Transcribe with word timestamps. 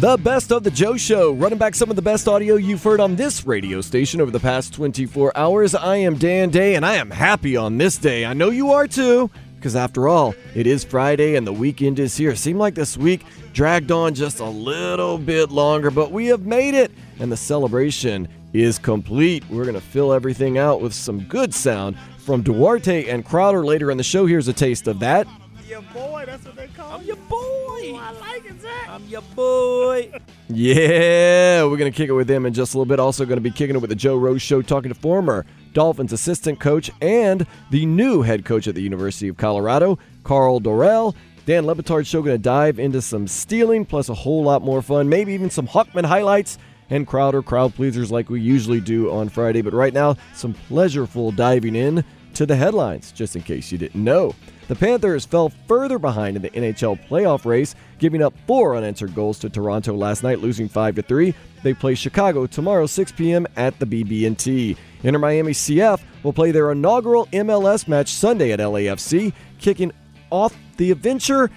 The 0.00 0.18
best 0.22 0.52
of 0.52 0.62
the 0.62 0.70
Joe 0.70 0.96
Show, 0.96 1.32
running 1.32 1.56
back 1.56 1.74
some 1.74 1.88
of 1.88 1.96
the 1.96 2.02
best 2.02 2.28
audio 2.28 2.56
you've 2.56 2.82
heard 2.82 3.00
on 3.00 3.16
this 3.16 3.46
radio 3.46 3.80
station 3.80 4.20
over 4.20 4.30
the 4.30 4.40
past 4.40 4.74
24 4.74 5.36
hours. 5.36 5.74
I 5.74 5.96
am 5.96 6.18
Dan 6.18 6.50
Day, 6.50 6.74
and 6.74 6.84
I 6.84 6.96
am 6.96 7.10
happy 7.10 7.56
on 7.56 7.78
this 7.78 7.96
day. 7.96 8.26
I 8.26 8.34
know 8.34 8.50
you 8.50 8.72
are 8.72 8.86
too, 8.86 9.30
because 9.54 9.74
after 9.74 10.06
all, 10.06 10.34
it 10.54 10.66
is 10.66 10.84
Friday 10.84 11.36
and 11.36 11.46
the 11.46 11.52
weekend 11.52 11.98
is 11.98 12.16
here. 12.16 12.34
Seemed 12.34 12.58
like 12.58 12.74
this 12.74 12.96
week 12.98 13.24
dragged 13.54 13.90
on 13.90 14.14
just 14.14 14.40
a 14.40 14.44
little 14.44 15.16
bit 15.16 15.50
longer, 15.50 15.90
but 15.90 16.12
we 16.12 16.26
have 16.26 16.44
made 16.44 16.74
it, 16.74 16.90
and 17.20 17.32
the 17.32 17.36
celebration 17.36 18.28
is 18.52 18.78
complete. 18.78 19.44
We're 19.48 19.64
going 19.64 19.74
to 19.74 19.80
fill 19.80 20.12
everything 20.12 20.58
out 20.58 20.80
with 20.80 20.92
some 20.92 21.20
good 21.20 21.54
sound 21.54 21.96
from 22.18 22.42
Duarte 22.42 23.08
and 23.08 23.24
Crowder 23.24 23.64
later 23.64 23.90
in 23.90 23.96
the 23.96 24.04
show. 24.04 24.26
Here's 24.26 24.48
a 24.48 24.52
taste 24.52 24.88
of 24.88 24.98
that. 24.98 25.26
Your 25.68 25.82
boy, 25.82 26.22
that's 26.26 26.44
what 26.44 26.54
they 26.54 26.68
call 26.68 26.92
I'm 26.92 27.04
your 27.04 27.16
boy. 27.16 27.38
Oh, 27.38 28.00
I 28.00 28.12
like 28.20 28.44
it, 28.44 28.60
Zach. 28.60 28.88
I'm 28.88 29.04
your 29.06 29.22
boy. 29.34 30.12
Yeah, 30.48 31.64
we're 31.64 31.76
going 31.76 31.90
to 31.90 31.96
kick 31.96 32.08
it 32.08 32.12
with 32.12 32.28
them 32.28 32.46
in 32.46 32.54
just 32.54 32.72
a 32.72 32.78
little 32.78 32.88
bit. 32.88 33.00
Also, 33.00 33.24
going 33.26 33.36
to 33.36 33.42
be 33.42 33.50
kicking 33.50 33.74
it 33.74 33.80
with 33.80 33.90
the 33.90 33.96
Joe 33.96 34.16
Rose 34.16 34.40
Show, 34.40 34.62
talking 34.62 34.92
to 34.92 34.94
former 34.94 35.44
Dolphins 35.72 36.12
assistant 36.12 36.60
coach 36.60 36.88
and 37.00 37.44
the 37.70 37.84
new 37.84 38.22
head 38.22 38.44
coach 38.44 38.68
at 38.68 38.76
the 38.76 38.80
University 38.80 39.26
of 39.26 39.36
Colorado, 39.36 39.98
Karl 40.22 40.60
Dorrell. 40.60 41.16
Dan 41.46 41.66
Le 41.66 41.74
Batard 41.74 42.06
Show 42.06 42.22
going 42.22 42.36
to 42.36 42.42
dive 42.42 42.78
into 42.78 43.02
some 43.02 43.26
stealing, 43.26 43.84
plus 43.84 44.08
a 44.08 44.14
whole 44.14 44.44
lot 44.44 44.62
more 44.62 44.82
fun, 44.82 45.08
maybe 45.08 45.32
even 45.32 45.50
some 45.50 45.66
Hawkman 45.66 46.04
highlights 46.04 46.58
and 46.90 47.08
Crowder 47.08 47.42
crowd 47.42 47.74
pleasers 47.74 48.12
like 48.12 48.30
we 48.30 48.40
usually 48.40 48.80
do 48.80 49.10
on 49.10 49.28
Friday. 49.28 49.62
But 49.62 49.72
right 49.72 49.92
now, 49.92 50.16
some 50.34 50.54
pleasureful 50.68 51.34
diving 51.34 51.74
in 51.74 52.04
to 52.34 52.46
the 52.46 52.54
headlines, 52.54 53.10
just 53.10 53.34
in 53.34 53.42
case 53.42 53.72
you 53.72 53.78
didn't 53.78 54.02
know. 54.02 54.32
The 54.68 54.74
Panthers 54.74 55.24
fell 55.24 55.50
further 55.68 55.98
behind 55.98 56.36
in 56.36 56.42
the 56.42 56.50
NHL 56.50 56.98
playoff 57.08 57.44
race, 57.44 57.76
giving 57.98 58.20
up 58.20 58.34
four 58.48 58.74
unanswered 58.74 59.14
goals 59.14 59.38
to 59.40 59.48
Toronto 59.48 59.94
last 59.94 60.24
night, 60.24 60.40
losing 60.40 60.68
5 60.68 60.96
to 60.96 61.02
3. 61.02 61.34
They 61.62 61.72
play 61.72 61.94
Chicago 61.94 62.46
tomorrow 62.46 62.86
6 62.86 63.12
p.m. 63.12 63.46
at 63.56 63.78
the 63.78 63.86
BB&T. 63.86 64.76
Inter 65.04 65.18
Miami 65.20 65.52
CF 65.52 66.00
will 66.24 66.32
play 66.32 66.50
their 66.50 66.72
inaugural 66.72 67.26
MLS 67.26 67.86
match 67.86 68.12
Sunday 68.12 68.50
at 68.50 68.58
LAFC, 68.58 69.32
kicking 69.60 69.92
off 70.30 70.56
the 70.78 70.90
adventure 70.90 71.48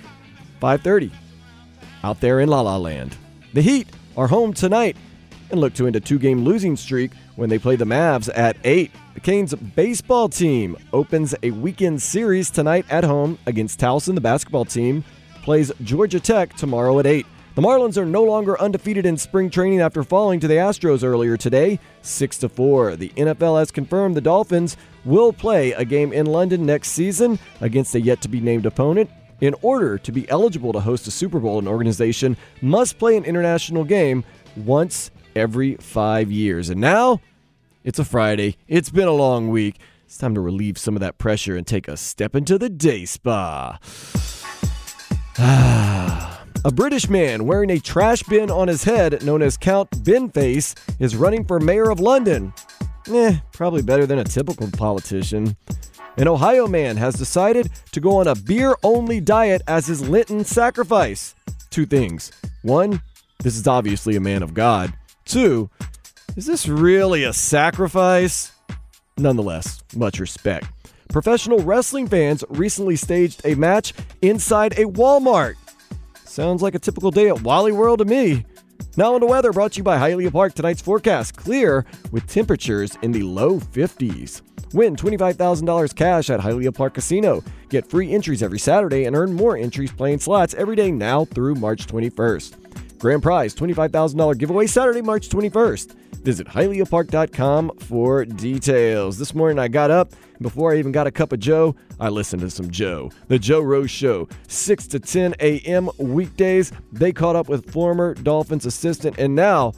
5:30 0.62 1.12
out 2.04 2.20
there 2.22 2.40
in 2.40 2.50
La 2.50 2.62
La 2.62 2.78
Land. 2.78 3.18
The 3.54 3.62
Heat 3.62 3.88
are 4.16 4.28
home 4.28 4.54
tonight 4.54 4.96
and 5.50 5.60
look 5.60 5.74
to 5.74 5.88
end 5.88 5.96
a 5.96 6.00
two-game 6.00 6.44
losing 6.44 6.76
streak 6.76 7.12
when 7.36 7.50
they 7.50 7.58
play 7.58 7.76
the 7.76 7.86
Mavs 7.86 8.30
at 8.36 8.56
8. 8.64 8.92
The 9.20 9.32
Canes 9.32 9.54
baseball 9.54 10.30
team 10.30 10.78
opens 10.94 11.36
a 11.44 11.52
weekend 11.52 12.02
series 12.02 12.50
tonight 12.50 12.86
at 12.90 13.04
home 13.04 13.38
against 13.48 13.78
Towson. 13.78 14.16
The 14.16 14.22
basketball 14.22 14.64
team 14.64 15.04
plays 15.44 15.74
Georgia 15.84 16.22
Tech 16.22 16.54
tomorrow 16.54 17.00
at 17.00 17.06
8. 17.06 17.26
The 17.56 17.62
Marlins 17.62 17.98
are 17.98 18.06
no 18.06 18.24
longer 18.24 18.58
undefeated 18.62 19.06
in 19.06 19.18
spring 19.18 19.50
training 19.50 19.82
after 19.82 20.04
falling 20.04 20.40
to 20.40 20.48
the 20.48 20.54
Astros 20.54 21.04
earlier 21.04 21.36
today, 21.36 21.82
6 22.02 22.38
to 22.38 22.48
4. 22.48 22.96
The 22.96 23.10
NFL 23.10 23.60
has 23.60 23.72
confirmed 23.72 24.16
the 24.16 24.22
Dolphins 24.22 24.78
will 25.04 25.34
play 25.34 25.74
a 25.74 25.84
game 25.84 26.14
in 26.14 26.26
London 26.26 26.66
next 26.66 26.92
season 26.92 27.40
against 27.60 27.96
a 27.96 28.00
yet 28.00 28.22
to 28.22 28.30
be 28.30 28.40
named 28.40 28.66
opponent. 28.66 29.10
In 29.42 29.54
order 29.62 29.98
to 29.98 30.12
be 30.14 30.30
eligible 30.30 30.72
to 30.72 30.80
host 30.80 31.08
a 31.08 31.12
Super 31.12 31.42
Bowl, 31.42 31.60
an 31.60 31.68
organization 31.68 32.38
must 32.62 32.98
play 32.98 33.18
an 33.18 33.26
international 33.26 33.84
game 33.84 34.24
once 34.56 35.12
every 35.36 35.76
5 35.76 36.32
years. 36.32 36.70
And 36.70 36.80
now 36.80 37.20
it's 37.84 38.00
a 38.00 38.06
Friday. 38.06 38.58
It's 38.68 38.90
been 38.90 39.08
a 39.08 39.14
long 39.14 39.50
week. 39.50 39.80
It's 40.06 40.18
time 40.18 40.36
to 40.36 40.42
relieve 40.42 40.78
some 40.78 40.96
of 40.96 41.00
that 41.02 41.18
pressure 41.18 41.56
and 41.56 41.66
take 41.66 41.88
a 41.88 41.96
step 41.96 42.36
into 42.36 42.58
the 42.58 42.70
day 42.70 43.06
spa. 43.06 43.80
a 46.66 46.72
British 46.72 47.10
man 47.10 47.46
wearing 47.46 47.70
a 47.70 47.80
trash 47.80 48.24
bin 48.24 48.52
on 48.52 48.68
his 48.68 48.84
head, 48.84 49.24
known 49.24 49.42
as 49.42 49.56
Count 49.56 49.90
Binface, 50.04 50.76
is 51.00 51.16
running 51.16 51.46
for 51.46 51.60
mayor 51.60 51.90
of 51.90 52.00
London. 52.00 52.54
Eh, 53.10 53.38
probably 53.54 53.82
better 53.82 54.06
than 54.06 54.20
a 54.20 54.24
typical 54.24 54.70
politician. 54.72 55.56
An 56.18 56.28
Ohio 56.28 56.68
man 56.68 56.98
has 56.98 57.16
decided 57.16 57.72
to 57.92 58.02
go 58.02 58.18
on 58.18 58.28
a 58.28 58.36
beer 58.36 58.76
only 58.84 59.22
diet 59.22 59.62
as 59.68 59.88
his 59.88 60.08
Lenten 60.08 60.44
sacrifice. 60.44 61.34
Two 61.70 61.86
things. 61.86 62.32
One, 62.62 63.02
this 63.42 63.56
is 63.56 63.68
obviously 63.68 64.18
a 64.18 64.22
man 64.22 64.44
of 64.44 64.54
God. 64.54 64.94
Two, 65.24 65.70
is 66.36 66.46
this 66.46 66.68
really 66.68 67.24
a 67.24 67.34
sacrifice? 67.34 68.52
Nonetheless, 69.18 69.84
much 69.96 70.20
respect. 70.20 70.66
Professional 71.10 71.60
wrestling 71.60 72.08
fans 72.08 72.44
recently 72.50 72.96
staged 72.96 73.42
a 73.46 73.56
match 73.56 73.94
inside 74.22 74.74
a 74.74 74.86
Walmart. 74.86 75.56
Sounds 76.24 76.62
like 76.62 76.76
a 76.76 76.80
typical 76.80 77.12
day 77.12 77.28
at 77.30 77.42
Wally 77.42 77.72
World 77.72 78.00
to 78.00 78.06
me. 78.06 78.46
Now 78.96 79.16
on 79.16 79.22
the 79.22 79.26
weather 79.26 79.52
brought 79.52 79.74
to 79.74 79.78
you 79.78 79.84
by 79.84 79.98
Hialeah 79.98 80.32
Park. 80.32 80.54
Tonight's 80.54 80.82
forecast 80.82 81.36
clear 81.36 81.86
with 82.12 82.28
temperatures 82.28 82.98
in 83.02 83.12
the 83.12 83.24
low 83.24 83.60
50s. 83.60 84.42
Win 84.74 84.96
$25,000 84.96 85.96
cash 85.96 86.30
at 86.30 86.40
Hialeah 86.40 86.76
Park 86.76 86.94
Casino. 86.94 87.44
Get 87.70 87.90
free 87.90 88.14
entries 88.14 88.44
every 88.44 88.60
Saturday 88.60 89.06
and 89.06 89.16
earn 89.16 89.34
more 89.34 89.58
entries 89.58 89.92
playing 89.92 90.20
slots 90.20 90.54
every 90.54 90.76
day 90.76 90.92
now 90.92 91.26
through 91.26 91.56
March 91.56 91.88
21st. 91.88 92.59
Grand 93.00 93.24
prize 93.24 93.56
$25,000 93.56 94.38
giveaway 94.38 94.68
Saturday, 94.68 95.02
March 95.02 95.30
21st. 95.30 95.96
Visit 96.22 96.48
HialeahPark.com 96.48 97.72
for 97.80 98.26
details. 98.26 99.18
This 99.18 99.34
morning 99.34 99.58
I 99.58 99.70
got 99.70 99.90
up, 99.90 100.12
before 100.42 100.74
I 100.74 100.80
even 100.80 100.92
got 100.92 101.08
a 101.08 101.12
cup 101.12 101.32
of 101.32 101.40
Joe, 101.40 101.78
I 101.98 102.10
listened 102.10 102.42
to 102.42 102.50
some 102.50 102.70
Joe. 102.70 103.10
The 103.30 103.40
Joe 103.40 103.62
Rose 103.62 103.90
Show, 103.90 104.28
6 104.50 104.88
to 104.88 105.00
10 105.00 105.36
a.m. 105.40 105.90
weekdays. 105.98 106.74
They 106.92 107.14
caught 107.14 107.38
up 107.38 107.48
with 107.48 107.72
former 107.72 108.16
Dolphins 108.16 108.66
assistant 108.66 109.18
and 109.18 109.34
now 109.34 109.72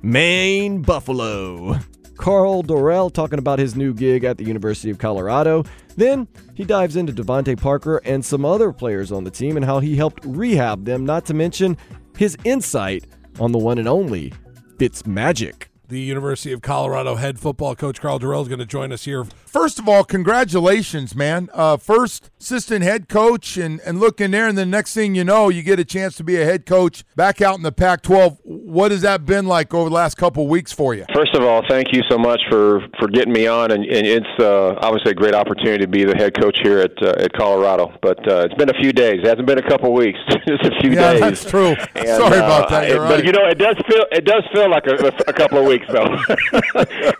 Maine 0.00 0.80
Buffalo. 0.82 1.80
Karl 2.16 2.64
Dorrell 2.64 3.12
talking 3.12 3.38
about 3.38 3.60
his 3.60 3.76
new 3.76 3.94
gig 3.94 4.24
at 4.24 4.38
the 4.38 4.44
University 4.44 4.90
of 4.90 4.98
Colorado. 4.98 5.64
Then 5.96 6.28
he 6.54 6.64
dives 6.64 6.96
into 6.96 7.12
DeVante 7.12 7.58
Parker 7.60 7.98
and 8.04 8.24
some 8.24 8.44
other 8.44 8.72
players 8.72 9.12
on 9.12 9.24
the 9.24 9.30
team 9.30 9.56
and 9.56 9.64
how 9.64 9.78
he 9.78 9.96
helped 9.96 10.24
rehab 10.24 10.84
them, 10.84 11.06
not 11.06 11.24
to 11.26 11.34
mention 11.34 11.76
his 12.18 12.36
insight 12.42 13.04
on 13.38 13.52
the 13.52 13.58
one 13.58 13.78
and 13.78 13.86
only 13.86 14.32
Fitz 14.76 15.06
Magic. 15.06 15.67
The 15.88 15.98
University 16.00 16.52
of 16.52 16.60
Colorado 16.60 17.14
head 17.14 17.38
football 17.38 17.74
coach 17.74 17.98
Karl 17.98 18.18
Dorrell 18.20 18.42
is 18.42 18.48
going 18.48 18.58
to 18.58 18.66
join 18.66 18.92
us 18.92 19.04
here. 19.04 19.24
First 19.46 19.78
of 19.78 19.88
all, 19.88 20.04
congratulations, 20.04 21.14
man. 21.14 21.48
Uh, 21.54 21.78
first 21.78 22.28
assistant 22.38 22.82
head 22.84 23.08
coach, 23.08 23.56
and, 23.56 23.80
and 23.86 23.98
look 23.98 24.20
in 24.20 24.30
there, 24.32 24.46
and 24.48 24.58
the 24.58 24.66
next 24.66 24.92
thing 24.92 25.14
you 25.14 25.24
know, 25.24 25.48
you 25.48 25.62
get 25.62 25.80
a 25.80 25.86
chance 25.86 26.14
to 26.16 26.24
be 26.24 26.36
a 26.36 26.44
head 26.44 26.66
coach 26.66 27.04
back 27.16 27.40
out 27.40 27.56
in 27.56 27.62
the 27.62 27.72
Pac 27.72 28.02
12. 28.02 28.38
What 28.44 28.90
has 28.90 29.00
that 29.00 29.24
been 29.24 29.46
like 29.46 29.72
over 29.72 29.88
the 29.88 29.94
last 29.94 30.16
couple 30.18 30.42
of 30.42 30.50
weeks 30.50 30.72
for 30.72 30.94
you? 30.94 31.06
First 31.14 31.34
of 31.34 31.42
all, 31.42 31.62
thank 31.70 31.94
you 31.94 32.02
so 32.10 32.18
much 32.18 32.42
for, 32.50 32.80
for 32.98 33.08
getting 33.08 33.32
me 33.32 33.46
on, 33.46 33.70
and, 33.70 33.82
and 33.86 34.06
it's 34.06 34.26
uh, 34.38 34.74
obviously 34.82 35.12
a 35.12 35.14
great 35.14 35.34
opportunity 35.34 35.78
to 35.78 35.88
be 35.88 36.04
the 36.04 36.14
head 36.16 36.38
coach 36.38 36.58
here 36.62 36.80
at 36.80 37.02
uh, 37.02 37.14
at 37.16 37.32
Colorado. 37.32 37.94
But 38.02 38.18
uh, 38.30 38.40
it's 38.44 38.54
been 38.56 38.68
a 38.68 38.78
few 38.78 38.92
days; 38.92 39.20
it 39.20 39.26
hasn't 39.26 39.46
been 39.46 39.58
a 39.58 39.66
couple 39.66 39.88
of 39.88 39.94
weeks, 39.94 40.18
just 40.46 40.64
a 40.64 40.78
few 40.82 40.90
yeah, 40.92 41.12
days. 41.12 41.20
that's 41.20 41.44
true. 41.46 41.74
And, 41.94 42.06
Sorry 42.08 42.36
about 42.36 42.66
uh, 42.66 42.70
that. 42.80 42.84
it- 42.84 42.88
You're 42.90 42.98
But 43.08 43.14
right. 43.14 43.24
you 43.24 43.32
know, 43.32 43.46
it 43.46 43.56
does 43.58 43.76
feel 43.88 44.04
it 44.12 44.26
does 44.26 44.44
feel 44.52 44.68
like 44.70 44.86
a, 44.86 45.06
a 45.26 45.32
couple 45.32 45.56
of 45.56 45.64
weeks. 45.64 45.77
Though, 45.88 46.16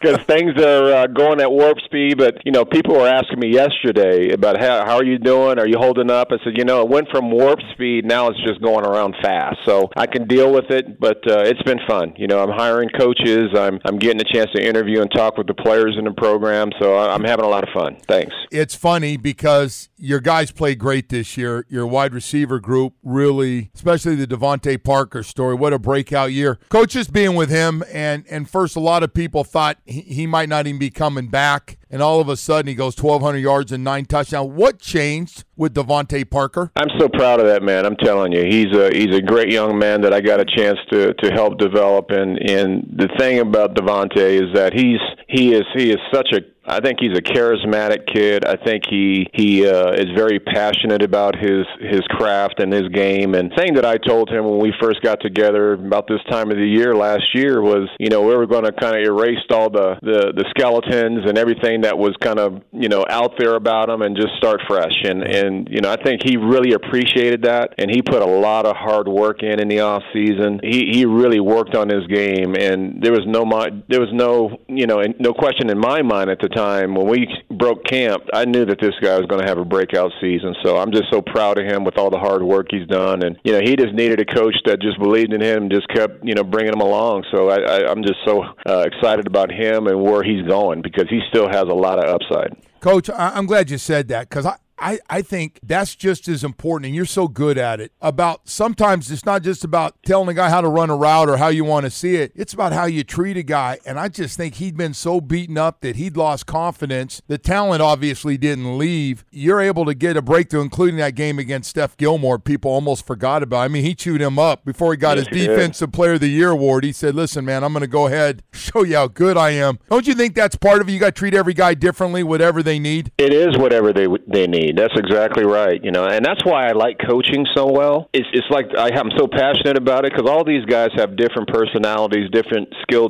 because 0.01 0.19
things 0.27 0.61
are 0.61 0.93
uh, 0.93 1.07
going 1.07 1.41
at 1.41 1.51
warp 1.51 1.79
speed. 1.81 2.19
But 2.19 2.39
you 2.45 2.53
know, 2.53 2.65
people 2.65 2.95
were 2.95 3.09
asking 3.09 3.41
me 3.41 3.53
yesterday 3.53 4.33
about 4.33 4.61
how 4.61 4.85
how 4.85 4.97
are 4.97 5.05
you 5.05 5.19
doing? 5.19 5.59
Are 5.59 5.69
you 5.69 5.79
holding 5.79 6.11
up? 6.11 6.29
I 6.31 6.43
said, 6.45 6.57
you 6.57 6.65
know, 6.65 6.83
it 6.83 6.89
went 6.89 7.09
from 7.11 7.31
warp 7.31 7.61
speed. 7.73 8.05
Now 8.05 8.29
it's 8.29 8.41
just 8.47 8.63
going 8.63 8.85
around 8.85 9.17
fast, 9.23 9.59
so 9.65 9.91
I 9.97 10.07
can 10.07 10.27
deal 10.27 10.53
with 10.53 10.71
it. 10.71 10.99
But 11.01 11.19
uh, 11.31 11.43
it's 11.45 11.63
been 11.63 11.81
fun. 11.89 12.15
You 12.17 12.27
know, 12.27 12.43
I'm 12.43 12.51
hiring 12.51 12.91
coaches. 12.91 13.51
I'm 13.55 13.81
I'm 13.85 13.99
getting 13.99 14.21
a 14.21 14.33
chance 14.33 14.51
to 14.55 14.65
interview 14.65 15.01
and 15.03 15.11
talk 15.11 15.37
with 15.37 15.47
the 15.47 15.55
players 15.55 15.97
in 15.99 16.05
the 16.05 16.13
program. 16.13 16.71
So 16.81 16.97
I'm 16.97 17.25
having 17.25 17.45
a 17.45 17.49
lot 17.49 17.65
of 17.65 17.71
fun. 17.75 17.97
Thanks. 18.07 18.35
It's 18.51 18.75
funny 18.75 19.17
because 19.17 19.89
your 19.97 20.21
guys 20.21 20.51
played 20.51 20.79
great 20.79 21.09
this 21.09 21.37
year. 21.37 21.67
Your 21.69 21.87
wide 21.87 22.15
receiver 22.15 22.59
group 22.59 22.95
really, 23.03 23.71
especially 23.75 24.15
the 24.15 24.27
DeVante 24.27 24.83
Parker 24.83 25.23
story. 25.23 25.55
What 25.55 25.73
a 25.73 25.79
breakout 25.79 26.33
year! 26.33 26.59
Coaches 26.69 27.09
being 27.09 27.35
with 27.35 27.51
him, 27.51 27.83
and 27.93 28.25
and 28.31 28.48
first 28.49 28.77
a 28.77 28.81
lot 28.81 29.03
of 29.03 29.15
people 29.15 29.45
thought 29.45 29.79
he, 29.85 30.01
he 30.01 30.27
might 30.27 30.49
not 30.49 30.67
even 30.67 30.79
be 30.79 30.91
coming 30.91 31.29
back, 31.29 31.79
and 31.91 32.03
all 32.03 32.21
of 32.21 32.29
a 32.29 32.37
sudden 32.37 32.69
he 32.69 32.75
goes 32.75 32.97
1,200 32.97 33.39
yards 33.39 33.73
and 33.73 33.85
nine 33.85 34.05
touchdowns. 34.05 34.51
What 34.51 34.81
changed 34.81 35.45
with 35.57 35.75
DeVante 35.75 36.29
Parker? 36.29 36.71
I'm 36.77 36.91
so 36.99 37.09
proud 37.09 37.41
of 37.41 37.47
that 37.47 37.63
man. 37.63 37.87
I'm 37.87 37.97
telling 37.97 38.33
you, 38.33 38.45
he's 38.45 38.75
a 38.77 38.91
he's 38.95 39.15
a 39.15 39.23
great 39.23 39.53
young 39.53 39.79
man 39.79 40.01
that 40.03 40.13
I 40.13 40.21
got 40.21 40.41
a 40.41 40.45
chance 40.45 40.79
to 40.91 41.15
to 41.15 41.31
help 41.31 41.59
develop. 41.59 42.11
And 42.11 42.39
and 42.51 42.85
the 42.97 43.09
thing 43.19 43.41
about 43.41 43.75
DeVante 43.75 44.17
is 44.17 44.55
that 44.55 44.73
he's 44.73 45.01
he 45.29 45.55
is 45.55 45.65
he 45.75 45.91
is 45.91 45.99
such 46.13 46.33
a 46.33 46.41
I 46.69 46.81
think 46.81 47.01
he's 47.01 47.17
a 47.17 47.23
charismatic 47.23 48.07
kid. 48.07 48.45
I 48.45 48.57
think 48.57 48.85
he 48.89 49.27
he 49.33 49.67
uh, 49.67 49.93
is 49.93 50.07
very 50.15 50.39
passionate 50.39 51.03
about 51.03 51.35
his 51.35 51.65
his 51.81 52.03
craft 52.11 52.61
and 52.61 52.73
his 52.73 52.89
game. 52.89 53.35
And 53.35 53.51
thing 53.57 53.75
that 53.75 53.87
I 53.87 53.97
told 53.97 54.29
him 54.29 54.45
when 54.45 54.59
we 54.61 54.75
first 54.81 55.01
got 55.03 55.21
together 55.21 55.73
about 55.73 56.07
this 56.07 56.21
time 56.31 56.51
of 56.51 56.59
the 56.59 56.67
year 56.67 56.95
last 56.95 57.35
year 57.35 57.63
was, 57.63 57.89
you 57.99 58.11
know, 58.11 58.21
we 58.23 58.37
were 58.37 58.47
going 58.47 58.65
to 58.65 58.73
kind 58.73 58.97
of 58.97 59.03
erase 59.03 59.39
all 59.51 59.71
the 59.71 59.97
the 60.03 60.33
the 60.37 60.45
skeletons 60.51 61.25
and 61.27 61.39
everything 61.39 61.81
that 61.83 61.97
was 61.97 62.15
kind 62.21 62.39
of 62.39 62.61
you 62.73 62.89
know 62.89 63.05
out 63.09 63.33
there 63.39 63.55
about 63.55 63.89
him 63.89 64.03
and 64.03 64.15
just 64.15 64.35
start 64.37 64.61
fresh. 64.69 65.05
And 65.05 65.23
and 65.23 65.69
you 65.71 65.81
know, 65.81 65.91
I 65.91 65.97
think 66.03 66.21
he 66.23 66.37
really 66.37 66.75
appreciated 66.75 67.43
that, 67.45 67.75
and 67.79 67.91
he 67.91 68.03
put 68.03 68.21
a 68.21 68.27
lot 68.27 68.67
of 68.67 68.77
hard 68.77 69.09
work 69.09 69.43
in 69.43 69.59
in 69.59 69.69
the 69.69 69.81
off 69.81 70.03
season. 70.13 70.61
He 70.63 70.91
he 70.93 71.07
really 71.07 71.41
worked 71.41 71.75
on 71.75 71.89
his 71.89 72.07
game, 72.09 72.55
and 72.55 73.03
there 73.03 73.13
was 73.13 73.25
no 73.27 73.49
there 73.89 74.01
was 74.01 74.13
no 74.13 74.61
you 74.69 74.87
know 74.87 75.03
no 75.19 75.33
question 75.33 75.71
in 75.71 75.79
my 75.79 76.03
mind 76.03 76.29
at 76.29 76.41
the 76.41 76.49
time 76.49 76.58
time 76.59 76.95
when 76.95 77.09
we 77.09 77.29
broke 77.51 77.85
camp, 77.85 78.25
I 78.33 78.45
knew 78.45 78.65
that 78.67 78.81
this 78.81 78.95
guy 79.01 79.17
was 79.17 79.27
going 79.27 79.41
to 79.41 79.49
have 79.49 79.59
a 79.59 79.65
breakout 79.65 80.11
season. 80.21 80.55
So 80.65 80.77
I'm 80.77 80.93
just 80.93 81.11
so 81.11 81.23
proud 81.23 81.59
of 81.59 81.67
him 81.67 81.85
with 81.85 81.97
all 81.99 82.11
the 82.11 82.19
hard 82.19 82.43
work 82.43 82.67
he's 82.71 82.87
done, 82.87 83.23
and 83.23 83.37
you 83.45 83.53
know 83.53 83.61
he 83.61 83.77
just 83.77 83.95
needed 83.95 84.21
a 84.21 84.25
coach 84.25 84.57
that 84.67 84.81
just 84.81 84.99
believed 84.99 85.33
in 85.33 85.41
him, 85.41 85.65
and 85.65 85.71
just 85.71 85.89
kept 85.89 86.25
you 86.25 86.35
know 86.35 86.45
bringing 86.45 86.73
him 86.73 86.81
along. 86.81 87.25
So 87.31 87.49
I, 87.51 87.59
I, 87.59 87.91
I'm 87.91 88.03
just 88.03 88.19
so 88.27 88.43
uh, 88.67 88.85
excited 88.87 89.27
about 89.27 89.53
him 89.53 89.87
and 89.87 90.03
where 90.03 90.23
he's 90.23 90.47
going 90.47 90.83
because 90.83 91.09
he 91.09 91.21
still 91.29 91.49
has 91.49 91.65
a 91.65 91.75
lot 91.75 92.05
of 92.05 92.11
upside. 92.11 92.57
Coach, 92.81 93.11
I'm 93.13 93.47
glad 93.47 93.71
you 93.71 93.79
said 93.79 94.09
that 94.09 94.29
because 94.29 94.47
I, 94.47 94.57
I, 94.81 94.99
I 95.09 95.23
think 95.23 95.59
that's 95.63 95.95
just 95.95 96.29
as 96.29 96.45
important, 96.45 96.87
and 96.87 96.95
you're 96.95 97.05
so 97.05 97.29
good 97.29 97.59
at 97.59 97.81
it. 97.81 97.93
About 98.01 98.49
sometimes 98.49 99.11
it's 99.11 99.25
not 99.25 99.43
just 99.43 99.65
about 99.65 100.01
telling 100.05 100.29
a 100.29 100.35
guy 100.35 100.51
how 100.51 100.61
to 100.61 100.69
run 100.69 100.91
a 100.91 100.97
route 100.97 101.29
or 101.29 101.37
how 101.37 101.49
you 101.49 101.65
want 101.65 101.85
to 101.85 101.91
see 101.91 102.17
it, 102.17 102.33
it's 102.35 102.53
about 102.53 102.73
how 102.73 102.85
you 102.85 103.05
treat 103.05 103.37
a 103.37 103.43
guy. 103.43 103.79
And 103.85 103.99
I 103.99 104.09
just 104.09 104.37
think 104.37 104.55
he'd 104.55 104.77
been 104.77 104.95
so 104.95 105.21
beaten 105.21 105.59
up 105.59 105.81
that 105.81 105.97
he'd 105.97 106.17
lost 106.17 106.47
confidence. 106.47 107.23
The 107.27 107.39
talent 107.39 107.83
obviously 107.83 108.37
didn't 108.37 108.79
leave. 108.79 109.25
You're 109.31 109.61
able 109.61 109.85
to 109.85 109.95
get 109.95 110.17
a 110.17 110.23
breakthrough, 110.23 110.63
including 110.63 110.97
that 110.97 111.15
game 111.15 111.39
against 111.39 111.71
Steph 111.71 111.97
Gilmore. 111.97 112.39
People 112.39 112.71
almost 112.71 113.07
forgot 113.07 113.43
about. 113.43 113.61
I 113.61 113.69
mean, 113.69 113.85
he 113.85 113.95
chewed 113.95 114.21
him 114.21 114.39
up 114.39 114.65
before 114.65 114.93
he 114.93 114.97
got 114.97 115.17
yes, 115.17 115.27
his 115.29 115.47
Defensive 115.47 115.93
Player 115.93 116.15
of 116.15 116.21
the 116.21 116.29
Year 116.29 116.51
award. 116.51 116.85
He 116.85 116.93
said, 116.93 117.15
Listen, 117.15 117.45
man, 117.45 117.65
I'm 117.65 117.73
going 117.73 117.81
to 117.81 117.87
go 117.87 118.07
ahead, 118.07 118.43
show 118.53 118.85
you 118.85 118.97
how 118.97 119.09
good 119.09 119.37
I 119.37 119.51
am. 119.51 119.79
Don't 119.91 120.07
you 120.07 120.15
think 120.15 120.35
that's 120.35 120.57
part 120.57 120.81
of 120.81 120.89
it? 120.89 120.93
You 120.93 120.99
got 120.99 121.15
to 121.15 121.19
treat 121.19 121.35
every 121.35 121.55
guy 121.55 121.75
differently, 121.75 122.23
whatever 122.23 122.63
they 122.63 122.79
need? 122.79 123.13
It 123.19 123.33
is 123.33 123.57
whatever 123.57 123.93
they, 123.93 124.07
they 124.27 124.47
need. 124.47 124.68
That's 124.73 124.95
exactly 124.97 125.45
right. 125.45 125.83
You 125.83 125.91
know, 125.91 126.05
and 126.05 126.25
that's 126.25 126.45
why 126.45 126.69
I 126.69 126.73
like 126.73 126.99
coaching 126.99 127.47
so 127.55 127.71
well. 127.71 128.09
It's 128.13 128.29
it's 128.33 128.47
like 128.51 128.67
I, 128.77 128.91
I'm 128.95 129.11
so 129.17 129.27
passionate 129.27 129.79
about 129.79 130.05
it 130.05 130.13
because 130.13 130.29
all 130.29 130.45
these 130.45 130.65
guys 130.65 130.91
have 130.97 131.17
different 131.17 131.49
personalities, 131.49 132.31
different 132.31 132.69
skill 132.83 133.09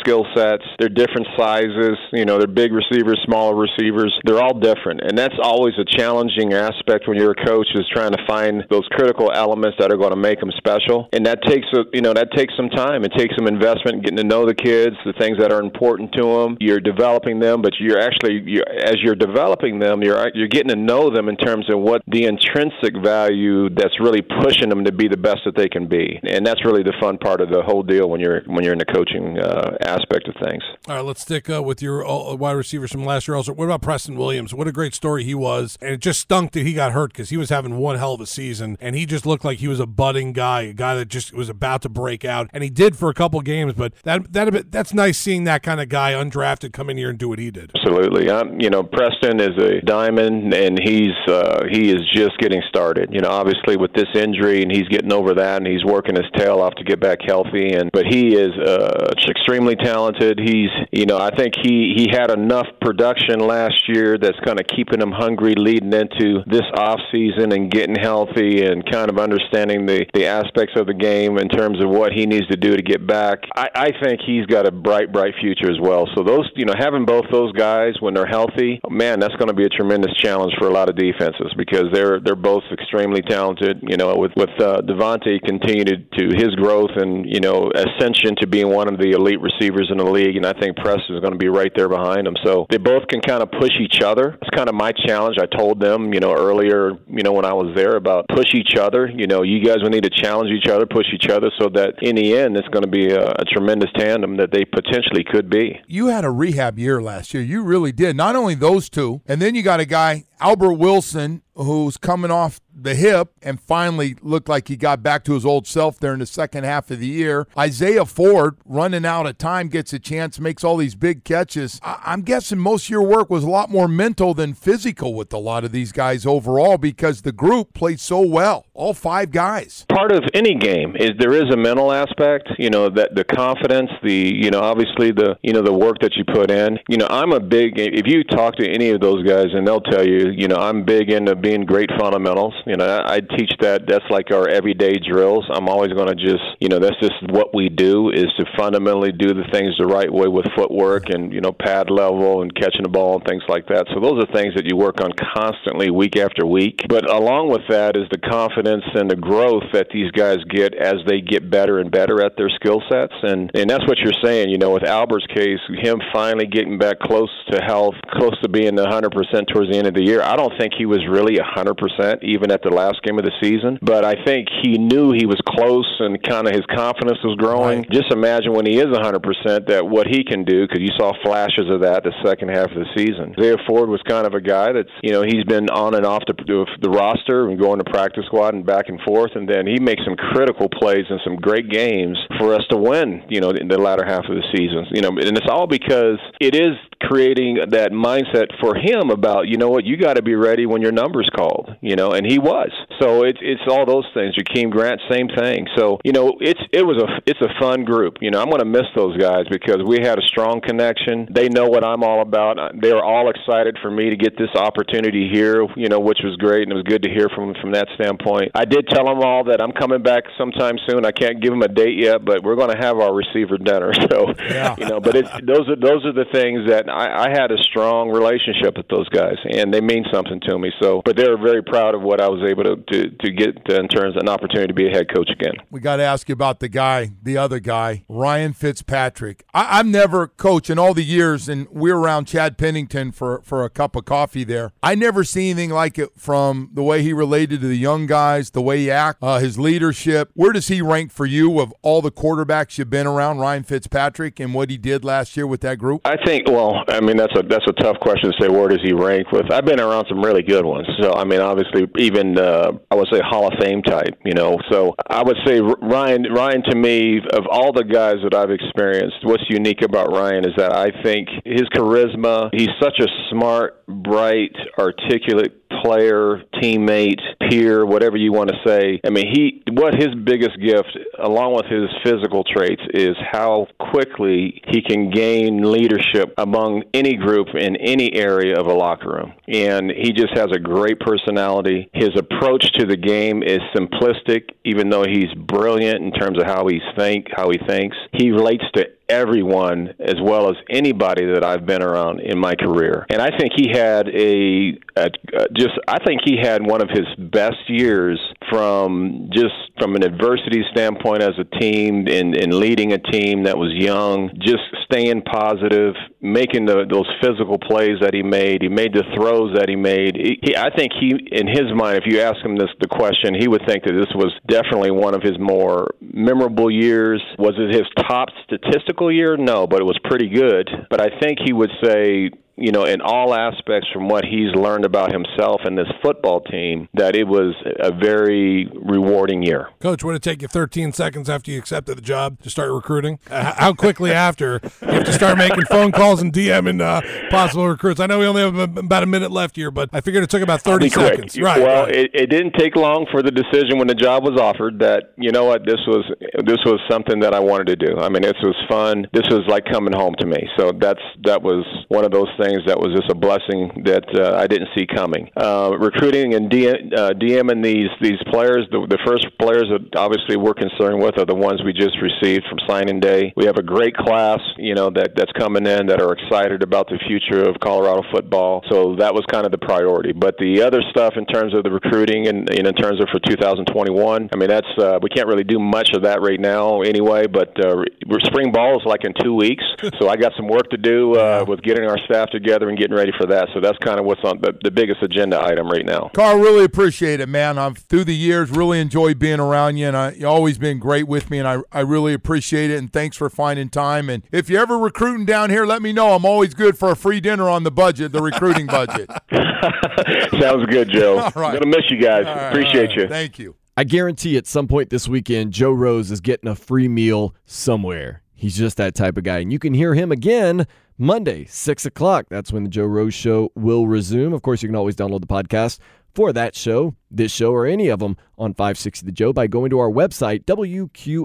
skill 0.00 0.26
sets. 0.34 0.64
They're 0.78 0.88
different 0.88 1.28
sizes. 1.36 1.98
You 2.12 2.24
know, 2.24 2.38
they're 2.38 2.46
big 2.46 2.72
receivers, 2.72 3.20
smaller 3.24 3.54
receivers. 3.54 4.14
They're 4.24 4.42
all 4.42 4.58
different, 4.58 5.02
and 5.02 5.16
that's 5.16 5.36
always 5.42 5.74
a 5.78 5.84
challenging 5.84 6.54
aspect 6.54 7.08
when 7.08 7.18
you're 7.18 7.32
a 7.32 7.46
coach 7.46 7.68
is 7.74 7.86
trying 7.92 8.12
to 8.12 8.22
find 8.26 8.64
those 8.70 8.86
critical 8.90 9.32
elements 9.32 9.76
that 9.78 9.92
are 9.92 9.96
going 9.96 10.10
to 10.10 10.20
make 10.20 10.40
them 10.40 10.50
special. 10.56 11.08
And 11.12 11.26
that 11.26 11.42
takes 11.42 11.66
a 11.74 11.84
you 11.92 12.00
know 12.00 12.14
that 12.14 12.32
takes 12.32 12.54
some 12.56 12.70
time. 12.70 13.04
It 13.04 13.12
takes 13.16 13.34
some 13.36 13.46
investment, 13.46 14.02
getting 14.02 14.18
to 14.18 14.24
know 14.24 14.46
the 14.46 14.54
kids, 14.54 14.96
the 15.04 15.14
things 15.18 15.38
that 15.38 15.52
are 15.52 15.60
important 15.60 16.12
to 16.12 16.22
them. 16.22 16.56
You're 16.60 16.80
developing 16.80 17.40
them, 17.40 17.62
but 17.62 17.72
you're 17.78 18.00
actually 18.00 18.42
you're, 18.46 18.68
as 18.68 18.96
you're 19.02 19.14
developing 19.14 19.78
them, 19.78 20.02
you're 20.02 20.30
you're 20.34 20.48
getting 20.48 20.70
to 20.70 20.76
know 20.76 20.95
them 21.10 21.28
in 21.28 21.36
terms 21.36 21.68
of 21.70 21.80
what 21.80 22.02
the 22.06 22.24
intrinsic 22.24 22.96
value 23.02 23.68
that's 23.70 23.98
really 24.00 24.22
pushing 24.22 24.68
them 24.68 24.84
to 24.84 24.92
be 24.92 25.08
the 25.08 25.16
best 25.16 25.40
that 25.44 25.56
they 25.56 25.68
can 25.68 25.86
be. 25.86 26.18
And 26.24 26.46
that's 26.46 26.64
really 26.64 26.82
the 26.82 26.94
fun 27.00 27.18
part 27.18 27.40
of 27.40 27.50
the 27.50 27.62
whole 27.62 27.82
deal 27.82 28.08
when 28.08 28.20
you're 28.20 28.42
when 28.46 28.64
you're 28.64 28.72
in 28.72 28.78
the 28.78 28.84
coaching 28.84 29.38
uh, 29.38 29.76
aspect 29.80 30.28
of 30.28 30.34
things. 30.42 30.62
All 30.88 30.96
right, 30.96 31.04
let's 31.04 31.22
stick 31.22 31.48
uh, 31.50 31.62
with 31.62 31.82
your 31.82 32.06
uh, 32.06 32.34
wide 32.34 32.52
receivers 32.52 32.92
from 32.92 33.04
last 33.04 33.28
year. 33.28 33.36
Also, 33.36 33.52
what 33.52 33.64
about 33.64 33.82
Preston 33.82 34.16
Williams? 34.16 34.54
What 34.54 34.66
a 34.66 34.72
great 34.72 34.94
story 34.94 35.24
he 35.24 35.34
was, 35.34 35.76
and 35.80 35.90
it 35.90 36.00
just 36.00 36.20
stunk 36.20 36.52
that 36.52 36.64
he 36.64 36.72
got 36.72 36.92
hurt 36.92 37.12
because 37.12 37.30
he 37.30 37.36
was 37.36 37.50
having 37.50 37.78
one 37.78 37.96
hell 37.98 38.14
of 38.14 38.20
a 38.20 38.26
season, 38.26 38.76
and 38.80 38.96
he 38.96 39.06
just 39.06 39.26
looked 39.26 39.44
like 39.44 39.58
he 39.58 39.68
was 39.68 39.80
a 39.80 39.86
budding 39.86 40.32
guy, 40.32 40.62
a 40.62 40.72
guy 40.72 40.94
that 40.94 41.08
just 41.08 41.32
was 41.32 41.48
about 41.48 41.82
to 41.82 41.88
break 41.88 42.24
out, 42.24 42.48
and 42.52 42.62
he 42.62 42.70
did 42.70 42.96
for 42.96 43.08
a 43.08 43.14
couple 43.14 43.40
games. 43.40 43.74
But 43.74 43.92
that 44.04 44.32
that 44.32 44.72
that's 44.72 44.94
nice 44.94 45.18
seeing 45.18 45.44
that 45.44 45.62
kind 45.62 45.80
of 45.80 45.88
guy 45.88 46.12
undrafted 46.12 46.72
come 46.72 46.90
in 46.90 46.96
here 46.96 47.10
and 47.10 47.18
do 47.18 47.28
what 47.28 47.38
he 47.38 47.50
did. 47.50 47.72
Absolutely, 47.74 48.30
um, 48.30 48.60
you 48.60 48.70
know 48.70 48.82
Preston 48.82 49.40
is 49.40 49.56
a 49.58 49.80
diamond, 49.82 50.54
and 50.54 50.78
he's 50.86 51.16
uh, 51.28 51.64
he 51.70 51.90
is 51.90 52.02
just 52.12 52.38
getting 52.38 52.62
started. 52.68 53.10
You 53.12 53.20
know, 53.20 53.28
obviously 53.28 53.76
with 53.76 53.92
this 53.92 54.08
injury, 54.14 54.62
and 54.62 54.70
he's 54.70 54.88
getting 54.88 55.12
over 55.12 55.34
that, 55.34 55.58
and 55.58 55.66
he's 55.66 55.84
working 55.84 56.16
his 56.16 56.30
tail 56.36 56.60
off 56.60 56.74
to 56.76 56.84
get 56.84 57.00
back 57.00 57.18
healthy. 57.26 57.72
And 57.72 57.90
but 57.92 58.06
he 58.06 58.34
is 58.34 58.52
uh, 58.58 59.12
extremely 59.28 59.76
talented. 59.76 60.38
He's, 60.38 60.70
you 60.92 61.06
know, 61.06 61.18
I 61.18 61.34
think 61.34 61.54
he 61.62 61.94
he 61.96 62.08
had 62.10 62.30
enough 62.30 62.66
production 62.80 63.40
last 63.40 63.88
year 63.88 64.18
that's 64.18 64.38
kind 64.44 64.60
of 64.60 64.66
keeping 64.66 65.00
him 65.00 65.12
hungry 65.12 65.54
leading 65.56 65.92
into 65.92 66.42
this 66.46 66.66
off 66.74 67.00
season 67.10 67.52
and 67.52 67.70
getting 67.70 67.96
healthy 67.96 68.64
and 68.64 68.84
kind 68.90 69.10
of 69.10 69.18
understanding 69.18 69.86
the 69.86 70.06
the 70.14 70.26
aspects 70.26 70.74
of 70.76 70.86
the 70.86 70.94
game 70.94 71.38
in 71.38 71.48
terms 71.48 71.82
of 71.82 71.90
what 71.90 72.12
he 72.12 72.26
needs 72.26 72.46
to 72.48 72.56
do 72.56 72.76
to 72.76 72.82
get 72.82 73.06
back. 73.06 73.44
I, 73.54 73.68
I 73.74 73.90
think 74.02 74.20
he's 74.24 74.46
got 74.46 74.66
a 74.66 74.72
bright, 74.72 75.12
bright 75.12 75.34
future 75.40 75.70
as 75.70 75.78
well. 75.80 76.08
So 76.14 76.22
those, 76.22 76.50
you 76.54 76.64
know, 76.64 76.74
having 76.78 77.04
both 77.04 77.24
those 77.30 77.52
guys 77.52 77.94
when 78.00 78.14
they're 78.14 78.26
healthy, 78.26 78.80
man, 78.88 79.20
that's 79.20 79.34
going 79.36 79.48
to 79.48 79.54
be 79.54 79.64
a 79.64 79.68
tremendous 79.68 80.12
challenge 80.22 80.52
for 80.58 80.66
lot 80.76 80.88
of 80.88 80.96
defenses 80.96 81.52
because 81.56 81.84
they're 81.92 82.20
they're 82.20 82.36
both 82.36 82.64
extremely 82.72 83.22
talented. 83.22 83.82
You 83.82 83.96
know, 83.96 84.16
with 84.16 84.32
with 84.36 84.50
uh, 84.60 84.82
DeVante 84.82 85.40
continued 85.42 86.08
to 86.18 86.24
his 86.36 86.54
growth 86.56 86.94
and 86.96 87.26
you 87.26 87.40
know 87.40 87.70
ascension 87.74 88.36
to 88.40 88.46
being 88.46 88.68
one 88.68 88.88
of 88.92 88.98
the 88.98 89.12
elite 89.12 89.40
receivers 89.40 89.88
in 89.90 89.98
the 89.98 90.04
league, 90.04 90.36
and 90.36 90.46
I 90.46 90.52
think 90.52 90.76
Preston 90.76 91.16
is 91.16 91.20
going 91.20 91.32
to 91.32 91.38
be 91.38 91.48
right 91.48 91.72
there 91.74 91.88
behind 91.88 92.26
him. 92.26 92.36
So 92.44 92.66
they 92.70 92.78
both 92.78 93.08
can 93.08 93.20
kind 93.20 93.42
of 93.42 93.50
push 93.50 93.72
each 93.80 94.02
other. 94.02 94.38
It's 94.40 94.50
kind 94.54 94.68
of 94.68 94.74
my 94.74 94.92
challenge. 94.92 95.36
I 95.40 95.46
told 95.46 95.80
them, 95.80 96.12
you 96.12 96.20
know, 96.20 96.32
earlier, 96.32 96.92
you 97.08 97.22
know, 97.22 97.32
when 97.32 97.44
I 97.44 97.52
was 97.52 97.74
there 97.74 97.96
about 97.96 98.26
push 98.28 98.54
each 98.54 98.76
other. 98.76 99.08
You 99.08 99.26
know, 99.26 99.42
you 99.42 99.64
guys 99.64 99.78
will 99.82 99.90
need 99.90 100.04
to 100.04 100.10
challenge 100.10 100.50
each 100.50 100.68
other, 100.68 100.86
push 100.86 101.06
each 101.12 101.28
other, 101.28 101.50
so 101.58 101.68
that 101.70 101.94
in 102.02 102.16
the 102.16 102.36
end, 102.36 102.56
it's 102.56 102.68
going 102.68 102.82
to 102.84 102.90
be 102.90 103.10
a, 103.10 103.30
a 103.30 103.44
tremendous 103.44 103.90
tandem 103.96 104.36
that 104.36 104.50
they 104.52 104.64
potentially 104.64 105.24
could 105.24 105.48
be. 105.48 105.80
You 105.86 106.06
had 106.06 106.24
a 106.24 106.30
rehab 106.30 106.78
year 106.78 107.00
last 107.00 107.34
year. 107.34 107.42
You 107.42 107.62
really 107.62 107.92
did. 107.92 108.16
Not 108.16 108.36
only 108.36 108.54
those 108.54 108.88
two, 108.88 109.22
and 109.26 109.40
then 109.40 109.54
you 109.54 109.62
got 109.62 109.80
a 109.80 109.84
guy 109.84 110.24
Albert 110.40 110.74
Wilson, 110.74 111.42
who's 111.56 111.96
coming 111.96 112.30
off 112.30 112.60
the 112.78 112.94
hip 112.94 113.32
and 113.42 113.60
finally 113.60 114.16
looked 114.20 114.48
like 114.48 114.68
he 114.68 114.76
got 114.76 115.02
back 115.02 115.24
to 115.24 115.32
his 115.32 115.46
old 115.46 115.66
self 115.66 115.98
there 115.98 116.12
in 116.12 116.20
the 116.20 116.26
second 116.26 116.64
half 116.64 116.90
of 116.90 117.00
the 117.00 117.06
year. 117.06 117.46
Isaiah 117.58 118.04
Ford, 118.04 118.56
running 118.66 119.06
out 119.06 119.26
of 119.26 119.38
time, 119.38 119.68
gets 119.68 119.92
a 119.92 119.98
chance, 119.98 120.38
makes 120.38 120.62
all 120.62 120.76
these 120.76 120.94
big 120.94 121.24
catches. 121.24 121.80
I- 121.82 122.12
am 122.12 122.22
guessing 122.22 122.58
most 122.58 122.86
of 122.86 122.90
your 122.90 123.02
work 123.02 123.30
was 123.30 123.44
a 123.44 123.48
lot 123.48 123.70
more 123.70 123.88
mental 123.88 124.34
than 124.34 124.52
physical 124.52 125.14
with 125.14 125.32
a 125.32 125.38
lot 125.38 125.64
of 125.64 125.72
these 125.72 125.92
guys 125.92 126.26
overall 126.26 126.76
because 126.76 127.22
the 127.22 127.32
group 127.32 127.72
played 127.72 128.00
so 128.00 128.20
well, 128.20 128.66
all 128.74 128.92
five 128.92 129.30
guys. 129.30 129.86
Part 129.88 130.12
of 130.12 130.24
any 130.34 130.54
game 130.54 130.94
is 130.96 131.12
there 131.18 131.32
is 131.32 131.50
a 131.50 131.56
mental 131.56 131.92
aspect, 131.92 132.50
you 132.58 132.68
know, 132.68 132.90
that 132.90 133.14
the 133.14 133.24
confidence, 133.24 133.90
the, 134.02 134.12
you 134.12 134.50
know, 134.50 134.60
obviously 134.60 135.12
the, 135.12 135.38
you 135.42 135.52
know, 135.52 135.62
the 135.62 135.72
work 135.72 135.98
that 136.00 136.14
you 136.16 136.24
put 136.24 136.50
in. 136.50 136.78
You 136.88 136.98
know, 136.98 137.06
I'm 137.08 137.32
a 137.32 137.40
big, 137.40 137.78
if 137.78 138.06
you 138.06 138.22
talk 138.24 138.56
to 138.56 138.68
any 138.68 138.90
of 138.90 139.00
those 139.00 139.26
guys 139.26 139.46
and 139.54 139.66
they'll 139.66 139.80
tell 139.80 140.06
you, 140.06 140.30
you 140.30 140.48
know, 140.48 140.56
I'm 140.56 140.84
big 140.84 141.10
into 141.10 141.34
being 141.46 141.64
great 141.64 141.90
fundamentals. 141.98 142.54
You 142.66 142.76
know, 142.76 143.02
I, 143.06 143.20
teach 143.20 143.52
that. 143.60 143.86
That's 143.86 144.04
like 144.10 144.32
our 144.32 144.48
everyday 144.48 144.98
drills. 144.98 145.46
I'm 145.52 145.68
always 145.68 145.92
going 145.92 146.08
to 146.08 146.14
just, 146.14 146.42
you 146.60 146.68
know, 146.68 146.78
that's 146.78 146.98
just 147.00 147.14
what 147.28 147.54
we 147.54 147.68
do 147.68 148.10
is 148.10 148.26
to 148.38 148.44
fundamentally 148.56 149.12
do 149.12 149.28
the 149.34 149.44
things 149.52 149.74
the 149.78 149.86
right 149.86 150.12
way 150.12 150.26
with 150.26 150.46
footwork 150.56 151.10
and 151.10 151.32
you 151.32 151.40
know 151.40 151.52
pad 151.52 151.90
level 151.90 152.42
and 152.42 152.54
catching 152.54 152.82
the 152.82 152.88
ball 152.88 153.16
and 153.16 153.24
things 153.24 153.42
like 153.48 153.66
that. 153.68 153.86
So 153.94 154.00
those 154.00 154.24
are 154.24 154.32
things 154.32 154.54
that 154.56 154.64
you 154.66 154.76
work 154.76 155.00
on 155.00 155.10
constantly, 155.34 155.90
week 155.90 156.16
after 156.16 156.46
week. 156.46 156.80
But 156.88 157.08
along 157.08 157.50
with 157.50 157.62
that 157.68 157.96
is 157.96 158.08
the 158.10 158.18
confidence 158.18 158.84
and 158.94 159.10
the 159.10 159.16
growth 159.16 159.64
that 159.72 159.88
these 159.92 160.10
guys 160.12 160.38
get 160.50 160.74
as 160.74 160.96
they 161.06 161.20
get 161.20 161.50
better 161.50 161.78
and 161.78 161.90
better 161.90 162.24
at 162.24 162.36
their 162.36 162.50
skill 162.50 162.82
sets. 162.90 163.14
And 163.22 163.50
and 163.54 163.70
that's 163.70 163.86
what 163.86 163.98
you're 163.98 164.18
saying. 164.24 164.50
You 164.50 164.58
know, 164.58 164.72
with 164.72 164.84
Albert's 164.84 165.26
case, 165.28 165.60
him 165.78 166.00
finally 166.12 166.46
getting 166.46 166.78
back 166.78 166.98
close 166.98 167.30
to 167.50 167.62
health, 167.62 167.94
close 168.10 168.38
to 168.42 168.48
being 168.48 168.74
100% 168.74 169.12
towards 169.52 169.70
the 169.70 169.78
end 169.78 169.86
of 169.86 169.94
the 169.94 170.04
year. 170.04 170.22
I 170.22 170.36
don't 170.36 170.52
think 170.58 170.74
he 170.76 170.86
was 170.86 171.06
really 171.08 171.35
100% 171.38 172.22
even 172.22 172.50
at 172.50 172.62
the 172.62 172.70
last 172.70 173.02
game 173.02 173.18
of 173.18 173.24
the 173.24 173.32
season, 173.42 173.78
but 173.82 174.04
I 174.04 174.14
think 174.24 174.48
he 174.62 174.78
knew 174.78 175.12
he 175.12 175.26
was 175.26 175.40
close 175.46 175.88
and 176.00 176.22
kind 176.22 176.46
of 176.46 176.54
his 176.54 176.64
confidence 176.66 177.18
was 177.24 177.36
growing. 177.36 177.80
Right. 177.80 177.90
Just 177.90 178.12
imagine 178.12 178.52
when 178.52 178.66
he 178.66 178.78
is 178.78 178.86
100% 178.86 179.68
that 179.68 179.86
what 179.86 180.06
he 180.06 180.24
can 180.24 180.44
do 180.44 180.66
because 180.66 180.80
you 180.80 180.92
saw 180.96 181.12
flashes 181.22 181.70
of 181.70 181.80
that 181.80 182.04
the 182.04 182.12
second 182.24 182.50
half 182.50 182.70
of 182.70 182.78
the 182.78 182.90
season. 182.96 183.34
Isaiah 183.38 183.56
Ford 183.66 183.88
was 183.88 184.02
kind 184.08 184.26
of 184.26 184.34
a 184.34 184.40
guy 184.40 184.72
that's, 184.72 184.92
you 185.02 185.12
know, 185.12 185.22
he's 185.22 185.44
been 185.44 185.68
on 185.70 185.94
and 185.94 186.06
off 186.06 186.22
the, 186.26 186.34
the 186.80 186.90
roster 186.90 187.48
and 187.48 187.58
going 187.58 187.78
to 187.78 187.90
practice 187.90 188.24
squad 188.26 188.54
and 188.54 188.64
back 188.64 188.88
and 188.88 189.00
forth, 189.02 189.32
and 189.34 189.48
then 189.48 189.66
he 189.66 189.78
makes 189.80 190.02
some 190.04 190.16
critical 190.16 190.68
plays 190.68 191.04
and 191.08 191.20
some 191.24 191.36
great 191.36 191.70
games 191.70 192.18
for 192.38 192.54
us 192.54 192.62
to 192.70 192.76
win, 192.76 193.22
you 193.28 193.40
know, 193.40 193.50
in 193.50 193.68
the 193.68 193.78
latter 193.78 194.04
half 194.04 194.24
of 194.28 194.36
the 194.36 194.44
season. 194.54 194.86
You 194.92 195.02
know, 195.02 195.10
and 195.10 195.36
it's 195.36 195.48
all 195.48 195.66
because 195.66 196.18
it 196.40 196.54
is 196.54 196.76
creating 197.00 197.58
that 197.70 197.92
mindset 197.92 198.48
for 198.60 198.74
him 198.74 199.10
about 199.10 199.48
you 199.48 199.56
know 199.56 199.68
what 199.68 199.84
you 199.84 199.96
got 199.96 200.14
to 200.14 200.22
be 200.22 200.34
ready 200.34 200.66
when 200.66 200.82
your 200.82 200.92
number's 200.92 201.25
called 201.34 201.70
you 201.80 201.96
know 201.96 202.12
and 202.12 202.26
he 202.26 202.38
was. 202.38 202.70
So 203.00 203.24
it's 203.24 203.38
it's 203.42 203.62
all 203.68 203.86
those 203.86 204.06
things. 204.14 204.34
Jakeem 204.36 204.70
Grant 204.70 205.00
same 205.10 205.28
thing. 205.28 205.66
So 205.76 205.98
you 206.04 206.12
know 206.12 206.36
it's 206.40 206.60
it 206.72 206.82
was 206.82 207.02
a 207.02 207.22
it's 207.26 207.40
a 207.40 207.52
fun 207.60 207.84
group. 207.84 208.18
You 208.20 208.30
know 208.30 208.40
I'm 208.40 208.48
going 208.48 208.60
to 208.60 208.68
miss 208.68 208.86
those 208.94 209.16
guys 209.16 209.44
because 209.50 209.82
we 209.84 209.98
had 210.02 210.18
a 210.18 210.26
strong 210.26 210.60
connection. 210.60 211.28
They 211.30 211.48
know 211.48 211.66
what 211.66 211.84
I'm 211.84 212.02
all 212.02 212.22
about. 212.22 212.56
They 212.80 212.92
were 212.92 213.04
all 213.04 213.30
excited 213.30 213.78
for 213.82 213.90
me 213.90 214.10
to 214.10 214.16
get 214.16 214.38
this 214.38 214.50
opportunity 214.54 215.28
here 215.32 215.66
you 215.76 215.88
know 215.88 216.00
which 216.00 216.18
was 216.22 216.36
great 216.36 216.62
and 216.62 216.72
it 216.72 216.74
was 216.74 216.84
good 216.84 217.02
to 217.02 217.10
hear 217.10 217.28
from 217.34 217.54
from 217.60 217.72
that 217.72 217.88
standpoint. 217.94 218.52
I 218.54 218.64
did 218.64 218.88
tell 218.88 219.04
them 219.04 219.20
all 219.20 219.44
that 219.44 219.60
I'm 219.62 219.72
coming 219.72 220.02
back 220.02 220.24
sometime 220.38 220.76
soon. 220.88 221.04
I 221.04 221.12
can't 221.12 221.40
give 221.42 221.50
them 221.50 221.62
a 221.62 221.68
date 221.68 221.98
yet 221.98 222.24
but 222.24 222.42
we're 222.42 222.56
going 222.56 222.70
to 222.70 222.78
have 222.78 222.98
our 222.98 223.14
receiver 223.14 223.58
dinner. 223.58 223.92
So 224.06 224.32
yeah. 224.38 224.74
you 224.78 224.86
know 224.86 225.00
but 225.00 225.16
it's 225.16 225.30
those 225.42 225.68
are 225.68 225.76
those 225.76 226.04
are 226.06 226.12
the 226.12 226.26
things 226.32 226.68
that 226.68 226.88
I, 226.88 227.26
I 227.26 227.30
had 227.30 227.50
a 227.50 227.58
strong 227.58 228.10
relationship 228.10 228.76
with 228.76 228.88
those 228.88 229.08
guys, 229.08 229.36
and 229.50 229.72
they 229.72 229.80
mean 229.80 230.04
something 230.12 230.40
to 230.48 230.58
me. 230.58 230.72
So, 230.80 231.02
but 231.04 231.15
they're 231.16 231.38
very 231.38 231.62
proud 231.62 231.94
of 231.94 232.02
what 232.02 232.20
I 232.20 232.28
was 232.28 232.42
able 232.48 232.64
to 232.64 232.76
to, 232.76 233.10
to 233.10 233.32
get 233.32 233.56
in 233.68 233.88
terms 233.88 234.16
of 234.16 234.22
an 234.22 234.28
opportunity 234.28 234.68
to 234.68 234.74
be 234.74 234.86
a 234.88 234.90
head 234.90 235.12
coach 235.12 235.30
again. 235.30 235.54
We 235.70 235.80
got 235.80 235.96
to 235.96 236.02
ask 236.02 236.28
you 236.28 236.32
about 236.32 236.60
the 236.60 236.68
guy, 236.68 237.12
the 237.22 237.36
other 237.36 237.58
guy, 237.58 238.04
Ryan 238.08 238.52
Fitzpatrick. 238.52 239.44
I, 239.54 239.78
I've 239.78 239.86
never 239.86 240.28
coached 240.28 240.70
in 240.70 240.78
all 240.78 240.94
the 240.94 241.04
years, 241.04 241.48
and 241.48 241.66
we 241.70 241.90
are 241.90 241.98
around 241.98 242.26
Chad 242.26 242.58
Pennington 242.58 243.12
for 243.12 243.40
for 243.42 243.64
a 243.64 243.70
cup 243.70 243.96
of 243.96 244.04
coffee 244.04 244.44
there. 244.44 244.72
I 244.82 244.94
never 244.94 245.24
see 245.24 245.50
anything 245.50 245.70
like 245.70 245.98
it 245.98 246.10
from 246.16 246.70
the 246.72 246.82
way 246.82 247.02
he 247.02 247.12
related 247.12 247.60
to 247.60 247.68
the 247.68 247.76
young 247.76 248.06
guys, 248.06 248.50
the 248.50 248.62
way 248.62 248.78
he 248.78 248.90
act, 248.90 249.18
uh, 249.22 249.38
his 249.38 249.58
leadership. 249.58 250.30
Where 250.34 250.52
does 250.52 250.68
he 250.68 250.82
rank 250.82 251.12
for 251.12 251.26
you 251.26 251.60
of 251.60 251.72
all 251.82 252.02
the 252.02 252.12
quarterbacks 252.12 252.78
you've 252.78 252.90
been 252.90 253.06
around, 253.06 253.38
Ryan 253.38 253.62
Fitzpatrick, 253.62 254.38
and 254.40 254.54
what 254.54 254.70
he 254.70 254.76
did 254.76 255.04
last 255.04 255.36
year 255.36 255.46
with 255.46 255.60
that 255.62 255.78
group? 255.78 256.02
I 256.04 256.16
think. 256.24 256.48
Well, 256.48 256.84
I 256.88 257.00
mean 257.00 257.16
that's 257.16 257.34
a 257.36 257.42
that's 257.42 257.66
a 257.66 257.72
tough 257.72 257.98
question 258.00 258.32
to 258.32 258.36
say. 258.40 258.48
Where 258.48 258.68
does 258.68 258.82
he 258.82 258.92
rank 258.92 259.32
with? 259.32 259.50
I've 259.50 259.64
been 259.64 259.80
around 259.80 260.06
some 260.08 260.22
really 260.22 260.42
good 260.42 260.64
ones. 260.64 260.86
So 261.00 261.05
I 261.14 261.24
mean, 261.24 261.40
obviously, 261.40 261.86
even 261.98 262.38
uh, 262.38 262.72
I 262.90 262.94
would 262.94 263.08
say 263.12 263.20
Hall 263.22 263.46
of 263.46 263.54
Fame 263.60 263.82
type. 263.82 264.18
You 264.24 264.34
know, 264.34 264.58
so 264.70 264.94
I 265.08 265.22
would 265.22 265.36
say 265.46 265.60
Ryan. 265.60 266.26
Ryan 266.32 266.62
to 266.70 266.76
me, 266.76 267.18
of 267.18 267.46
all 267.50 267.72
the 267.72 267.84
guys 267.84 268.16
that 268.22 268.34
I've 268.34 268.50
experienced, 268.50 269.16
what's 269.22 269.44
unique 269.48 269.82
about 269.82 270.12
Ryan 270.12 270.44
is 270.44 270.54
that 270.56 270.74
I 270.74 270.90
think 271.02 271.28
his 271.44 271.68
charisma. 271.74 272.50
He's 272.52 272.70
such 272.80 272.98
a 273.00 273.06
smart, 273.30 273.86
bright, 273.86 274.54
articulate 274.78 275.62
player, 275.82 276.42
teammate, 276.62 277.20
peer, 277.48 277.84
whatever 277.84 278.16
you 278.16 278.32
want 278.32 278.50
to 278.50 278.56
say. 278.66 279.00
I 279.04 279.10
mean, 279.10 279.26
he 279.32 279.62
what 279.72 279.94
his 279.94 280.08
biggest 280.24 280.58
gift, 280.60 280.96
along 281.18 281.54
with 281.54 281.66
his 281.66 281.88
physical 282.04 282.44
traits, 282.44 282.82
is 282.94 283.14
how 283.30 283.66
quickly 283.78 284.62
he 284.68 284.82
can 284.82 285.10
gain 285.10 285.70
leadership 285.70 286.34
among 286.38 286.84
any 286.94 287.14
group 287.16 287.48
in 287.54 287.76
any 287.76 288.14
area 288.14 288.58
of 288.58 288.66
a 288.66 288.74
locker 288.74 289.10
room. 289.10 289.32
And 289.48 289.90
he 289.90 290.12
just 290.12 290.36
has 290.36 290.48
a 290.52 290.58
great 290.58 290.85
personality. 290.94 291.90
His 291.92 292.10
approach 292.16 292.70
to 292.72 292.86
the 292.86 292.96
game 292.96 293.42
is 293.42 293.60
simplistic, 293.74 294.50
even 294.64 294.90
though 294.90 295.04
he's 295.04 295.32
brilliant 295.34 296.02
in 296.02 296.12
terms 296.12 296.38
of 296.38 296.46
how 296.46 296.66
he 296.66 296.80
think, 296.96 297.26
how 297.34 297.50
he 297.50 297.58
thinks. 297.66 297.96
He 298.12 298.30
relates 298.30 298.64
to 298.74 298.86
everyone 299.08 299.94
as 300.00 300.16
well 300.20 300.50
as 300.50 300.56
anybody 300.70 301.26
that 301.26 301.44
I've 301.44 301.64
been 301.66 301.82
around 301.82 302.20
in 302.20 302.38
my 302.38 302.54
career. 302.54 303.06
And 303.08 303.20
I 303.22 303.30
think 303.36 303.52
he 303.56 303.68
had 303.72 304.08
a, 304.08 304.78
a, 304.96 305.06
a, 305.34 305.46
just 305.56 305.78
I 305.86 305.98
think 306.04 306.22
he 306.24 306.36
had 306.40 306.66
one 306.66 306.82
of 306.82 306.88
his 306.90 307.06
best 307.18 307.68
years 307.68 308.20
from 308.50 309.30
just 309.32 309.54
from 309.78 309.94
an 309.94 310.02
adversity 310.02 310.62
standpoint 310.72 311.22
as 311.22 311.34
a 311.38 311.44
team 311.58 312.06
and, 312.08 312.34
and 312.34 312.54
leading 312.54 312.92
a 312.92 312.98
team 312.98 313.44
that 313.44 313.56
was 313.58 313.72
young, 313.74 314.30
just 314.40 314.62
staying 314.84 315.22
positive, 315.22 315.94
making 316.20 316.64
the, 316.64 316.86
those 316.88 317.08
physical 317.20 317.58
plays 317.58 317.98
that 318.00 318.14
he 318.14 318.22
made. 318.22 318.62
He 318.62 318.68
made 318.68 318.94
the 318.94 319.04
throws 319.14 319.54
that 319.56 319.68
he 319.68 319.76
made. 319.76 320.16
He, 320.16 320.56
I 320.56 320.70
think 320.74 320.92
he, 320.98 321.12
in 321.30 321.46
his 321.46 321.72
mind, 321.74 321.98
if 321.98 322.04
you 322.06 322.20
ask 322.20 322.38
him 322.44 322.56
this 322.56 322.70
the 322.80 322.88
question, 322.88 323.34
he 323.38 323.48
would 323.48 323.62
think 323.66 323.84
that 323.84 323.92
this 323.92 324.12
was 324.14 324.32
definitely 324.48 324.90
one 324.90 325.14
of 325.14 325.22
his 325.22 325.38
more 325.38 325.94
memorable 326.00 326.70
years. 326.70 327.22
Was 327.38 327.54
it 327.58 327.74
his 327.74 327.86
top 328.08 328.28
statistical 328.44 329.12
year? 329.12 329.36
No, 329.36 329.66
but 329.66 329.80
it 329.80 329.84
was 329.84 329.98
pretty 330.04 330.28
good. 330.28 330.70
But 330.88 331.00
I 331.00 331.18
think 331.20 331.38
he 331.44 331.52
would 331.52 331.70
say 331.84 332.30
you 332.56 332.72
know, 332.72 332.84
in 332.84 333.00
all 333.00 333.34
aspects 333.34 333.88
from 333.92 334.08
what 334.08 334.24
he's 334.24 334.54
learned 334.54 334.84
about 334.84 335.12
himself 335.12 335.60
and 335.64 335.76
this 335.76 335.88
football 336.02 336.40
team, 336.40 336.88
that 336.94 337.14
it 337.14 337.24
was 337.24 337.54
a 337.80 337.92
very 337.92 338.66
rewarding 338.74 339.42
year. 339.42 339.68
Coach, 339.78 340.02
would 340.02 340.16
it 340.16 340.22
take 340.22 340.40
you 340.40 340.48
13 340.48 340.92
seconds 340.92 341.28
after 341.28 341.50
you 341.50 341.58
accepted 341.58 341.98
the 341.98 342.02
job 342.02 342.40
to 342.42 342.50
start 342.50 342.72
recruiting? 342.72 343.18
Uh, 343.30 343.52
how 343.56 343.74
quickly 343.74 344.10
after 344.10 344.60
you 344.82 344.88
have 344.88 345.04
to 345.04 345.12
start 345.12 345.36
making 345.36 345.64
phone 345.66 345.92
calls 345.92 346.22
and 346.22 346.32
DMing 346.32 346.80
uh, 346.80 347.02
possible 347.30 347.68
recruits? 347.68 348.00
I 348.00 348.06
know 348.06 348.18
we 348.18 348.26
only 348.26 348.42
have 348.42 348.78
about 348.78 349.02
a 349.02 349.06
minute 349.06 349.30
left 349.30 349.56
here, 349.56 349.70
but 349.70 349.90
I 349.92 350.00
figured 350.00 350.24
it 350.24 350.30
took 350.30 350.42
about 350.42 350.62
30 350.62 350.88
seconds. 350.88 351.34
Quick. 351.34 351.44
Right. 351.44 351.60
Well, 351.60 351.84
right. 351.84 351.94
It, 351.94 352.10
it 352.14 352.30
didn't 352.30 352.54
take 352.54 352.74
long 352.74 353.06
for 353.10 353.22
the 353.22 353.30
decision 353.30 353.78
when 353.78 353.88
the 353.88 353.94
job 353.94 354.24
was 354.24 354.40
offered 354.40 354.78
that 354.78 355.12
you 355.16 355.30
know 355.30 355.44
what 355.44 355.66
this 355.66 355.80
was 355.86 356.04
this 356.46 356.58
was 356.64 356.80
something 356.90 357.20
that 357.20 357.34
I 357.34 357.40
wanted 357.40 357.66
to 357.66 357.76
do. 357.76 357.98
I 357.98 358.08
mean, 358.08 358.22
this 358.22 358.40
was 358.42 358.56
fun. 358.68 359.06
This 359.12 359.28
was 359.30 359.44
like 359.46 359.66
coming 359.66 359.92
home 359.92 360.14
to 360.20 360.26
me. 360.26 360.48
So 360.58 360.72
that's 360.72 361.02
that 361.24 361.42
was 361.42 361.64
one 361.88 362.04
of 362.04 362.10
those 362.10 362.28
things 362.38 362.45
things 362.46 362.62
that 362.66 362.78
was 362.78 362.94
just 362.94 363.10
a 363.10 363.14
blessing 363.14 363.82
that 363.84 364.06
uh, 364.14 364.36
I 364.38 364.46
didn't 364.46 364.68
see 364.76 364.86
coming. 364.86 365.30
Uh, 365.36 365.74
recruiting 365.78 366.34
and 366.34 366.50
DM, 366.50 366.94
uh, 366.96 367.10
DMing 367.14 367.62
these 367.62 367.90
these 368.00 368.20
players, 368.30 368.66
the, 368.70 368.86
the 368.88 368.98
first 369.04 369.26
players 369.38 369.66
that 369.70 369.98
obviously 369.98 370.36
we're 370.36 370.54
concerned 370.54 371.02
with 371.02 371.18
are 371.18 371.26
the 371.26 371.34
ones 371.34 371.62
we 371.64 371.72
just 371.72 371.96
received 372.00 372.44
from 372.48 372.58
signing 372.66 373.00
day. 373.00 373.32
We 373.36 373.46
have 373.46 373.56
a 373.56 373.62
great 373.62 373.96
class, 373.96 374.40
you 374.56 374.74
know, 374.74 374.90
that 374.90 375.16
that's 375.16 375.32
coming 375.32 375.66
in 375.66 375.86
that 375.86 376.00
are 376.00 376.12
excited 376.12 376.62
about 376.62 376.88
the 376.88 376.98
future 377.06 377.42
of 377.48 377.58
Colorado 377.60 378.02
football. 378.12 378.62
So 378.70 378.96
that 378.96 379.14
was 379.14 379.24
kind 379.30 379.44
of 379.44 379.52
the 379.52 379.58
priority. 379.58 380.12
But 380.12 380.36
the 380.38 380.62
other 380.62 380.82
stuff 380.90 381.14
in 381.16 381.26
terms 381.26 381.54
of 381.54 381.64
the 381.64 381.70
recruiting 381.70 382.28
and, 382.28 382.48
and 382.50 382.66
in 382.66 382.74
terms 382.74 383.00
of 383.00 383.08
for 383.10 383.20
2021, 383.20 384.30
I 384.32 384.36
mean 384.36 384.48
that's 384.48 384.70
uh, 384.78 384.98
we 385.02 385.08
can't 385.10 385.26
really 385.26 385.44
do 385.44 385.58
much 385.58 385.90
of 385.94 386.02
that 386.02 386.22
right 386.22 386.40
now 386.40 386.82
anyway. 386.82 387.26
But 387.26 387.52
uh, 387.64 387.82
spring 388.24 388.52
ball 388.52 388.78
is 388.78 388.86
like 388.86 389.04
in 389.04 389.12
two 389.22 389.34
weeks, 389.34 389.64
so 389.98 390.08
I 390.08 390.16
got 390.16 390.32
some 390.36 390.48
work 390.48 390.70
to 390.70 390.76
do 390.76 391.14
uh, 391.16 391.44
with 391.46 391.62
getting 391.62 391.88
our 391.88 391.98
staff 392.04 392.30
together 392.36 392.68
and 392.68 392.78
getting 392.78 392.96
ready 392.96 393.12
for 393.18 393.26
that. 393.26 393.48
So 393.54 393.60
that's 393.60 393.78
kind 393.78 393.98
of 393.98 394.06
what's 394.06 394.22
on 394.24 394.40
the, 394.40 394.52
the 394.62 394.70
biggest 394.70 395.02
agenda 395.02 395.42
item 395.42 395.68
right 395.68 395.84
now. 395.84 396.10
Karl, 396.14 396.38
really 396.38 396.64
appreciate 396.64 397.20
it, 397.20 397.28
man. 397.28 397.58
I've 397.58 397.78
through 397.78 398.04
the 398.04 398.14
years 398.14 398.50
really 398.50 398.80
enjoyed 398.80 399.18
being 399.18 399.40
around 399.40 399.76
you, 399.76 399.88
and 399.88 399.96
I, 399.96 400.12
you've 400.12 400.24
always 400.24 400.58
been 400.58 400.78
great 400.78 401.08
with 401.08 401.30
me, 401.30 401.38
and 401.38 401.48
I, 401.48 401.58
I 401.72 401.80
really 401.80 402.12
appreciate 402.12 402.70
it. 402.70 402.78
And 402.78 402.92
thanks 402.92 403.16
for 403.16 403.28
finding 403.30 403.68
time. 403.68 404.08
And 404.08 404.22
if 404.32 404.48
you're 404.48 404.62
ever 404.62 404.78
recruiting 404.78 405.26
down 405.26 405.50
here, 405.50 405.66
let 405.66 405.82
me 405.82 405.92
know. 405.92 406.14
I'm 406.14 406.24
always 406.24 406.54
good 406.54 406.78
for 406.78 406.90
a 406.90 406.96
free 406.96 407.20
dinner 407.20 407.48
on 407.48 407.64
the 407.64 407.70
budget, 407.70 408.12
the 408.12 408.22
recruiting 408.22 408.66
budget. 408.66 409.10
Sounds 410.40 410.66
good, 410.66 410.90
Joe. 410.90 411.18
All 411.18 411.32
right. 411.34 411.58
Gonna 411.58 411.66
miss 411.66 411.90
you 411.90 412.00
guys. 412.00 412.24
Right, 412.24 412.48
appreciate 412.48 412.88
right. 412.88 412.96
you. 412.96 413.08
Thank 413.08 413.38
you. 413.38 413.56
I 413.76 413.84
guarantee 413.84 414.36
at 414.36 414.46
some 414.46 414.68
point 414.68 414.90
this 414.90 415.06
weekend, 415.06 415.52
Joe 415.52 415.72
Rose 415.72 416.10
is 416.10 416.20
getting 416.20 416.48
a 416.48 416.56
free 416.56 416.88
meal 416.88 417.34
somewhere. 417.44 418.22
He's 418.34 418.56
just 418.56 418.76
that 418.76 418.94
type 418.94 419.16
of 419.16 419.24
guy. 419.24 419.38
And 419.38 419.52
you 419.52 419.58
can 419.58 419.74
hear 419.74 419.94
him 419.94 420.12
again 420.12 420.66
Monday, 420.98 421.44
6 421.44 421.84
o'clock. 421.86 422.26
That's 422.30 422.52
when 422.52 422.64
the 422.64 422.70
Joe 422.70 422.86
Rose 422.86 423.12
Show 423.12 423.52
will 423.54 423.86
resume. 423.86 424.32
Of 424.32 424.42
course, 424.42 424.62
you 424.62 424.68
can 424.68 424.76
always 424.76 424.96
download 424.96 425.20
the 425.20 425.26
podcast 425.26 425.78
for 426.14 426.32
that 426.32 426.54
show, 426.56 426.96
this 427.10 427.30
show, 427.30 427.52
or 427.52 427.66
any 427.66 427.88
of 427.88 427.98
them 428.00 428.16
on 428.38 428.54
560 428.54 429.04
The 429.04 429.12
Joe 429.12 429.34
by 429.34 429.46
going 429.46 429.68
to 429.70 429.78
our 429.78 429.90
website, 429.90 430.44
WQAM.com. 430.46 431.16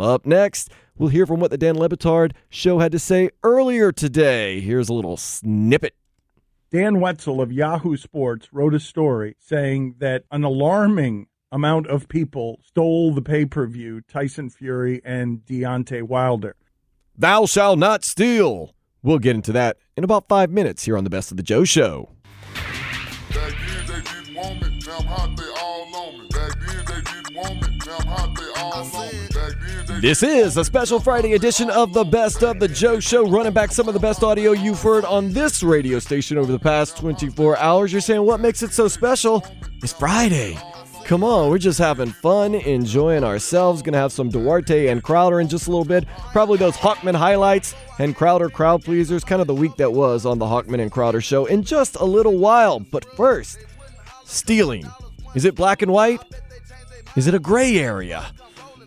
Up 0.00 0.26
next, 0.26 0.70
we'll 0.98 1.08
hear 1.08 1.24
from 1.24 1.40
what 1.40 1.50
the 1.50 1.56
Dan 1.56 1.78
Le 1.78 1.88
Batard 1.88 2.32
show 2.50 2.78
had 2.78 2.92
to 2.92 2.98
say 2.98 3.30
earlier 3.42 3.92
today. 3.92 4.60
Here's 4.60 4.90
a 4.90 4.94
little 4.94 5.16
snippet. 5.16 5.94
Dan 6.70 7.00
Wetzel 7.00 7.40
of 7.40 7.50
Yahoo 7.50 7.96
Sports 7.96 8.52
wrote 8.52 8.74
a 8.74 8.80
story 8.80 9.36
saying 9.38 9.94
that 9.98 10.24
an 10.30 10.44
alarming 10.44 11.28
amount 11.50 11.86
of 11.86 12.08
people 12.08 12.60
stole 12.62 13.12
the 13.12 13.22
pay 13.22 13.46
per 13.46 13.66
view 13.66 14.02
Tyson 14.02 14.50
Fury 14.50 15.00
and 15.04 15.38
Deontay 15.46 16.02
Wilder. 16.02 16.54
Thou 17.20 17.44
shalt 17.44 17.78
not 17.78 18.02
steal. 18.02 18.74
We'll 19.02 19.18
get 19.18 19.36
into 19.36 19.52
that 19.52 19.76
in 19.94 20.04
about 20.04 20.26
five 20.26 20.50
minutes 20.50 20.86
here 20.86 20.96
on 20.96 21.04
the 21.04 21.10
Best 21.10 21.30
of 21.30 21.36
the 21.36 21.42
Joe 21.42 21.64
Show. 21.64 22.08
Back 22.54 23.52
then 23.66 23.86
they 23.86 24.00
didn't 24.00 24.34
want 24.34 24.62
me, 24.62 24.80
now 24.86 24.96
I'm 24.96 25.06
hot, 25.06 25.36
they 25.36 25.60
all 25.60 25.96
on 25.96 26.18
me. 26.18 26.28
Back 26.30 26.58
then 26.58 26.84
they 26.86 27.02
didn't 27.02 27.36
want 27.36 27.60
me, 27.60 27.78
now 27.86 27.98
I'm 27.98 28.06
hot, 28.06 28.38
they 28.38 28.60
all 28.62 28.72
on 28.72 28.86
me. 28.86 29.28
Back 29.34 29.52
then 29.60 29.86
they 29.86 30.00
This 30.00 30.22
is 30.22 30.56
a 30.56 30.64
special 30.64 30.98
Friday 30.98 31.34
edition 31.34 31.68
of 31.68 31.92
the 31.92 32.04
Best 32.04 32.42
of 32.42 32.58
the 32.58 32.68
Joe 32.68 33.00
Show, 33.00 33.28
running 33.28 33.52
back 33.52 33.70
some 33.70 33.86
of 33.86 33.92
the 33.92 34.00
best 34.00 34.24
audio 34.24 34.52
you've 34.52 34.80
heard 34.80 35.04
on 35.04 35.30
this 35.30 35.62
radio 35.62 35.98
station 35.98 36.38
over 36.38 36.50
the 36.50 36.58
past 36.58 36.96
24 36.96 37.58
hours. 37.58 37.92
You're 37.92 38.00
saying, 38.00 38.24
what 38.24 38.40
makes 38.40 38.62
it 38.62 38.72
so 38.72 38.88
special? 38.88 39.44
It's 39.82 39.92
Friday. 39.92 40.56
Come 41.10 41.24
on, 41.24 41.50
we're 41.50 41.58
just 41.58 41.80
having 41.80 42.12
fun, 42.12 42.54
enjoying 42.54 43.24
ourselves. 43.24 43.82
Gonna 43.82 43.96
have 43.96 44.12
some 44.12 44.28
Duarte 44.28 44.86
and 44.86 45.02
Crowder 45.02 45.40
in 45.40 45.48
just 45.48 45.66
a 45.66 45.70
little 45.70 45.84
bit. 45.84 46.06
Probably 46.30 46.56
those 46.56 46.76
Hawkman 46.76 47.16
highlights 47.16 47.74
and 47.98 48.14
Crowder 48.14 48.48
crowd 48.48 48.84
pleasers. 48.84 49.24
Kind 49.24 49.40
of 49.40 49.48
the 49.48 49.54
week 49.54 49.74
that 49.78 49.92
was 49.92 50.24
on 50.24 50.38
the 50.38 50.44
Hawkman 50.44 50.80
and 50.80 50.92
Crowder 50.92 51.20
show 51.20 51.46
in 51.46 51.64
just 51.64 51.96
a 51.96 52.04
little 52.04 52.38
while. 52.38 52.78
But 52.78 53.04
first, 53.16 53.58
stealing. 54.24 54.86
Is 55.34 55.44
it 55.44 55.56
black 55.56 55.82
and 55.82 55.90
white? 55.90 56.22
Is 57.16 57.26
it 57.26 57.34
a 57.34 57.40
gray 57.40 57.78
area? 57.78 58.24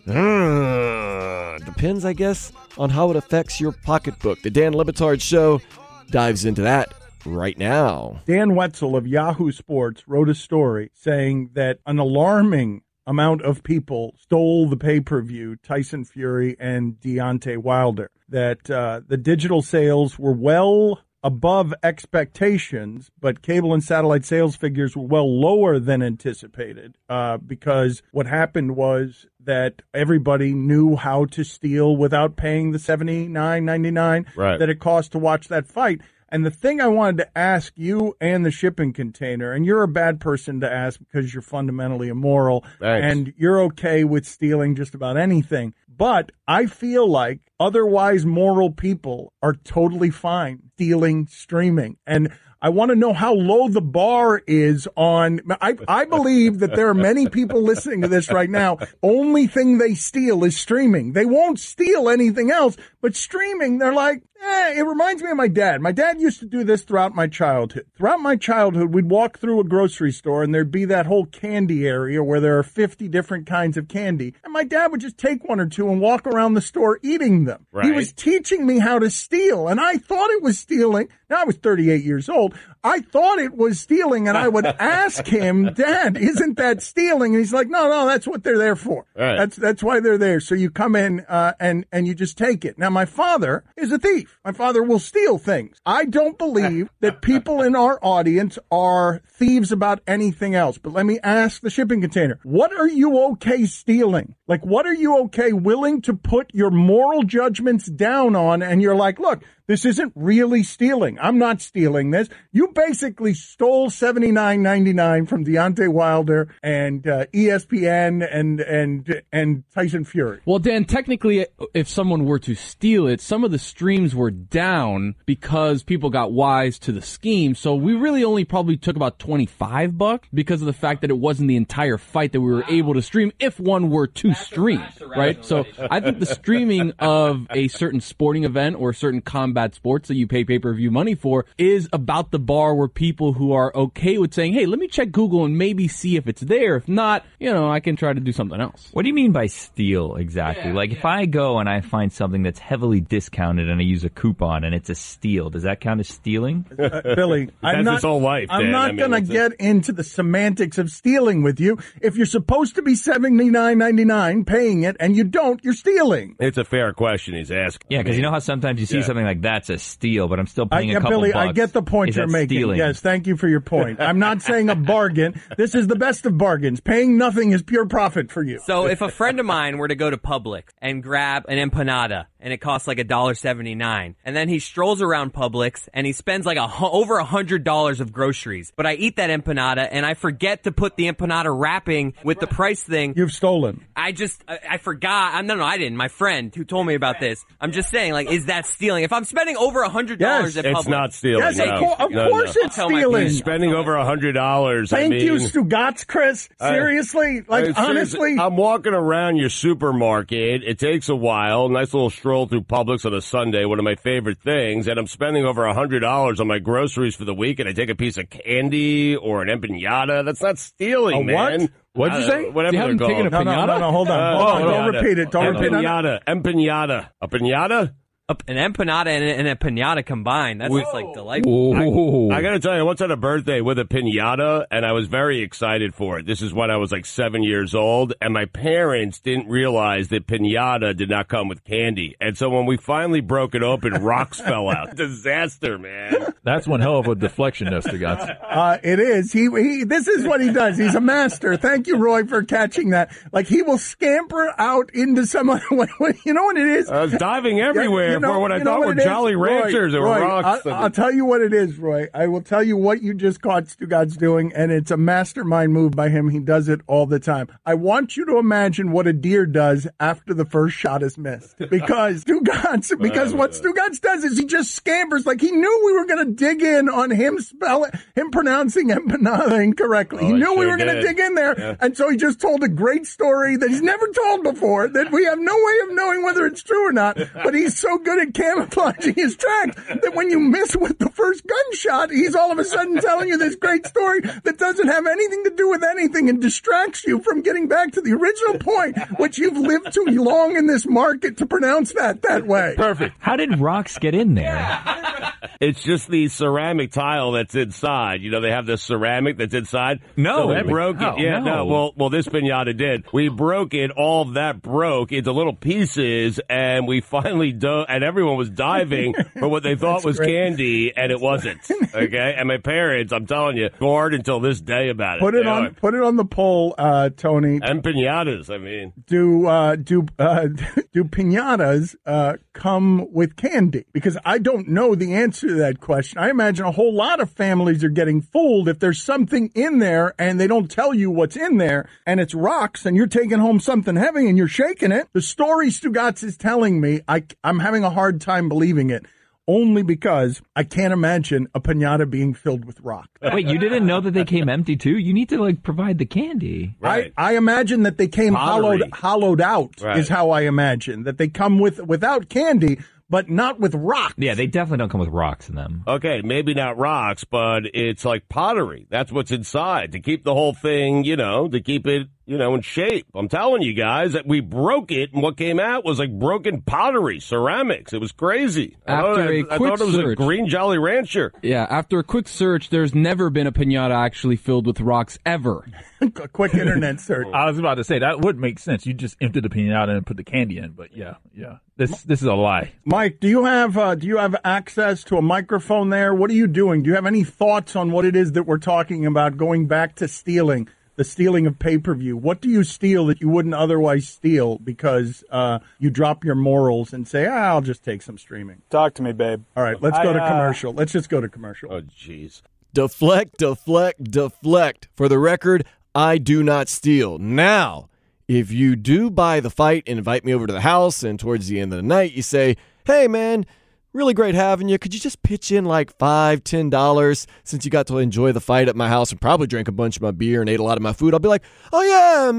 Mm, 0.06 1.62
depends, 1.66 2.06
I 2.06 2.14
guess, 2.14 2.52
on 2.78 2.88
how 2.88 3.10
it 3.10 3.16
affects 3.16 3.60
your 3.60 3.72
pocketbook. 3.72 4.40
The 4.40 4.48
Dan 4.48 4.72
Le 4.72 4.86
Batard 4.86 5.20
Show 5.20 5.60
dives 6.08 6.46
into 6.46 6.62
that 6.62 6.90
right 7.26 7.58
now. 7.58 8.20
Dan 8.26 8.54
Wetzel 8.54 8.96
of 8.96 9.06
Yahoo 9.06 9.52
Sports 9.52 10.06
wrote 10.06 10.28
a 10.28 10.34
story 10.34 10.90
saying 10.94 11.50
that 11.54 11.78
an 11.86 11.98
alarming 11.98 12.82
amount 13.06 13.42
of 13.42 13.62
people 13.62 14.14
stole 14.18 14.68
the 14.68 14.76
pay 14.76 15.00
per 15.00 15.20
view 15.20 15.56
Tyson 15.56 16.04
Fury 16.04 16.56
and 16.58 16.94
Deontay 17.00 17.58
Wilder. 17.58 18.10
That 18.28 18.70
uh, 18.70 19.02
the 19.06 19.16
digital 19.18 19.60
sales 19.62 20.18
were 20.18 20.32
well 20.32 21.00
above 21.22 21.72
expectations, 21.82 23.10
but 23.20 23.40
cable 23.42 23.72
and 23.72 23.82
satellite 23.82 24.24
sales 24.24 24.56
figures 24.56 24.96
were 24.96 25.06
well 25.06 25.40
lower 25.40 25.78
than 25.78 26.02
anticipated 26.02 26.96
uh, 27.08 27.36
because 27.38 28.02
what 28.12 28.26
happened 28.26 28.76
was 28.76 29.26
that 29.42 29.82
everybody 29.92 30.52
knew 30.54 30.96
how 30.96 31.24
to 31.26 31.44
steal 31.44 31.96
without 31.96 32.36
paying 32.36 32.72
the 32.72 32.78
seventy 32.78 33.26
nine 33.28 33.64
ninety 33.64 33.90
nine 33.90 34.24
Right. 34.36 34.58
that 34.58 34.68
it 34.70 34.80
cost 34.80 35.12
to 35.12 35.18
watch 35.18 35.48
that 35.48 35.66
fight. 35.66 36.00
And 36.34 36.44
the 36.44 36.50
thing 36.50 36.80
I 36.80 36.88
wanted 36.88 37.18
to 37.18 37.38
ask 37.38 37.72
you 37.76 38.16
and 38.20 38.44
the 38.44 38.50
shipping 38.50 38.92
container, 38.92 39.52
and 39.52 39.64
you're 39.64 39.84
a 39.84 39.88
bad 39.88 40.18
person 40.18 40.58
to 40.62 40.72
ask 40.72 40.98
because 40.98 41.32
you're 41.32 41.44
fundamentally 41.44 42.08
immoral 42.08 42.64
Thanks. 42.80 43.06
and 43.06 43.32
you're 43.36 43.62
okay 43.66 44.02
with 44.02 44.26
stealing 44.26 44.74
just 44.74 44.96
about 44.96 45.16
anything. 45.16 45.74
But 45.88 46.32
I 46.48 46.66
feel 46.66 47.08
like 47.08 47.38
otherwise 47.60 48.26
moral 48.26 48.72
people 48.72 49.32
are 49.44 49.52
totally 49.52 50.10
fine 50.10 50.72
stealing 50.74 51.28
streaming. 51.28 51.98
And 52.04 52.32
I 52.60 52.70
want 52.70 52.88
to 52.88 52.96
know 52.96 53.12
how 53.12 53.34
low 53.34 53.68
the 53.68 53.82
bar 53.82 54.42
is 54.46 54.88
on. 54.96 55.40
I, 55.60 55.76
I 55.86 56.04
believe 56.06 56.60
that 56.60 56.74
there 56.74 56.88
are 56.88 56.94
many 56.94 57.28
people 57.28 57.62
listening 57.62 58.02
to 58.02 58.08
this 58.08 58.32
right 58.32 58.48
now. 58.48 58.78
Only 59.02 59.46
thing 59.46 59.78
they 59.78 59.94
steal 59.94 60.44
is 60.44 60.56
streaming. 60.56 61.12
They 61.12 61.26
won't 61.26 61.60
steal 61.60 62.08
anything 62.08 62.50
else, 62.50 62.76
but 63.00 63.14
streaming, 63.14 63.78
they're 63.78 63.92
like, 63.92 64.22
eh, 64.44 64.78
it 64.78 64.86
reminds 64.86 65.22
me 65.22 65.30
of 65.30 65.36
my 65.36 65.48
dad. 65.48 65.80
My 65.80 65.92
dad 65.92 66.20
used 66.20 66.40
to 66.40 66.46
do 66.46 66.64
this 66.64 66.82
throughout 66.82 67.14
my 67.14 67.26
childhood. 67.26 67.86
Throughout 67.96 68.20
my 68.20 68.36
childhood, 68.36 68.94
we'd 68.94 69.10
walk 69.10 69.38
through 69.38 69.60
a 69.60 69.64
grocery 69.64 70.12
store 70.12 70.42
and 70.42 70.54
there'd 70.54 70.70
be 70.70 70.84
that 70.86 71.06
whole 71.06 71.26
candy 71.26 71.86
area 71.86 72.22
where 72.22 72.40
there 72.40 72.58
are 72.58 72.62
50 72.62 73.08
different 73.08 73.46
kinds 73.46 73.76
of 73.76 73.88
candy. 73.88 74.34
And 74.44 74.52
my 74.52 74.64
dad 74.64 74.90
would 74.90 75.00
just 75.00 75.18
take 75.18 75.48
one 75.48 75.60
or 75.60 75.66
two 75.66 75.88
and 75.90 76.00
walk 76.00 76.26
around 76.26 76.54
the 76.54 76.60
store 76.60 76.98
eating 77.02 77.44
them. 77.44 77.66
He 77.86 77.92
was 77.92 78.12
teaching 78.12 78.66
me 78.66 78.78
how 78.78 78.98
to 78.98 79.10
steal 79.10 79.68
and 79.68 79.80
I 79.80 79.96
thought 79.96 80.30
it 80.30 80.42
was 80.42 80.58
stealing. 80.58 81.08
Now 81.30 81.40
I 81.40 81.44
was 81.44 81.56
38 81.56 82.04
years 82.04 82.28
old. 82.28 82.54
I 82.84 83.00
thought 83.00 83.38
it 83.38 83.56
was 83.56 83.80
stealing 83.80 84.28
and 84.28 84.36
I 84.36 84.46
would 84.46 84.66
ask 84.78 85.26
him, 85.26 85.72
Dad, 85.72 86.18
isn't 86.18 86.58
that 86.58 86.82
stealing? 86.82 87.34
And 87.34 87.42
he's 87.42 87.52
like, 87.52 87.68
no, 87.68 87.88
no, 87.88 88.06
that's 88.06 88.26
what 88.26 88.44
they're 88.44 88.58
there 88.58 88.76
for. 88.76 89.06
Right. 89.16 89.38
That's, 89.38 89.56
that's 89.56 89.82
why 89.82 90.00
they're 90.00 90.18
there. 90.18 90.38
So 90.38 90.54
you 90.54 90.70
come 90.70 90.94
in, 90.94 91.20
uh, 91.20 91.54
and, 91.58 91.86
and 91.90 92.06
you 92.06 92.14
just 92.14 92.36
take 92.36 92.64
it. 92.64 92.78
Now 92.78 92.90
my 92.90 93.06
father 93.06 93.64
is 93.76 93.90
a 93.90 93.98
thief. 93.98 94.38
My 94.44 94.52
father 94.52 94.82
will 94.82 94.98
steal 94.98 95.38
things. 95.38 95.80
I 95.86 96.04
don't 96.04 96.36
believe 96.36 96.90
that 97.00 97.22
people 97.22 97.62
in 97.62 97.74
our 97.74 97.98
audience 98.02 98.58
are 98.70 99.22
thieves 99.26 99.72
about 99.72 100.00
anything 100.06 100.54
else. 100.54 100.76
But 100.76 100.92
let 100.92 101.06
me 101.06 101.18
ask 101.22 101.62
the 101.62 101.70
shipping 101.70 102.02
container, 102.02 102.38
what 102.42 102.72
are 102.72 102.88
you 102.88 103.18
okay 103.30 103.64
stealing? 103.64 104.34
Like, 104.46 104.64
what 104.64 104.86
are 104.86 104.94
you 104.94 105.18
okay 105.24 105.54
willing 105.54 106.02
to 106.02 106.12
put 106.12 106.54
your 106.54 106.70
moral 106.70 107.22
judgments 107.22 107.86
down 107.86 108.36
on? 108.36 108.62
And 108.62 108.82
you're 108.82 108.94
like, 108.94 109.18
look, 109.18 109.42
this 109.66 109.84
isn't 109.84 110.12
really 110.14 110.62
stealing. 110.62 111.18
I'm 111.20 111.38
not 111.38 111.60
stealing 111.62 112.10
this. 112.10 112.28
You 112.52 112.68
basically 112.68 113.32
stole 113.32 113.88
seventy 113.88 114.30
nine 114.30 114.62
ninety 114.62 114.92
nine 114.92 115.26
from 115.26 115.44
Deontay 115.44 115.88
Wilder 115.88 116.54
and 116.62 117.06
uh, 117.06 117.26
ESPN 117.26 118.26
and 118.30 118.60
and 118.60 119.22
and 119.32 119.64
Tyson 119.74 120.04
Fury. 120.04 120.40
Well, 120.44 120.58
Dan, 120.58 120.84
technically, 120.84 121.46
if 121.72 121.88
someone 121.88 122.26
were 122.26 122.38
to 122.40 122.54
steal 122.54 123.06
it, 123.06 123.20
some 123.20 123.42
of 123.42 123.50
the 123.50 123.58
streams 123.58 124.14
were 124.14 124.30
down 124.30 125.14
because 125.24 125.82
people 125.82 126.10
got 126.10 126.32
wise 126.32 126.78
to 126.80 126.92
the 126.92 127.02
scheme. 127.02 127.54
So 127.54 127.74
we 127.74 127.94
really 127.94 128.24
only 128.24 128.44
probably 128.44 128.76
took 128.76 128.96
about 128.96 129.18
25 129.18 129.96
bucks 129.96 130.28
because 130.34 130.60
of 130.60 130.66
the 130.66 130.72
fact 130.72 131.00
that 131.00 131.10
it 131.10 131.18
wasn't 131.18 131.48
the 131.48 131.56
entire 131.56 131.96
fight 131.96 132.32
that 132.32 132.40
we 132.40 132.52
were 132.52 132.64
able 132.68 132.94
to 132.94 133.02
stream 133.02 133.32
if 133.38 133.58
one 133.58 133.88
were 133.88 134.06
to 134.08 134.34
stream, 134.34 134.82
right? 135.16 135.42
So 135.44 135.64
I 135.90 136.00
think 136.00 136.18
the 136.18 136.26
streaming 136.26 136.92
of 136.98 137.46
a 137.50 137.68
certain 137.68 138.00
sporting 138.00 138.44
event 138.44 138.76
or 138.76 138.90
a 138.90 138.94
certain 138.94 139.22
combat 139.22 139.53
sports 139.74 140.08
that 140.08 140.16
you 140.16 140.26
pay 140.26 140.44
pay-per-view 140.44 140.90
money 140.90 141.14
for 141.14 141.46
is 141.58 141.88
about 141.92 142.30
the 142.30 142.38
bar 142.38 142.74
where 142.74 142.88
people 142.88 143.32
who 143.34 143.52
are 143.52 143.74
okay 143.74 144.18
with 144.18 144.34
saying, 144.34 144.52
"Hey, 144.52 144.66
let 144.66 144.78
me 144.78 144.88
check 144.88 145.10
Google 145.12 145.44
and 145.44 145.56
maybe 145.56 145.88
see 145.88 146.16
if 146.16 146.26
it's 146.26 146.40
there. 146.42 146.76
If 146.76 146.88
not, 146.88 147.24
you 147.38 147.52
know, 147.52 147.70
I 147.70 147.80
can 147.80 147.96
try 147.96 148.12
to 148.12 148.20
do 148.20 148.32
something 148.32 148.60
else." 148.60 148.88
What 148.92 149.02
do 149.02 149.08
you 149.08 149.14
mean 149.14 149.32
by 149.32 149.46
steal 149.46 150.16
exactly? 150.16 150.72
like 150.72 150.92
if 150.92 151.04
I 151.04 151.26
go 151.26 151.58
and 151.58 151.68
I 151.68 151.80
find 151.80 152.12
something 152.12 152.42
that's 152.42 152.58
heavily 152.58 153.00
discounted 153.00 153.68
and 153.68 153.80
I 153.80 153.84
use 153.84 154.04
a 154.04 154.10
coupon 154.10 154.64
and 154.64 154.74
it's 154.74 154.90
a 154.90 154.94
steal, 154.94 155.50
does 155.50 155.62
that 155.62 155.80
count 155.80 156.00
as 156.00 156.08
stealing? 156.08 156.64
Uh, 156.78 157.14
Billy, 157.14 157.50
I'm 157.62 157.84
not, 157.84 157.94
his 157.94 158.02
whole 158.02 158.20
life, 158.20 158.48
I'm 158.50 158.62
Dan. 158.62 158.72
not 158.72 158.84
I 158.84 158.88
mean, 158.88 158.96
going 158.96 159.10
to 159.12 159.20
that's 159.28 159.30
get 159.30 159.60
into 159.60 159.92
the 159.92 160.04
semantics 160.04 160.78
of 160.78 160.90
stealing 160.90 161.42
with 161.42 161.60
you. 161.60 161.78
If 162.00 162.16
you're 162.16 162.26
supposed 162.26 162.74
to 162.76 162.82
be 162.82 162.94
seventy 162.94 163.50
nine 163.50 163.78
ninety 163.78 164.04
nine 164.04 164.44
paying 164.44 164.82
it 164.82 164.96
and 165.00 165.14
you 165.16 165.24
don't, 165.24 165.62
you're 165.64 165.74
stealing. 165.74 166.36
It's 166.40 166.58
a 166.58 166.64
fair 166.64 166.92
question 166.92 167.34
he's 167.34 167.50
asking. 167.50 167.86
Yeah, 167.90 168.02
because 168.02 168.16
you 168.16 168.22
know 168.22 168.30
how 168.30 168.38
sometimes 168.40 168.80
you 168.80 168.86
see 168.86 168.98
Yeah. 168.98 169.04
something 169.04 169.24
like 169.24 169.42
that's 169.44 169.70
a 169.70 169.78
steal, 169.78 170.28
but 170.28 170.38
I'm 170.38 170.46
still 170.46 170.66
paying 170.66 170.88
get, 170.88 170.96
a 170.96 171.00
couple 171.00 171.18
Billy, 171.18 171.32
bucks. 171.32 171.50
I 171.50 171.52
get 171.52 171.72
the 171.72 171.82
point 171.82 172.10
Is 172.10 172.16
you're 172.16 172.26
making. 172.26 172.58
Stealing? 172.58 172.78
Yes, 172.78 173.00
thank 173.00 173.26
you 173.26 173.36
for 173.36 173.48
your 173.48 173.60
point. 173.60 174.00
I'm 174.00 174.18
not 174.18 174.42
saying 174.42 174.70
a 174.70 174.74
bargain. 174.74 175.40
This 175.56 175.74
is 175.74 175.86
the 175.86 175.96
best 175.96 176.26
of 176.26 176.36
bargains. 176.36 176.80
Paying 176.80 177.16
nothing 177.16 177.52
is 177.52 177.62
pure 177.62 177.86
profit 177.86 178.32
for 178.32 178.42
you. 178.42 178.60
So 178.64 178.86
if 178.86 179.02
a 179.02 179.10
friend 179.10 179.38
of 179.38 179.46
mine 179.46 179.78
were 179.78 179.88
to 179.88 179.94
go 179.94 180.10
to 180.10 180.16
Publix 180.16 180.64
and 180.78 181.02
grab 181.02 181.44
an 181.48 181.58
empanada 181.58 182.26
and 182.40 182.52
it 182.52 182.58
costs 182.58 182.88
like 182.88 182.98
a 182.98 183.04
dollar 183.04 183.34
seventy 183.34 183.74
nine, 183.74 184.16
and 184.24 184.34
then 184.34 184.48
he 184.48 184.58
strolls 184.58 185.00
around 185.00 185.32
Publix 185.32 185.88
and 185.92 186.06
he 186.06 186.12
spends 186.12 186.44
like 186.44 186.56
a 186.56 186.68
over 186.80 187.18
a 187.18 187.24
hundred 187.24 187.62
dollars 187.62 188.00
of 188.00 188.12
groceries, 188.12 188.72
but 188.74 188.86
I 188.86 188.94
eat 188.94 189.16
that 189.16 189.30
empanada 189.30 189.86
and 189.90 190.04
I 190.04 190.14
forget 190.14 190.64
to 190.64 190.72
put 190.72 190.96
the 190.96 191.10
empanada 191.10 191.56
wrapping 191.56 192.14
with 192.24 192.40
the 192.40 192.46
price 192.46 192.82
thing. 192.82 193.14
You've 193.16 193.32
stolen. 193.32 193.84
I 193.94 194.12
just 194.12 194.42
I, 194.48 194.58
I 194.72 194.78
forgot. 194.78 195.34
I'm 195.34 195.46
no 195.46 195.54
no 195.54 195.64
I 195.64 195.78
didn't. 195.78 195.96
My 195.96 196.08
friend 196.08 196.54
who 196.54 196.64
told 196.64 196.86
me 196.86 196.94
about 196.94 197.20
this. 197.20 197.44
I'm 197.60 197.72
just 197.72 197.90
saying 197.90 198.12
like 198.12 198.30
is 198.30 198.46
that 198.46 198.66
stealing? 198.66 199.04
If 199.04 199.12
I'm 199.12 199.24
spending 199.34 199.56
over 199.56 199.82
a 199.82 199.88
hundred 199.88 200.18
dollars 200.20 200.56
Yes. 200.56 200.64
at 200.64 200.70
It's 200.70 200.80
Publix, 200.86 200.90
not 200.90 201.12
stealing. 201.12 201.42
Yes, 201.44 201.56
no. 201.58 201.64
of, 201.64 201.78
cour- 201.80 201.96
of 202.06 202.10
No, 202.12 202.28
course 202.30 202.54
no. 202.56 202.62
it's 202.62 202.78
I'll 202.78 202.88
stealing. 202.88 203.28
Spending 203.30 203.72
over 203.72 203.96
a 203.96 204.04
hundred 204.04 204.32
dollars. 204.32 204.92
I 204.92 205.00
Thank 205.00 205.14
mean, 205.14 205.26
you, 205.26 205.32
Stugotz, 205.34 206.06
Chris. 206.06 206.48
I- 206.60 206.70
Seriously, 206.70 207.42
like 207.48 207.64
I 207.64 207.66
mean, 207.66 207.74
seriously, 207.74 208.20
honestly, 208.20 208.36
I'm 208.38 208.56
walking 208.56 208.94
around 208.94 209.36
your 209.36 209.48
supermarket. 209.50 210.62
It 210.64 210.78
takes 210.78 211.08
a 211.08 211.16
while. 211.16 211.68
Nice 211.68 211.92
little 211.94 212.10
stroll 212.10 212.46
through 212.46 212.62
Publix 212.62 213.04
on 213.04 213.14
a 213.14 213.20
Sunday, 213.20 213.64
one 213.64 213.78
of 213.78 213.84
my 213.84 213.96
favorite 213.96 214.38
things. 214.38 214.86
And 214.88 214.98
I'm 214.98 215.06
spending 215.06 215.44
over 215.44 215.64
a 215.64 215.74
hundred 215.74 216.00
dollars 216.00 216.40
on 216.40 216.46
my 216.46 216.58
groceries 216.58 217.16
for 217.16 217.24
the 217.24 217.34
week. 217.34 217.58
And 217.60 217.68
I 217.68 217.72
take 217.72 217.90
a 217.90 217.94
piece 217.94 218.16
of 218.18 218.30
candy 218.30 219.16
or 219.16 219.42
an 219.42 219.48
empanada. 219.48 220.24
That's 220.24 220.42
not 220.42 220.58
stealing, 220.58 221.28
A 221.28 221.34
what? 221.34 221.50
man. 221.60 221.68
What'd 221.94 222.18
you 222.18 222.24
Uh, 222.24 222.28
say? 222.28 222.50
Whatever 222.50 222.74
You 222.74 222.80
haven't 222.80 222.96
they're 222.96 223.08
taken 223.08 223.30
called. 223.30 223.46
a 223.46 223.50
no, 223.50 223.54
no, 223.54 223.66
no, 223.66 223.78
no, 223.78 223.90
hold 223.92 224.08
on, 224.08 224.18
Uh, 224.20 224.36
hold 224.36 224.48
on. 224.48 224.62
oh, 224.62 224.66
Don't 224.70 224.94
repeat 224.94 225.18
it. 225.18 225.30
Don't 225.30 225.46
repeat 225.54 225.66
it. 225.66 225.72
Empanada. 225.72 226.18
Empanada. 226.26 227.08
A 227.20 227.28
pinata? 227.28 227.92
A- 228.26 228.36
An 228.48 228.56
empanada 228.56 229.08
and 229.08 229.22
a, 229.22 229.34
and 229.36 229.48
a 229.48 229.54
pinata 229.54 230.04
combined. 230.04 230.62
That's 230.62 230.72
just 230.74 230.94
like 230.94 231.12
delightful. 231.12 232.32
I, 232.32 232.38
I 232.38 232.40
got 232.42 232.52
to 232.52 232.58
tell 232.58 232.72
you, 232.72 232.80
I 232.80 232.82
once 232.82 233.00
had 233.00 233.10
a 233.10 233.18
birthday 233.18 233.60
with 233.60 233.78
a 233.78 233.84
pinata, 233.84 234.64
and 234.70 234.86
I 234.86 234.92
was 234.92 235.08
very 235.08 235.42
excited 235.42 235.94
for 235.94 236.18
it. 236.18 236.24
This 236.24 236.40
is 236.40 236.54
when 236.54 236.70
I 236.70 236.78
was 236.78 236.90
like 236.90 237.04
seven 237.04 237.42
years 237.42 237.74
old, 237.74 238.14
and 238.22 238.32
my 238.32 238.46
parents 238.46 239.20
didn't 239.20 239.48
realize 239.48 240.08
that 240.08 240.26
pinata 240.26 240.96
did 240.96 241.10
not 241.10 241.28
come 241.28 241.48
with 241.48 241.64
candy. 241.64 242.16
And 242.18 242.38
so 242.38 242.48
when 242.48 242.64
we 242.64 242.78
finally 242.78 243.20
broke 243.20 243.54
it 243.54 243.62
open, 243.62 243.92
rocks 244.02 244.40
fell 244.40 244.70
out. 244.70 244.96
Disaster, 244.96 245.76
man. 245.78 246.32
That's 246.44 246.66
one 246.66 246.80
hell 246.80 246.96
of 247.00 247.08
a 247.08 247.14
deflection, 247.14 247.68
Nestor 247.68 247.98
Uh, 248.54 248.78
it 248.82 249.00
is. 249.00 249.32
He, 249.34 249.50
he, 249.50 249.84
this 249.84 250.08
is 250.08 250.24
what 250.24 250.40
he 250.40 250.50
does. 250.50 250.78
He's 250.78 250.94
a 250.94 251.00
master. 251.00 251.58
Thank 251.58 251.88
you, 251.88 251.98
Roy, 251.98 252.24
for 252.24 252.42
catching 252.42 252.90
that. 252.90 253.14
Like 253.32 253.48
he 253.48 253.60
will 253.60 253.76
scamper 253.78 254.54
out 254.56 254.90
into 254.94 255.26
some 255.26 255.50
other 255.50 255.66
way. 255.70 256.18
You 256.24 256.32
know 256.32 256.44
what 256.44 256.56
it 256.56 256.66
is? 256.66 256.88
I 256.88 257.02
was 257.02 257.12
diving 257.12 257.60
everywhere 257.60 258.13
you 258.14 258.20
know- 258.20 258.40
what 258.40 258.52
I 258.52 258.62
thought 258.62 258.80
what 258.80 258.88
were 258.88 258.94
Jolly 258.94 259.34
Roy, 259.36 259.62
Ranchers. 259.62 259.92
They 259.92 259.98
were 259.98 260.06
Roy, 260.06 260.20
rocks. 260.20 260.66
I, 260.66 260.68
will 260.68 260.74
I'll 260.76 260.90
tell 260.90 261.12
you 261.12 261.24
what 261.24 261.40
it 261.40 261.52
is, 261.52 261.78
Roy. 261.78 262.08
I 262.14 262.26
will 262.26 262.40
tell 262.42 262.62
you 262.62 262.76
what 262.76 263.02
you 263.02 263.14
just 263.14 263.40
caught 263.40 263.64
Stugotz 263.64 264.16
doing, 264.16 264.52
and 264.54 264.70
it's 264.72 264.90
a 264.90 264.96
mastermind 264.96 265.72
move 265.72 265.92
by 265.92 266.08
him. 266.08 266.28
He 266.28 266.38
does 266.40 266.68
it 266.68 266.80
all 266.86 267.06
the 267.06 267.18
time. 267.20 267.48
I 267.64 267.74
want 267.74 268.16
you 268.16 268.24
to 268.26 268.38
imagine 268.38 268.92
what 268.92 269.06
a 269.06 269.12
deer 269.12 269.46
does 269.46 269.86
after 270.00 270.34
the 270.34 270.44
first 270.44 270.76
shot 270.76 271.02
is 271.02 271.16
missed. 271.18 271.56
Because 271.74 272.24
Stugotz, 272.24 272.98
because 273.00 273.34
what 273.34 273.50
Stugotz 273.50 274.00
does 274.00 274.22
is 274.24 274.38
he 274.38 274.44
just 274.44 274.72
scampers 274.74 275.26
like 275.26 275.40
he 275.40 275.50
knew 275.50 275.82
we 275.86 275.92
were 275.92 276.06
going 276.06 276.26
to 276.26 276.32
dig 276.32 276.62
in 276.62 276.88
on 276.88 277.10
him 277.10 277.38
spelling, 277.40 277.90
him 278.14 278.30
pronouncing 278.30 278.88
empanada 278.90 279.62
incorrectly. 279.62 280.24
he 280.24 280.32
Oh, 280.32 280.34
he 280.34 280.40
knew 280.40 280.54
we 280.56 280.66
were 280.66 280.76
going 280.76 280.94
to 280.94 281.02
dig 281.02 281.18
in 281.18 281.34
there. 281.34 281.58
Yeah. 281.58 281.76
And 281.80 281.96
so 281.96 282.08
he 282.10 282.16
just 282.16 282.40
told 282.40 282.62
a 282.62 282.68
great 282.68 283.06
story 283.06 283.56
that 283.56 283.68
he's 283.70 283.82
never 283.82 284.06
told 284.08 284.42
before 284.44 284.88
that 284.88 285.10
we 285.10 285.24
have 285.24 285.38
no 285.38 285.54
way 285.54 285.78
of 285.88 285.94
knowing 285.94 286.22
whether 286.22 286.46
it's 286.46 286.62
true 286.62 286.88
or 286.88 286.92
not. 286.92 287.18
But 287.44 287.54
he's 287.54 287.78
so 287.78 287.98
good 288.04 288.20
at 288.20 288.34
camouflaging 288.34 289.14
his 289.14 289.36
tracks 289.36 289.76
that 289.88 290.12
when 290.14 290.30
you 290.30 290.38
miss 290.38 290.76
with 290.76 290.98
the 290.98 291.10
first 291.10 291.44
gunshot, 291.46 292.10
he's 292.10 292.34
all 292.34 292.52
of 292.52 292.58
a 292.58 292.64
sudden 292.64 293.00
telling 293.00 293.28
you 293.28 293.38
this 293.38 293.56
great 293.56 293.86
story 293.86 294.20
that 294.20 294.58
doesn't 294.58 294.88
have 294.88 295.06
anything 295.06 295.44
to 295.44 295.50
do 295.50 295.68
with 295.68 295.82
anything 295.82 296.28
and 296.28 296.40
distracts 296.40 297.04
you 297.04 297.20
from 297.20 297.42
getting 297.42 297.68
back 297.68 297.92
to 297.92 298.00
the 298.00 298.12
original 298.12 298.58
point, 298.58 298.96
which 299.18 299.38
you've 299.38 299.56
lived 299.56 299.92
too 299.92 300.04
long 300.06 300.56
in 300.56 300.66
this 300.66 300.86
market 300.86 301.38
to 301.38 301.46
pronounce 301.46 301.92
that 301.94 302.22
that 302.22 302.46
way. 302.46 302.74
Perfect. 302.76 303.16
How 303.18 303.36
did 303.36 303.58
rocks 303.58 303.98
get 303.98 304.14
in 304.14 304.34
there? 304.34 304.82
It's 305.60 305.82
just 305.82 306.08
the 306.08 306.28
ceramic 306.28 306.92
tile 306.92 307.32
that's 307.32 307.54
inside. 307.54 308.22
You 308.22 308.30
know, 308.30 308.40
they 308.40 308.50
have 308.50 308.66
the 308.66 308.76
ceramic 308.76 309.38
that's 309.38 309.54
inside. 309.54 310.00
No. 310.16 310.48
so 310.48 310.62
we 310.62 310.70
broke 310.70 310.96
How? 310.98 311.16
it. 311.16 311.20
Oh, 311.20 311.22
yeah, 311.22 311.38
no. 311.38 311.54
No. 311.54 311.66
Well, 311.66 311.92
well, 311.96 312.10
this 312.10 312.26
pinata 312.26 312.76
did. 312.76 313.04
We 313.12 313.28
broke 313.28 313.72
it. 313.72 313.90
All 313.92 314.22
of 314.22 314.34
that 314.34 314.60
broke 314.60 315.12
into 315.12 315.32
little 315.32 315.54
pieces, 315.54 316.40
and 316.50 316.86
we 316.88 317.00
finally 317.00 317.52
dove. 317.52 317.86
And 317.94 318.02
everyone 318.02 318.36
was 318.36 318.50
diving 318.50 319.14
for 319.38 319.46
what 319.48 319.62
they 319.62 319.76
thought 319.76 320.04
was 320.04 320.16
great. 320.16 320.30
candy, 320.30 320.92
and 320.96 321.12
it 321.12 321.20
wasn't. 321.20 321.60
Okay, 321.94 322.34
and 322.36 322.48
my 322.48 322.56
parents, 322.58 323.12
I'm 323.12 323.24
telling 323.24 323.56
you, 323.56 323.70
bored 323.78 324.14
until 324.14 324.40
this 324.40 324.60
day 324.60 324.88
about 324.88 325.18
it. 325.18 325.20
Put 325.20 325.36
it 325.36 325.44
They 325.44 325.50
on 325.50 325.66
are. 325.66 325.70
put 325.70 325.94
it 325.94 326.02
on 326.02 326.16
the 326.16 326.24
poll, 326.24 326.74
uh, 326.76 327.10
Tony. 327.16 327.60
And 327.62 327.84
pinatas. 327.84 328.50
I 328.52 328.58
mean, 328.58 328.92
do 329.06 329.46
uh, 329.46 329.76
do 329.76 330.06
uh, 330.18 330.48
do 330.92 331.04
pinatas 331.04 331.94
uh, 332.04 332.34
come 332.52 333.12
with 333.12 333.36
candy? 333.36 333.84
Because 333.92 334.18
I 334.24 334.38
don't 334.38 334.68
know 334.68 334.96
the 334.96 335.14
answer 335.14 335.46
to 335.46 335.54
that 335.54 335.78
question. 335.80 336.18
I 336.18 336.30
imagine 336.30 336.66
a 336.66 336.72
whole 336.72 336.92
lot 336.94 337.20
of 337.20 337.30
families 337.30 337.84
are 337.84 337.88
getting 337.88 338.22
fooled 338.22 338.68
if 338.68 338.80
there's 338.80 339.00
something 339.02 339.52
in 339.54 339.78
there 339.78 340.14
and 340.18 340.40
they 340.40 340.48
don't 340.48 340.68
tell 340.68 340.94
you 340.94 341.12
what's 341.12 341.36
in 341.36 341.58
there, 341.58 341.88
and 342.06 342.18
it's 342.18 342.34
rocks, 342.34 342.84
and 342.86 342.96
you're 342.96 343.06
taking 343.06 343.38
home 343.38 343.60
something 343.60 343.94
heavy 343.94 344.28
and 344.28 344.36
you're 344.36 344.48
shaking 344.48 344.90
it. 344.90 345.06
The 345.12 345.22
story 345.22 345.68
Stugotz 345.68 346.24
is 346.24 346.36
telling 346.36 346.80
me, 346.80 347.02
I 347.06 347.22
I'm 347.44 347.60
having 347.60 347.83
a 347.84 347.90
hard 347.90 348.20
time 348.20 348.48
believing 348.48 348.90
it. 348.90 349.04
Only 349.46 349.82
because 349.82 350.40
I 350.56 350.64
can't 350.64 350.94
imagine 350.94 351.48
a 351.54 351.60
pinata 351.60 352.08
being 352.08 352.32
filled 352.32 352.64
with 352.64 352.80
rock. 352.80 353.10
Wait, 353.20 353.46
you 353.46 353.58
didn't 353.58 353.84
know 353.86 354.00
that 354.00 354.12
they 354.12 354.24
came 354.24 354.48
empty 354.48 354.74
too? 354.74 354.96
You 354.96 355.12
need 355.12 355.28
to 355.28 355.38
like 355.38 355.62
provide 355.62 355.98
the 355.98 356.06
candy. 356.06 356.74
right. 356.80 357.12
I, 357.14 357.32
I 357.32 357.36
imagine 357.36 357.82
that 357.82 357.98
they 357.98 358.08
came 358.08 358.32
Pottery. 358.32 358.78
hollowed 358.78 358.90
hollowed 358.94 359.40
out 359.42 359.82
Right. 359.82 359.98
is 359.98 360.08
how 360.08 360.30
I 360.30 360.42
imagine 360.42 361.02
that 361.02 361.18
they 361.18 361.28
come 361.28 361.58
with 361.58 361.78
without 361.78 362.30
candy, 362.30 362.78
but 363.10 363.28
not 363.28 363.60
with 363.60 363.74
rock. 363.74 364.14
Yeah, 364.16 364.34
they 364.34 364.46
definitely 364.46 364.78
don't 364.78 364.88
come 364.88 365.00
with 365.00 365.10
rocks 365.10 365.50
in 365.50 365.56
them. 365.56 365.84
Okay, 365.86 366.22
maybe 366.24 366.54
not 366.54 366.78
rocks, 366.78 367.24
but 367.24 367.64
it's 367.74 368.02
like 368.06 368.30
pottery. 368.30 368.86
That's 368.88 369.12
what's 369.12 369.30
inside 369.30 369.92
to 369.92 370.00
keep 370.00 370.24
the 370.24 370.32
whole 370.32 370.54
thing, 370.54 371.04
you 371.04 371.16
know, 371.16 371.48
to 371.48 371.60
keep 371.60 371.86
it, 371.86 372.06
you 372.26 372.38
know, 372.38 372.54
in 372.54 372.60
shape. 372.62 373.06
I'm 373.14 373.28
telling 373.28 373.62
you 373.62 373.74
guys 373.74 374.12
that 374.14 374.26
we 374.26 374.40
broke 374.40 374.90
it, 374.90 375.12
and 375.12 375.22
what 375.22 375.36
came 375.36 375.60
out 375.60 375.84
was 375.84 375.98
like 375.98 376.10
broken 376.18 376.62
pottery, 376.62 377.20
ceramics. 377.20 377.92
It 377.92 378.00
was 378.00 378.12
crazy. 378.12 378.76
I 378.86 378.92
After 378.92 379.14
thought- 379.14 379.18
a 379.18 379.36
I, 379.50 379.54
I 379.54 379.56
quick 379.58 379.70
thought 379.70 379.80
it 379.80 379.84
was 379.86 379.94
search- 379.94 380.12
a 380.12 380.16
green 380.16 380.48
Jolly 380.48 380.78
Rancher. 380.78 381.32
Yeah, 381.42 381.66
after 381.68 381.98
a 381.98 382.04
quick 382.04 382.28
search, 382.28 382.70
there's 382.70 382.94
never 382.94 383.30
been 383.30 383.46
a 383.46 383.52
pinata 383.52 383.94
actually 383.94 384.36
filled 384.36 384.66
with 384.66 384.80
rocks 384.80 385.18
ever. 385.26 385.66
A 386.00 386.28
quick 386.28 386.52
internet 386.52 387.00
search. 387.00 387.28
I 387.32 387.46
was 387.46 387.56
about 387.58 387.76
to 387.76 387.84
say 387.84 388.00
that 388.00 388.20
would 388.20 388.38
make 388.38 388.58
sense. 388.58 388.84
You 388.84 388.92
just 388.92 389.16
empty 389.22 389.40
the 389.40 389.48
pinata 389.48 389.96
and 389.96 390.04
put 390.06 390.18
the 390.18 390.24
candy 390.24 390.58
in, 390.58 390.72
but 390.72 390.94
yeah, 390.94 391.14
yeah. 391.34 391.58
This 391.78 392.02
this 392.02 392.20
is 392.20 392.26
a 392.28 392.34
lie. 392.34 392.72
Mike, 392.84 393.20
do 393.20 393.28
you 393.28 393.44
have 393.46 393.78
uh, 393.78 393.94
do 393.94 394.06
you 394.06 394.18
have 394.18 394.36
access 394.44 395.02
to 395.04 395.16
a 395.16 395.22
microphone 395.22 395.88
there? 395.88 396.14
What 396.14 396.30
are 396.30 396.34
you 396.34 396.46
doing? 396.46 396.82
Do 396.82 396.90
you 396.90 396.94
have 396.96 397.06
any 397.06 397.24
thoughts 397.24 397.74
on 397.74 397.90
what 397.90 398.04
it 398.04 398.16
is 398.16 398.32
that 398.32 398.42
we're 398.42 398.58
talking 398.58 399.06
about? 399.06 399.38
Going 399.38 399.66
back 399.66 399.94
to 399.96 400.08
stealing, 400.08 400.68
the 400.96 401.04
stealing 401.04 401.46
of 401.46 401.58
pay 401.58 401.78
per 401.78 401.94
view. 401.94 402.16
What 402.16 402.40
do 402.40 402.48
you 402.48 402.64
steal 402.64 403.06
that 403.06 403.20
you 403.20 403.28
wouldn't 403.28 403.54
otherwise 403.54 404.08
steal 404.08 404.58
because 404.58 405.24
uh, 405.30 405.58
you 405.78 405.90
drop 405.90 406.24
your 406.24 406.34
morals 406.34 406.92
and 406.92 407.06
say, 407.06 407.26
ah, 407.26 407.48
"I'll 407.48 407.60
just 407.60 407.84
take 407.84 408.02
some 408.02 408.18
streaming." 408.18 408.62
Talk 408.70 408.94
to 408.94 409.02
me, 409.02 409.12
babe. 409.12 409.44
All 409.56 409.62
right, 409.62 409.80
let's 409.80 409.98
go 409.98 410.10
I, 410.10 410.14
to 410.14 410.22
uh, 410.22 410.28
commercial. 410.28 410.72
Let's 410.72 410.92
just 410.92 411.08
go 411.08 411.20
to 411.20 411.28
commercial. 411.28 411.72
Oh, 411.72 411.82
jeez. 411.82 412.42
Deflect, 412.72 413.38
deflect, 413.38 414.10
deflect. 414.10 414.88
For 414.96 415.08
the 415.08 415.18
record, 415.18 415.64
I 415.94 416.18
do 416.18 416.42
not 416.42 416.68
steal. 416.68 417.18
Now, 417.18 417.88
if 418.26 418.50
you 418.50 418.74
do 418.74 419.10
buy 419.10 419.40
the 419.40 419.50
fight 419.50 419.84
and 419.86 419.98
invite 419.98 420.24
me 420.24 420.34
over 420.34 420.46
to 420.46 420.52
the 420.52 420.62
house, 420.62 421.02
and 421.02 421.18
towards 421.18 421.46
the 421.46 421.60
end 421.60 421.72
of 421.72 421.76
the 421.76 421.82
night, 421.82 422.12
you 422.12 422.22
say, 422.22 422.56
hey, 422.84 423.06
man, 423.06 423.46
really 423.94 424.12
great 424.12 424.34
having 424.34 424.68
you. 424.68 424.78
Could 424.78 424.92
you 424.92 425.00
just 425.00 425.22
pitch 425.22 425.50
in 425.50 425.64
like 425.64 425.96
five, 425.96 426.44
ten 426.44 426.68
dollars 426.68 427.26
since 427.44 427.64
you 427.64 427.70
got 427.70 427.86
to 427.86 427.98
enjoy 427.98 428.32
the 428.32 428.40
fight 428.40 428.68
at 428.68 428.76
my 428.76 428.88
house 428.88 429.10
and 429.10 429.20
probably 429.20 429.46
drank 429.46 429.68
a 429.68 429.72
bunch 429.72 429.96
of 429.96 430.02
my 430.02 430.10
beer 430.10 430.40
and 430.40 430.50
ate 430.50 430.60
a 430.60 430.64
lot 430.64 430.76
of 430.76 430.82
my 430.82 430.92
food? 430.92 431.14
I'll 431.14 431.20
be 431.20 431.28
like, 431.28 431.44
oh 431.72 431.82
yeah. 431.82 432.30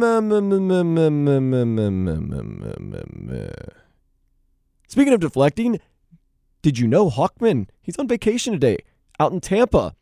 Speaking 4.88 5.14
of 5.14 5.20
deflecting, 5.20 5.80
did 6.62 6.78
you 6.78 6.88
know 6.88 7.10
Hawkman? 7.10 7.68
He's 7.82 7.98
on 7.98 8.08
vacation 8.08 8.54
today 8.54 8.78
out 9.20 9.32
in 9.32 9.40
Tampa. 9.40 9.96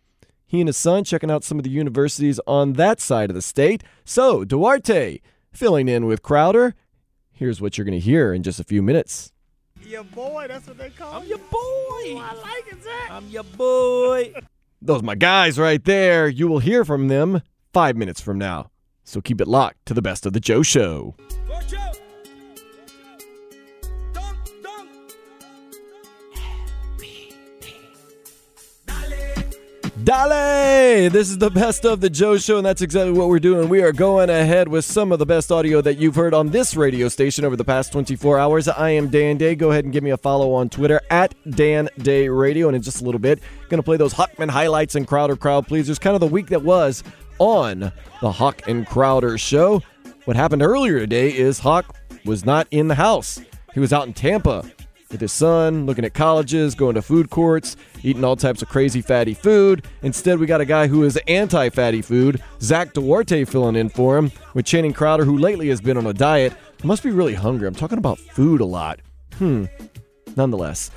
He 0.46 0.60
and 0.62 0.68
his 0.68 0.78
son 0.78 1.04
checking 1.04 1.32
out 1.32 1.44
some 1.44 1.58
of 1.58 1.63
the 1.63 1.70
universities 1.70 2.39
on 2.46 2.74
that 2.74 3.00
side 3.00 3.30
of 3.32 3.36
the 3.36 3.42
state. 3.42 3.84
So, 4.06 4.44
Duarte 4.44 5.20
filling 5.52 5.88
in 5.88 6.06
with 6.06 6.22
Crowder. 6.22 6.76
Here's 7.32 7.60
what 7.60 7.78
you're 7.78 7.86
going 7.86 8.00
to 8.00 8.06
hear 8.06 8.34
in 8.34 8.44
just 8.44 8.60
a 8.60 8.63
few 8.63 8.84
minutes. 8.84 9.33
Your 9.86 10.04
boy, 10.04 10.46
that's 10.48 10.67
what 10.67 10.78
they 10.78 10.89
call 10.89 11.13
I'm 11.13 11.28
your 11.28 11.38
boy. 11.38 11.50
Oh, 11.52 12.17
I 12.17 12.34
like 12.41 12.74
it, 12.74 12.84
Zach. 12.84 13.12
I'm 13.12 13.28
your 13.30 13.43
boy. 13.43 14.34
Those 14.82 15.02
are 15.02 15.06
my 15.06 15.15
guys 15.15 15.60
right 15.60 15.84
there. 15.84 16.28
You 16.28 16.48
will 16.48 16.60
hear 16.60 16.84
from 16.84 17.08
them 17.08 17.41
five 17.74 17.96
minutes 17.96 18.22
from 18.22 18.38
now. 18.38 18.69
So 19.04 19.22
keep 19.22 19.39
it 19.41 19.48
locked 19.48 19.86
to 19.86 19.93
the 19.93 20.02
best 20.02 20.26
of 20.26 20.34
the 20.34 20.39
Joe 20.39 20.63
Show. 20.63 21.15
Dale! 30.13 31.10
This 31.10 31.32
is 31.32 31.39
the 31.39 31.49
best 31.49 31.86
of 31.86 31.99
the 31.99 32.10
Joe 32.10 32.38
Show, 32.38 32.58
and 32.58 32.65
that's 32.65 32.84
exactly 32.84 33.13
what 33.13 33.30
we're 33.30 33.39
doing. 33.39 33.67
We 33.67 33.82
are 33.82 33.91
going 33.91 34.30
ahead 34.30 34.67
with 34.67 34.86
some 34.86 35.12
of 35.12 35.17
the 35.17 35.26
best 35.26 35.52
audio 35.52 35.82
that 35.82 35.97
you've 35.97 36.13
heard 36.13 36.36
on 36.36 36.52
this 36.52 36.76
radio 36.76 37.10
station 37.10 37.43
over 37.45 37.56
the 37.56 37.63
past 37.63 37.91
24 37.91 38.38
hours. 38.38 38.67
I 38.67 38.91
am 38.91 39.10
Dan 39.10 39.38
Day. 39.38 39.56
Go 39.56 39.71
ahead 39.71 39.86
and 39.86 39.91
give 39.91 40.04
me 40.04 40.12
a 40.12 40.17
follow 40.17 40.54
on 40.54 40.69
Twitter 40.69 41.02
at 41.10 41.34
Dan 41.49 41.89
Day 41.97 42.30
Radio. 42.30 42.67
And 42.67 42.76
in 42.76 42.84
just 42.84 43.02
a 43.02 43.04
little 43.04 43.17
bit, 43.17 43.41
going 43.69 43.80
to 43.80 43.84
play 43.84 43.97
those 43.97 44.13
Hawkman 44.13 44.52
highlights 44.52 44.93
and 44.93 45.08
Crowder 45.08 45.36
crowd 45.36 45.67
pleasers. 45.67 45.97
Kind 45.97 46.13
of 46.13 46.19
the 46.19 46.28
week 46.28 46.45
that 46.49 46.62
was 46.62 47.04
on 47.39 47.91
the 48.21 48.32
Hawk 48.32 48.67
and 48.67 48.86
Crowder 48.86 49.39
show. 49.39 49.82
What 50.26 50.38
happened 50.38 50.62
earlier 50.62 50.99
today 50.99 51.36
is 51.36 51.58
Hawk 51.58 51.95
was 52.23 52.45
not 52.45 52.67
in 52.69 52.88
the 52.88 52.95
house. 52.95 53.41
He 53.73 53.80
was 53.80 53.91
out 53.91 54.06
in 54.06 54.13
Tampa 54.13 54.63
with 55.13 55.21
his 55.21 55.32
son, 55.32 55.86
looking 55.86 56.04
at 56.04 56.13
colleges, 56.13 56.76
going 56.76 56.95
to 56.95 57.02
food 57.02 57.30
courts, 57.30 57.78
eating 58.02 58.26
all 58.26 58.36
types 58.36 58.62
of 58.62 58.67
crazy 58.67 59.02
fatty 59.02 59.34
food. 59.34 59.86
Instead, 60.02 60.39
we 60.39 60.45
got 60.45 60.60
a 60.60 60.65
guy 60.65 60.88
who 60.88 61.04
is 61.04 61.15
anti 61.28 61.69
fatty 61.69 62.02
food, 62.02 62.43
Zach 62.60 62.91
Duarte, 62.93 63.45
filling 63.45 63.78
in 63.78 63.88
for 63.88 64.17
him, 64.17 64.32
with 64.54 64.65
Channing 64.65 64.91
Crowder, 64.91 65.23
who 65.23 65.38
lately 65.38 65.69
has 65.69 65.80
been 65.80 65.95
on 65.95 66.06
a 66.08 66.13
diet. 66.13 66.54
Must 66.84 67.02
be 67.02 67.12
really 67.12 67.34
hungry. 67.34 67.65
I'm 67.65 67.76
talking 67.76 67.97
about 67.97 68.19
food 68.19 68.60
a 68.60 68.65
lot. 68.65 68.99
Hmm. 69.38 69.65
Nonetheless, 70.36 70.91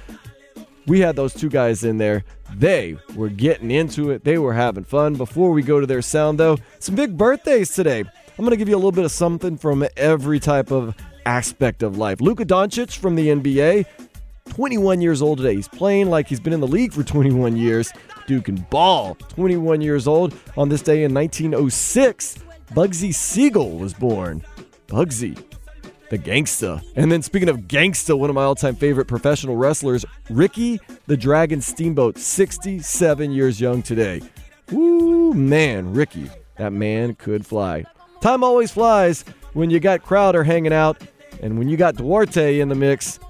we 0.87 0.99
had 1.01 1.15
those 1.15 1.33
two 1.33 1.49
guys 1.49 1.85
in 1.85 1.99
there. 1.99 2.25
They 2.55 2.97
were 3.15 3.29
getting 3.29 3.71
into 3.71 4.11
it. 4.11 4.25
They 4.25 4.39
were 4.39 4.55
having 4.55 4.83
fun. 4.83 5.15
Before 5.15 5.53
we 5.53 5.63
go 5.63 5.79
to 5.79 5.87
their 5.87 6.03
sound, 6.03 6.41
though, 6.41 6.59
some 6.81 6.97
big 6.97 7.17
birthdays 7.17 7.73
today. 7.73 8.01
I'm 8.01 8.45
going 8.45 8.51
to 8.51 8.57
give 8.57 8.69
you 8.69 8.75
a 8.75 8.77
little 8.77 8.93
bit 8.93 9.05
of 9.05 9.13
something 9.13 9.57
from 9.57 9.87
every 9.97 10.41
type 10.41 10.71
of 10.71 10.95
aspect 11.27 11.83
of 11.83 11.99
life. 11.99 12.21
Luka 12.21 12.45
Doncic 12.45 12.97
from 12.97 13.17
the 13.17 13.29
NBA, 13.29 13.85
21 14.57 15.03
years 15.03 15.21
old 15.21 15.37
today. 15.37 15.55
He's 15.55 15.69
playing 15.69 16.09
like 16.09 16.29
he's 16.29 16.41
been 16.41 16.55
in 16.55 16.61
the 16.61 16.67
league 16.67 16.95
for 16.95 17.03
21 17.03 17.59
years. 17.59 17.93
Dude 18.27 18.47
can 18.47 18.57
ball. 18.71 19.15
21 19.15 19.83
years 19.83 20.09
old 20.09 20.35
on 20.57 20.71
this 20.71 20.81
day 20.81 21.05
in 21.05 21.13
1906. 21.13 22.39
Bugsy 22.71 23.13
Siegel 23.15 23.77
was 23.77 23.93
born. 23.93 24.43
Bugsy, 24.87 25.39
the 26.09 26.17
gangsta. 26.17 26.83
And 26.97 27.13
then 27.13 27.21
speaking 27.21 27.51
of 27.51 27.69
gangsta, 27.69 28.19
one 28.19 28.31
of 28.31 28.35
my 28.35 28.45
all-time 28.45 28.77
favorite 28.77 29.05
professional 29.05 29.57
wrestlers, 29.57 30.07
Ricky 30.31 30.81
the 31.07 31.19
Dragon 31.19 31.61
Steamboat, 31.61 32.17
67 32.17 33.31
years 33.33 33.61
young 33.61 33.83
today. 33.83 34.23
Woo, 34.73 35.35
man, 35.35 35.93
Ricky, 35.93 36.31
that 36.57 36.73
man 36.73 37.15
could 37.17 37.45
fly. 37.45 37.85
Time 38.23 38.43
always 38.43 38.71
flies 38.71 39.23
when 39.53 39.69
you 39.69 39.81
got 39.81 40.03
Crowder 40.03 40.45
hanging 40.45 40.73
out, 40.73 41.03
and 41.43 41.59
when 41.59 41.69
you 41.69 41.77
got 41.77 41.97
Duarte 41.97 42.59
in 42.61 42.71
the 42.71 42.75
mix, 42.75 43.21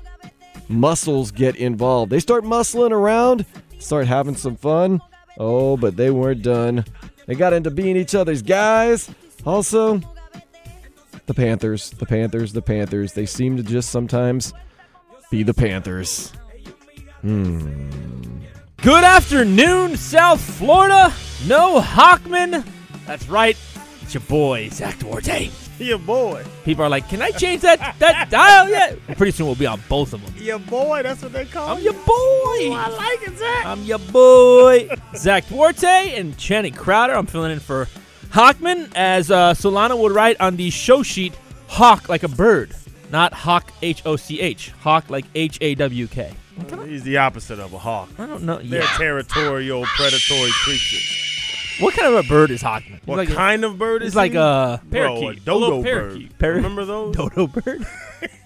muscles 0.69 1.31
get 1.31 1.57
involved. 1.57 2.11
They 2.11 2.21
start 2.21 2.45
muscling 2.45 2.91
around, 2.91 3.47
start 3.79 4.07
having 4.07 4.37
some 4.37 4.57
fun. 4.57 5.01
Oh, 5.39 5.77
but 5.77 5.97
they 5.97 6.11
weren't 6.11 6.43
done. 6.43 6.85
They 7.27 7.35
got 7.35 7.53
into 7.53 7.71
being 7.71 7.97
each 7.97 8.15
other's 8.15 8.43
guys. 8.43 9.11
Also, 9.45 10.01
the 11.27 11.35
Panthers, 11.35 11.91
the 11.91 12.07
Panthers, 12.07 12.53
the 12.53 12.63
Panthers. 12.63 13.13
They 13.13 13.27
seem 13.27 13.57
to 13.57 13.63
just 13.63 13.91
sometimes 13.91 14.55
be 15.31 15.43
the 15.43 15.55
Panthers. 15.55 16.33
Hmm. 17.21 17.91
Good 18.83 19.05
afternoon, 19.05 19.97
South 19.97 20.41
Florida. 20.41 21.13
No 21.47 21.81
Hawkman. 21.81 22.65
That's 23.07 23.29
right. 23.29 23.57
It's 24.03 24.15
your 24.15 24.23
boy, 24.23 24.69
Zach 24.69 24.99
Duarte. 24.99 25.51
Your 25.79 25.99
boy. 25.99 26.45
People 26.65 26.85
are 26.85 26.89
like, 26.89 27.09
can 27.09 27.21
I 27.23 27.31
change 27.33 27.61
that, 27.63 27.97
that 27.99 28.31
dial 28.31 28.69
yet? 28.69 28.99
Pretty 29.17 29.33
soon 29.33 29.47
we'll 29.47 29.55
be 29.57 29.67
on 29.67 29.81
both 29.89 30.13
of 30.15 30.25
them. 30.25 30.35
Your 30.43 30.59
boy, 30.59 31.03
that's 31.03 31.23
what 31.23 31.33
they 31.33 31.45
call 31.45 31.69
I'm 31.69 31.79
you. 31.79 31.85
your 31.85 31.93
boy. 31.93 32.05
Oh, 32.09 32.73
I 32.73 32.89
like 32.97 33.29
it, 33.29 33.37
Zach. 33.39 33.67
I'm 33.67 33.83
your 33.83 33.99
boy, 33.99 34.89
Zach 35.17 35.47
Duarte 35.49 36.15
and 36.19 36.37
Channing 36.39 36.73
Crowder. 36.73 37.15
I'm 37.15 37.27
filling 37.27 37.53
in 37.53 37.61
for 37.61 37.89
Hawkman, 38.31 38.91
as 38.95 39.31
uh, 39.31 39.53
Solana 39.55 39.99
would 39.99 40.13
write 40.13 40.41
on 40.41 40.57
the 40.57 40.71
show 40.71 41.03
sheet, 41.03 41.35
hawk 41.69 42.09
like 42.09 42.23
a 42.23 42.29
bird, 42.29 42.75
not 43.13 43.33
hawk 43.33 43.71
H 43.83 44.03
O 44.07 44.17
C 44.17 44.41
H, 44.41 44.71
hawk 44.81 45.11
like 45.11 45.25
H 45.35 45.59
A 45.61 45.75
W 45.77 46.07
K. 46.07 46.33
He's 46.87 47.03
the 47.03 47.19
opposite 47.19 47.59
of 47.59 47.75
a 47.75 47.79
hawk. 47.79 48.09
I 48.19 48.25
don't 48.27 48.43
know. 48.45 48.57
They're 48.63 48.81
Yeah. 48.83 48.97
territorial, 48.97 49.85
predatory 49.85 50.51
creatures. 50.65 51.36
What 51.81 51.95
kind 51.95 52.15
of 52.15 52.25
a 52.25 52.29
bird 52.29 52.51
is 52.51 52.63
Hawkman? 52.63 53.01
What 53.05 53.19
like 53.19 53.29
a- 53.31 53.35
kind 53.35 53.65
of 53.65 53.77
bird 53.79 54.03
is 54.03 54.09
He's 54.13 54.17
like 54.17 54.33
he? 54.33 54.39
a 54.39 54.81
Bro, 54.85 55.21
parakeet, 55.21 55.43
a 55.43 55.45
dodo 55.45 55.59
little 55.59 55.83
bird. 55.83 56.11
parakeet. 56.11 56.39
Par- 56.39 56.51
Remember 56.53 56.85
those? 56.85 57.15
Dodo 57.17 57.47
bird. 57.47 57.87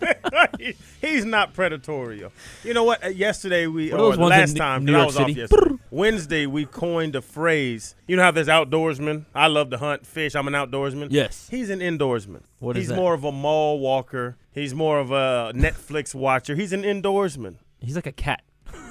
He's 1.01 1.25
not 1.25 1.55
predatorial. 1.55 2.33
You 2.65 2.75
know 2.75 2.85
what? 2.85 3.05
Uh, 3.05 3.09
yesterday 3.09 3.67
we, 3.67 3.91
What 3.91 4.01
or 4.01 4.09
those 4.11 4.17
the 4.19 4.25
last 4.25 4.53
New- 4.55 4.59
time, 4.59 4.85
New 4.85 4.93
'cause 4.93 4.97
I 4.97 4.99
York 4.99 5.07
was 5.07 5.17
off 5.17 5.27
City? 5.29 5.41
yesterday. 5.41 5.75
Wednesday 5.91 6.47
we 6.47 6.67
coined 6.67 7.15
a 7.17 7.23
phrase. 7.23 7.95
You 8.07 8.17
know 8.17 8.23
how 8.23 8.31
there's 8.33 8.49
outdoorsmen. 8.49 9.27
I 9.35 9.47
love 9.47 9.71
to 9.71 9.79
hunt, 9.79 10.07
fish. 10.07 10.35
I'm 10.35 10.49
an 10.49 10.55
outdoorsman. 10.55 11.09
Yes. 11.11 11.49
He's 11.51 11.71
an 11.71 11.81
indoorsman. 11.81 12.43
What 12.59 12.77
is 12.77 12.83
He's 12.83 12.89
that? 12.89 12.97
more 12.97 13.15
of 13.15 13.25
a 13.25 13.33
mall 13.33 13.79
walker. 13.79 14.37
He's 14.53 14.75
more 14.75 14.99
of 14.99 15.13
a 15.13 15.53
Netflix 15.55 16.15
watcher. 16.15 16.57
He's 16.57 16.73
an 16.73 16.83
indoorsman. 16.83 17.55
He's 17.81 17.95
like 17.97 18.07
a 18.07 18.13
cat. 18.13 18.43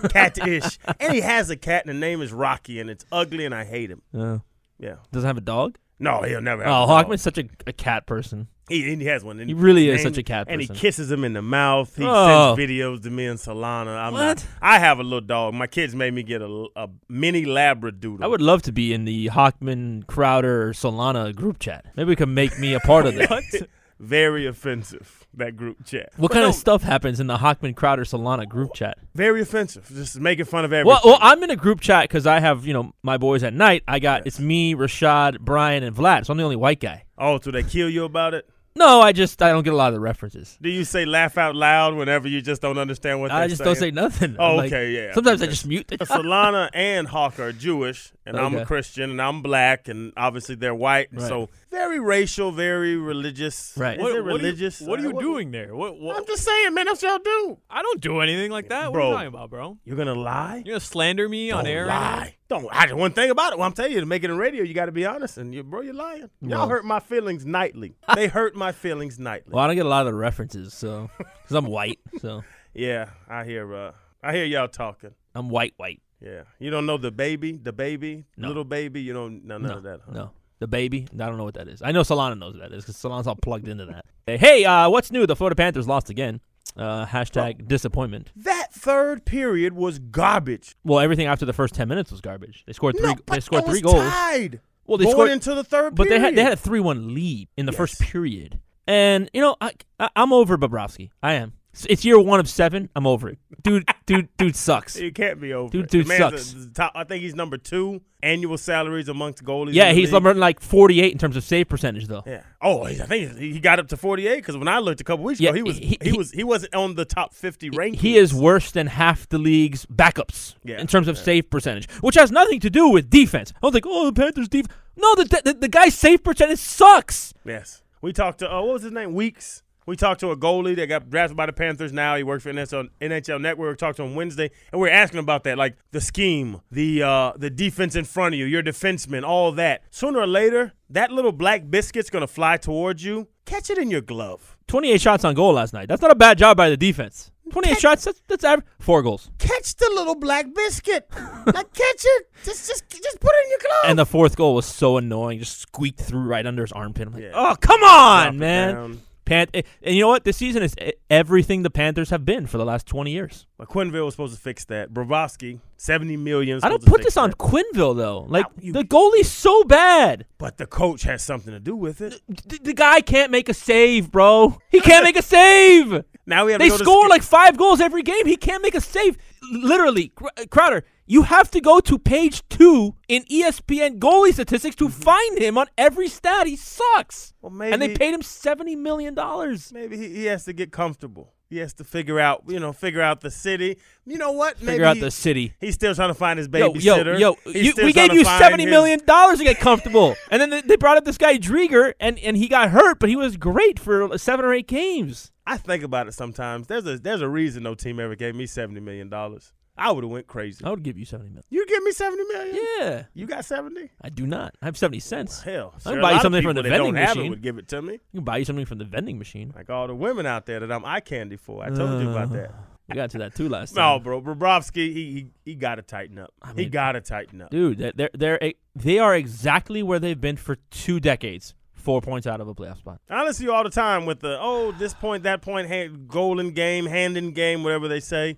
Cat-ish, 0.09 0.79
and 0.99 1.13
he 1.13 1.21
has 1.21 1.49
a 1.49 1.55
cat, 1.57 1.85
and 1.85 1.95
the 1.95 1.99
name 1.99 2.21
is 2.21 2.31
Rocky, 2.31 2.79
and 2.79 2.89
it's 2.89 3.05
ugly, 3.11 3.45
and 3.45 3.53
I 3.55 3.65
hate 3.65 3.89
him. 3.91 4.01
Uh, 4.17 4.39
Yeah. 4.77 4.95
Doesn't 5.11 5.27
have 5.27 5.37
a 5.37 5.41
dog? 5.41 5.77
No, 5.99 6.21
he'll 6.21 6.41
never. 6.41 6.63
Have 6.63 6.71
Oh, 6.71 6.83
a 6.83 6.87
dog. 6.87 7.07
Hawkman's 7.07 7.21
such 7.21 7.37
a, 7.37 7.43
a 7.67 7.73
cat 7.73 8.05
person. 8.05 8.47
He, 8.69 8.95
he 8.95 9.05
has 9.05 9.23
one. 9.23 9.39
and 9.39 9.49
He 9.49 9.53
really 9.55 9.89
is 9.89 9.97
named- 10.03 10.15
such 10.15 10.19
a 10.19 10.23
cat 10.23 10.45
person. 10.45 10.53
And 10.53 10.61
he 10.61 10.67
person. 10.67 10.79
kisses 10.79 11.11
him 11.11 11.23
in 11.23 11.33
the 11.33 11.41
mouth. 11.41 11.93
He 11.95 12.03
Oh. 12.05 12.55
sends 12.55 12.71
videos 12.71 13.01
to 13.03 13.09
me 13.09 13.25
and 13.25 13.37
Solana. 13.39 13.97
I'm 13.97 14.13
What? 14.13 14.19
Not, 14.21 14.45
I 14.61 14.77
have 14.79 14.99
a 14.99 15.03
little 15.03 15.21
dog. 15.21 15.55
My 15.55 15.65
kids 15.67 15.95
made 15.95 16.13
me 16.13 16.21
get 16.23 16.41
a, 16.43 16.67
a 16.75 16.87
mini 17.09 17.45
Labradoodle. 17.45 18.23
I 18.23 18.27
would 18.27 18.41
love 18.41 18.61
to 18.63 18.71
be 18.71 18.93
in 18.93 19.05
the 19.05 19.27
Hawkman, 19.29 20.05
Crowder, 20.07 20.71
Solana 20.73 21.35
group 21.35 21.57
chat. 21.59 21.85
Maybe 21.95 22.09
we 22.09 22.15
can 22.15 22.33
make 22.33 22.57
me 22.59 22.73
a 22.75 22.79
part 22.79 23.07
of 23.07 23.15
that. 23.15 23.67
Very 23.99 24.45
offensive, 24.45 25.27
that 25.33 25.57
group 25.57 25.85
chat. 25.85 26.11
What 26.15 26.29
But 26.29 26.33
kind 26.35 26.43
no, 26.45 26.49
of 26.49 26.55
stuff 26.55 26.83
happens 26.83 27.19
in 27.19 27.27
the 27.27 27.37
Hawkman, 27.37 27.75
Crowder, 27.75 28.05
Solana 28.05 28.47
group 28.47 28.73
chat? 28.73 28.97
Very 29.13 29.41
offensive. 29.41 29.89
Just 29.93 30.19
making 30.19 30.45
fun 30.45 30.63
of 30.63 30.71
everything. 30.71 30.87
Well, 30.87 31.01
well, 31.03 31.19
I'm 31.21 31.43
in 31.43 31.49
a 31.49 31.57
group 31.57 31.81
chat 31.81 32.03
because 32.03 32.25
I 32.25 32.39
have, 32.39 32.65
you 32.65 32.73
know, 32.73 32.93
my 33.03 33.17
boys 33.17 33.43
at 33.43 33.53
night. 33.53 33.83
I 33.89 33.99
got 33.99 34.25
it's 34.25 34.39
me, 34.39 34.73
Rashad, 34.73 35.41
Brian, 35.41 35.83
and 35.83 35.93
Vlad. 35.95 36.25
So 36.25 36.31
I'm 36.31 36.37
the 36.37 36.43
only 36.45 36.55
white 36.55 36.79
guy. 36.79 37.03
oh, 37.17 37.37
do 37.39 37.51
they 37.51 37.63
kill 37.63 37.89
you 37.89 38.05
about 38.05 38.33
it? 38.33 38.49
No, 38.75 39.01
I 39.01 39.11
just 39.11 39.41
I 39.41 39.49
don't 39.49 39.63
get 39.63 39.73
a 39.73 39.75
lot 39.75 39.87
of 39.89 39.95
the 39.95 39.99
references. 39.99 40.57
Do 40.61 40.69
you 40.69 40.85
say 40.85 41.03
laugh 41.03 41.37
out 41.37 41.53
loud 41.55 41.95
whenever 41.95 42.29
you 42.29 42.41
just 42.41 42.61
don't 42.61 42.77
understand 42.77 43.19
what 43.19 43.29
I 43.31 43.39
they're 43.41 43.49
just 43.49 43.63
don't 43.63 43.75
say 43.75 43.91
nothing. 43.91 44.37
Oh, 44.39 44.55
like- 44.55 44.67
okay, 44.67 44.91
yeah. 44.91 45.13
Sometimes 45.13 45.41
I 45.41 45.47
just 45.47 45.65
mute 45.65 45.87
the 45.89 45.97
Solana 46.05 46.69
and 46.73 47.05
Hawk 47.07 47.39
are 47.39 47.51
Jewish, 47.51 48.13
and 48.25 48.37
I'm 48.39 48.55
a 48.55 48.65
Christian, 48.65 49.09
and 49.09 49.21
I'm 49.21 49.41
black, 49.41 49.89
and 49.89 50.13
obviously 50.15 50.55
they're 50.55 50.73
white. 50.75 51.09
Right. 51.11 51.27
So 51.27 51.49
very 51.71 51.99
racial, 51.99 52.51
very 52.51 52.95
religious. 52.97 53.73
Right. 53.77 53.97
Is 53.97 54.01
What- 54.01 54.11
it 54.11 54.13
what 54.13 54.15
are 54.15 54.19
you- 54.31 54.37
religious? 54.37 54.81
what 54.81 54.99
are 54.99 55.03
you 55.03 55.13
doing 55.19 55.51
there? 55.51 55.75
What, 55.75 55.99
what? 55.99 56.17
I'm 56.17 56.25
just 56.25 56.43
saying, 56.43 56.73
man. 56.73 56.85
That's 56.85 57.01
what 57.03 57.09
y'all 57.09 57.19
do. 57.19 57.57
I 57.69 57.81
don't 57.81 58.01
do 58.01 58.19
anything 58.21 58.51
like 58.51 58.69
that. 58.69 58.85
What 58.85 58.93
Bro. 58.93 59.05
are 59.05 59.09
you 59.09 59.13
talking 59.15 59.27
about, 59.27 59.49
bro? 59.49 59.77
You're 59.85 59.97
gonna 59.97 60.15
lie? 60.15 60.55
You're 60.65 60.73
gonna 60.73 60.79
slander 60.79 61.29
me 61.29 61.51
on 61.51 61.65
Don't 61.65 61.73
air? 61.73 61.85
right 61.85 62.17
lie. 62.19 62.35
Don't. 62.47 62.67
I, 62.71 62.91
one 62.93 63.11
thing 63.13 63.29
about 63.29 63.53
it, 63.53 63.59
well, 63.59 63.67
I'm 63.67 63.73
telling 63.73 63.91
you, 63.91 63.99
to 63.99 64.05
make 64.05 64.23
it 64.23 64.29
in 64.31 64.37
radio, 64.37 64.63
you 64.63 64.73
got 64.73 64.87
to 64.87 64.91
be 64.91 65.05
honest, 65.05 65.37
and 65.37 65.53
you, 65.53 65.63
bro, 65.63 65.81
you're 65.81 65.93
lying. 65.93 66.29
Y'all 66.41 66.59
Well. 66.59 66.69
hurt 66.69 66.85
my 66.85 66.99
feelings 66.99 67.45
nightly. 67.45 67.95
they 68.15 68.27
hurt 68.39 68.55
my 68.55 68.71
feelings 68.71 69.19
nightly. 69.19 69.53
Well, 69.53 69.63
I 69.63 69.67
don't 69.67 69.75
get 69.75 69.85
a 69.85 69.89
lot 69.89 70.07
of 70.07 70.13
the 70.13 70.17
references, 70.17 70.73
so 70.73 71.09
because 71.17 71.55
I'm 71.55 71.65
white, 71.65 71.99
so 72.19 72.43
Yeah, 72.73 73.09
I 73.27 73.45
hear. 73.45 73.73
Uh, 73.73 73.91
I 74.23 74.33
hear 74.33 74.45
y'all 74.45 74.67
talking. 74.67 75.11
I'm 75.35 75.49
white, 75.49 75.73
white. 75.77 76.01
Yeah, 76.21 76.41
you 76.59 76.69
don't 76.69 76.85
know 76.85 76.97
the 76.97 77.11
baby, 77.11 77.53
the 77.53 77.71
baby, 77.71 78.25
No. 78.35 78.47
little 78.49 78.65
baby. 78.65 79.01
You 79.01 79.13
don't 79.13 79.45
know 79.45 79.57
none 79.57 79.69
no, 79.71 79.77
of 79.77 79.83
that. 79.83 79.99
Huh? 80.05 80.11
no. 80.11 80.31
The 80.59 80.67
baby, 80.67 81.07
I 81.13 81.25
don't 81.25 81.37
know 81.37 81.45
what 81.45 81.53
that 81.53 81.67
is. 81.69 81.81
I 81.81 81.91
know 81.91 82.01
Solana 82.01 82.37
knows 82.37 82.53
what 82.53 82.69
that 82.69 82.75
is 82.75 82.83
because 82.83 82.97
Solana's 82.97 83.27
all 83.27 83.35
plugged 83.35 83.67
into 83.67 83.85
that. 83.85 84.05
Hey, 84.25 84.37
hey, 84.37 84.65
uh, 84.65 84.89
what's 84.89 85.11
new? 85.11 85.25
The 85.25 85.35
Florida 85.35 85.55
Panthers 85.55 85.87
lost 85.87 86.09
again. 86.09 86.41
Uh, 86.77 87.05
hashtag 87.05 87.67
disappointment. 87.67 88.31
That 88.35 88.73
third 88.73 89.25
period 89.25 89.73
was 89.73 89.99
garbage. 89.99 90.75
Well, 90.83 90.99
everything 90.99 91.27
after 91.27 91.45
the 91.45 91.53
first 91.53 91.73
ten 91.73 91.87
minutes 91.87 92.11
was 92.11 92.21
garbage. 92.21 92.63
They 92.67 92.73
scored 92.73 92.97
three. 92.97 93.07
No, 93.07 93.15
they 93.27 93.39
scored 93.39 93.65
three 93.65 93.81
goals. 93.81 94.03
tied. 94.03 94.61
Well, 94.85 94.97
they 94.97 95.05
going 95.05 95.15
scored 95.15 95.29
into 95.31 95.55
the 95.55 95.63
third 95.63 95.95
but 95.95 96.09
they 96.09 96.19
had 96.19 96.35
they 96.35 96.43
had 96.43 96.53
a 96.53 96.57
three 96.57 96.79
one 96.79 97.13
lead 97.13 97.47
in 97.57 97.65
the 97.65 97.71
first 97.71 97.99
period. 97.99 98.59
And 98.87 99.29
you 99.33 99.41
know, 99.41 99.55
I, 99.61 99.71
I 99.99 100.09
I'm 100.15 100.33
over 100.33 100.57
Bobrovsky. 100.57 101.09
I 101.21 101.33
am. 101.33 101.53
It's- 101.85 102.03
year 102.03 102.19
one 102.19 102.39
of 102.39 102.49
seven. 102.49 102.89
I'm 102.95 103.05
over 103.07 103.29
it. 103.29 103.37
Dude, 103.63 103.87
dude, 104.05 104.27
dude 104.37 104.55
sucks. 104.55 104.99
You 104.99 105.11
can't 105.11 105.39
be 105.39 105.53
over. 105.53 105.69
Dude, 105.71 105.85
it. 105.85 105.91
dude 105.91 106.07
sucks. 106.07 106.53
a- 106.53 106.69
top, 106.73 106.91
I 106.95 107.03
think 107.03 107.21
he's 107.21 107.35
number 107.35 107.57
two 107.57 108.01
annual 108.23 108.57
salaries 108.57 109.07
amongst 109.07 109.43
goalies. 109.43 109.73
Yeah, 109.73 109.93
he's 109.93 110.11
number 110.11 110.33
like 110.33 110.59
48 110.59 111.11
in 111.11 111.17
terms 111.17 111.35
of 111.37 111.43
save 111.43 111.69
percentage, 111.69 112.07
though. 112.07 112.23
Yeah. 112.25 112.41
Oh, 112.61 112.83
I 112.83 112.93
think 112.95 113.37
he 113.37 113.59
got 113.59 113.79
up 113.79 113.87
to 113.89 113.97
48 113.97 114.35
because 114.37 114.57
when 114.57 114.67
I 114.67 114.79
looked 114.79 114.99
a 114.99 115.03
couple 115.03 115.23
weeks 115.25 115.39
Yeah, 115.39 115.51
ago, 115.51 115.55
he 115.57 115.63
was 115.63 115.77
he- 115.77 115.85
he, 116.01 116.09
he- 116.11 116.17
was 116.17 116.31
he 116.31 116.43
wasn't 116.43 116.73
on 116.75 116.95
the 116.95 117.05
top 117.05 117.33
50 117.33 117.69
rankings. 117.71 117.99
He 117.99 118.17
is 118.17 118.33
worse 118.33 118.71
than 118.71 118.87
half 118.87 119.29
the 119.29 119.37
league's 119.37 119.85
backups 119.85 120.55
Yeah, 120.63 120.79
in 120.81 120.87
terms 120.87 121.07
of 121.07 121.17
save 121.17 121.49
percentage, 121.49 121.89
which 122.01 122.15
has 122.15 122.31
nothing 122.31 122.59
to 122.61 122.69
do 122.69 122.89
with 122.89 123.09
defense. 123.09 123.53
I 123.61 123.65
was 123.65 123.73
like, 123.73 123.85
oh, 123.85 124.05
the 124.09 124.13
Panthers' 124.21 124.49
defense. 124.49 124.73
No, 124.97 125.15
the, 125.15 125.41
the 125.45 125.53
the 125.53 125.67
guy's 125.69 125.95
save 125.95 126.23
percentage 126.23 126.59
sucks. 126.59 127.33
Yes. 127.45 127.83
We 128.01 128.11
talked 128.13 128.39
to 128.39 128.51
uh, 128.53 128.61
what 128.61 128.73
was 128.73 128.83
his 128.83 128.91
name? 128.91 129.13
Weekes. 129.13 129.61
We 129.89 129.95
talked 129.95 130.19
to 130.19 130.29
a 130.29 130.37
goalie 130.37 130.75
that 130.75 130.85
got 130.85 131.09
drafted 131.09 131.35
by 131.35 131.47
the 131.47 131.53
Panthers. 131.53 131.91
Now 131.91 132.15
he 132.15 132.21
works 132.21 132.43
for 132.43 132.53
NHL, 132.53 132.89
NHL 133.01 133.41
Network. 133.41 133.71
We 133.71 133.75
talked 133.75 133.97
to 133.97 134.03
him 134.03 134.13
Wednesday, 134.13 134.51
and 134.71 134.79
we 134.79 134.87
are 134.87 134.91
asking 134.91 135.19
about 135.19 135.43
that, 135.45 135.57
like 135.57 135.77
the 135.91 135.99
scheme, 135.99 136.61
the 136.71 137.01
uh, 137.01 137.33
the 137.35 137.49
defense 137.49 137.95
in 137.95 138.05
front 138.05 138.35
of 138.35 138.39
you, 138.39 138.45
your 138.45 138.61
defenseman, 138.61 139.23
all 139.23 139.51
that. 139.53 139.81
Sooner 139.89 140.19
or 140.19 140.27
later, 140.27 140.73
that 140.91 141.11
little 141.11 141.31
black 141.31 141.71
biscuit's 141.71 142.11
gonna 142.11 142.27
fly 142.27 142.57
towards 142.57 143.03
you. 143.03 143.29
Catch 143.45 143.71
it 143.71 143.79
in 143.79 143.89
your 143.89 144.01
glove. 144.01 144.57
28 144.67 145.01
shots 145.01 145.25
on 145.25 145.33
goal 145.33 145.53
last 145.53 145.73
night. 145.73 145.87
That's 145.87 146.03
not 146.03 146.11
a 146.11 146.15
bad 146.15 146.37
job 146.37 146.55
by 146.55 146.69
the 146.69 146.77
defense. 146.77 147.31
28 147.49 147.79
shots, 147.79 148.03
that's, 148.05 148.21
that's 148.27 148.43
average. 148.43 148.67
Four 148.77 149.01
goals. 149.01 149.31
Catch 149.39 149.75
the 149.77 149.89
little 149.95 150.13
black 150.13 150.53
biscuit. 150.53 151.07
like 151.47 151.73
catch 151.73 152.03
it. 152.05 152.29
Just 152.43 152.67
just 152.67 152.87
just 152.89 153.19
put 153.19 153.31
it 153.33 153.45
in 153.45 153.49
your 153.49 153.59
glove. 153.59 153.89
And 153.89 153.97
the 153.97 154.05
fourth 154.05 154.35
goal 154.35 154.53
was 154.53 154.67
so 154.67 154.97
annoying. 154.97 155.39
Just 155.39 155.59
squeaked 155.61 155.99
through 155.99 156.21
right 156.21 156.45
under 156.45 156.61
his 156.61 156.71
armpit. 156.71 157.07
I'm 157.07 157.13
like, 157.13 157.23
Yeah. 157.23 157.31
oh, 157.33 157.55
come 157.59 157.79
Drop 157.79 158.27
on, 158.27 158.35
it 158.35 158.37
man. 158.37 159.01
Pan- 159.29 159.47
eh, 159.53 159.61
and 159.83 159.95
you 159.95 160.01
know 160.01 160.07
what? 160.07 160.23
This 160.23 160.37
season 160.37 160.63
is 160.63 160.75
everything 161.09 161.61
the 161.61 161.69
Panthers 161.69 162.09
have 162.09 162.25
been 162.25 162.47
for 162.47 162.57
the 162.57 162.65
last 162.65 162.87
20 162.87 163.11
years. 163.11 163.45
But 163.57 163.69
Quenneville 163.69 164.05
was 164.05 164.15
supposed 164.15 164.35
to 164.35 164.41
fix 164.41 164.65
that. 164.65 164.91
Brovsky, 164.91 165.59
seventy 165.77 166.17
million. 166.17 166.59
I 166.63 166.69
don't 166.69 166.83
put 166.83 167.03
this 167.03 167.15
on 167.15 167.29
that. 167.29 167.37
Quenneville, 167.37 167.95
though. 167.95 168.25
Like, 168.27 168.45
the 168.57 168.83
goalie's 168.83 169.29
so 169.31 169.63
bad. 169.63 170.25
But 170.37 170.57
the 170.57 170.65
coach 170.65 171.03
has 171.03 171.21
something 171.21 171.53
to 171.53 171.59
do 171.59 171.75
with 171.75 172.01
it. 172.01 172.21
The, 172.27 172.59
the 172.63 172.73
guy 172.73 173.01
can't 173.01 173.31
make 173.31 173.49
a 173.49 173.53
save, 173.53 174.11
bro. 174.11 174.57
He 174.69 174.79
can't 174.81 175.03
make 175.03 175.17
a 175.17 175.21
save. 175.21 176.03
Now 176.29 176.45
we 176.45 176.51
have 176.51 176.61
to 176.61 176.69
They 176.69 176.77
score 176.77 177.07
like 177.07 177.23
five 177.23 177.57
goals 177.57 177.81
every 177.81 178.03
game. 178.03 178.27
He 178.27 178.35
can't 178.37 178.61
make 178.61 178.75
a 178.75 178.81
save. 178.81 179.17
Literally, 179.51 180.11
uh, 180.21 180.45
Crowder, 180.49 180.83
you 181.05 181.23
have 181.23 181.49
to 181.51 181.61
go 181.61 181.79
to 181.79 181.97
page 181.97 182.47
two 182.49 182.95
in 183.07 183.23
ESPN 183.23 183.99
goalie 183.99 184.33
statistics 184.33 184.75
to 184.77 184.87
mm-hmm. 184.87 185.01
find 185.01 185.39
him 185.39 185.57
on 185.57 185.67
every 185.77 186.07
stat. 186.07 186.47
He 186.47 186.55
sucks. 186.55 187.33
Well, 187.41 187.61
and 187.61 187.81
they 187.81 187.95
paid 187.95 188.13
him 188.13 188.21
seventy 188.21 188.75
million 188.75 189.15
dollars. 189.15 189.71
Maybe 189.73 189.97
he, 189.97 190.09
he 190.09 190.25
has 190.25 190.45
to 190.45 190.53
get 190.53 190.71
comfortable. 190.71 191.33
He 191.49 191.57
has 191.57 191.73
to 191.75 191.83
figure 191.83 192.19
out, 192.19 192.43
you 192.47 192.59
know, 192.59 192.71
figure 192.71 193.01
out 193.01 193.21
the 193.21 193.31
city. 193.31 193.77
You 194.05 194.19
know 194.19 194.33
what? 194.33 194.57
Figure 194.57 194.85
out 194.85 194.97
he- 194.97 195.01
the 195.01 195.09
city. 195.09 195.55
He's 195.59 195.73
still 195.73 195.95
trying 195.95 196.09
to 196.09 196.13
find 196.13 196.37
his 196.37 196.47
Yo, 196.47 196.71
babysitter. 196.71 197.19
yo, 197.19 197.35
yo! 197.43 197.51
He's 197.51 197.75
You, 197.75 197.85
we 197.85 197.91
gave 197.91 198.13
you 198.13 198.23
seventy 198.23 198.65
his- 198.65 198.69
million 198.69 199.03
dollars 199.03 199.39
to 199.39 199.43
get 199.45 199.59
comfortable, 199.59 200.15
and 200.29 200.39
then 200.39 200.51
they- 200.51 200.61
they 200.61 200.75
brought 200.75 200.97
up 200.97 201.05
this 201.05 201.17
guy 201.17 201.39
Driedger, 201.39 201.93
and 201.99 202.19
and 202.19 202.37
he 202.37 202.47
got 202.47 202.69
hurt, 202.69 202.99
but 202.99 203.09
he 203.09 203.15
was 203.15 203.35
great 203.35 203.79
for 203.79 204.15
seven 204.19 204.45
or 204.45 204.53
eight 204.53 204.67
games. 204.67 205.31
I 205.49 205.57
think 205.57 205.83
about 205.83 206.07
it 206.07 206.13
sometimes. 206.13 206.67
There's 206.67 206.85
a 206.85 206.99
there's 206.99 207.21
a 207.21 207.27
reason 207.27 207.63
no 207.63 207.73
team 207.73 207.99
ever 207.99 208.15
gave 208.15 208.35
me 208.35 208.45
seventy 208.45 208.79
million 208.79 209.09
dollars. 209.09 209.51
I 209.75 209.91
would 209.91 210.03
have 210.03 210.11
went 210.11 210.27
crazy. 210.27 210.63
I 210.63 210.69
would 210.69 210.83
give 210.83 210.95
you 210.95 211.05
seventy 211.05 211.29
million. 211.29 211.43
You 211.49 211.65
give 211.65 211.81
me 211.81 211.91
seventy 211.91 212.23
million? 212.25 212.59
Yeah. 212.77 213.03
You 213.15 213.25
got 213.25 213.45
seventy? 213.45 213.89
I 213.99 214.09
do 214.09 214.27
not. 214.27 214.53
I 214.61 214.65
have 214.65 214.77
seventy 214.77 214.99
cents. 214.99 215.41
Hell, 215.41 215.73
I 215.87 215.91
can 215.91 216.01
buy 216.01 216.11
you 216.11 216.19
something 216.19 216.43
from 216.43 216.55
the 216.55 216.61
vending 216.61 216.93
don't 216.93 216.95
have 216.95 217.15
it 217.15 217.17
machine. 217.17 217.29
would 217.31 217.41
give 217.41 217.57
it 217.57 217.67
to 217.69 217.81
me. 217.81 217.93
You 217.93 218.19
can 218.19 218.25
buy 218.25 218.37
you 218.37 218.45
something 218.45 218.65
from 218.65 218.77
the 218.77 218.85
vending 218.85 219.17
machine. 219.17 219.51
Like 219.55 219.71
all 219.71 219.87
the 219.87 219.95
women 219.95 220.27
out 220.27 220.45
there 220.45 220.59
that 220.59 220.71
I'm 220.71 220.85
eye 220.85 220.99
candy 220.99 221.37
for. 221.37 221.63
I 221.63 221.69
told 221.69 221.99
you 222.01 222.11
about 222.11 222.31
that. 222.33 222.53
We 222.89 222.95
got 222.95 223.11
to 223.11 223.19
that 223.19 223.35
too 223.35 223.49
last 223.49 223.75
No, 223.75 223.99
bro, 223.99 224.19
Bobrovsky, 224.19 224.91
he 224.91 225.11
he, 225.11 225.27
he 225.45 225.53
got 225.55 225.75
to 225.75 225.83
tighten 225.83 226.17
up. 226.17 226.33
he 226.55 226.63
mean, 226.63 226.69
got 226.71 226.93
to 226.93 227.01
tighten 227.01 227.39
up. 227.39 227.51
Dude, 227.51 227.77
they're, 227.77 227.91
they're 227.93 228.09
they're 228.13 228.53
they 228.75 228.97
are 228.97 229.15
exactly 229.15 229.83
where 229.83 229.99
they've 229.99 230.19
been 230.19 230.37
for 230.37 230.55
two 230.71 230.99
decades. 230.99 231.53
Four 231.79 232.01
points 232.01 232.27
out 232.27 232.41
of 232.41 232.47
a 232.47 232.53
playoff 232.53 232.77
spot. 232.77 232.99
I 233.09 233.23
listen 233.23 233.45
to 233.45 233.51
you 233.51 233.55
all 233.55 233.63
the 233.63 233.69
time 233.69 234.05
with 234.05 234.19
the 234.19 234.37
oh 234.39 234.71
this 234.73 234.93
point 234.93 235.23
that 235.23 235.41
point 235.41 235.67
hand, 235.67 236.07
goal 236.09 236.39
in 236.39 236.51
game 236.51 236.85
hand 236.85 237.17
in 237.17 237.31
game 237.31 237.63
whatever 237.63 237.87
they 237.87 238.01
say, 238.01 238.37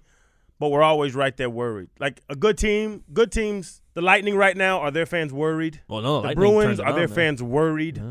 but 0.60 0.70
we're 0.70 0.84
always 0.84 1.16
right 1.16 1.36
there 1.36 1.50
worried. 1.50 1.90
Like 2.00 2.22
a 2.30 2.36
good 2.36 2.58
team, 2.58 3.04
good 3.12 3.32
teams. 3.32 3.82
The 3.94 4.02
Lightning 4.02 4.36
right 4.36 4.56
now 4.56 4.80
are 4.80 4.92
their 4.92 5.06
fans 5.08 5.34
worried. 5.34 5.82
Well, 5.88 6.02
no, 6.02 6.22
the 6.22 6.28
Lightning 6.28 6.36
Bruins 6.36 6.80
are 6.80 6.94
their 6.94 7.08
man. 7.08 7.16
fans 7.16 7.44
worried. 7.44 8.02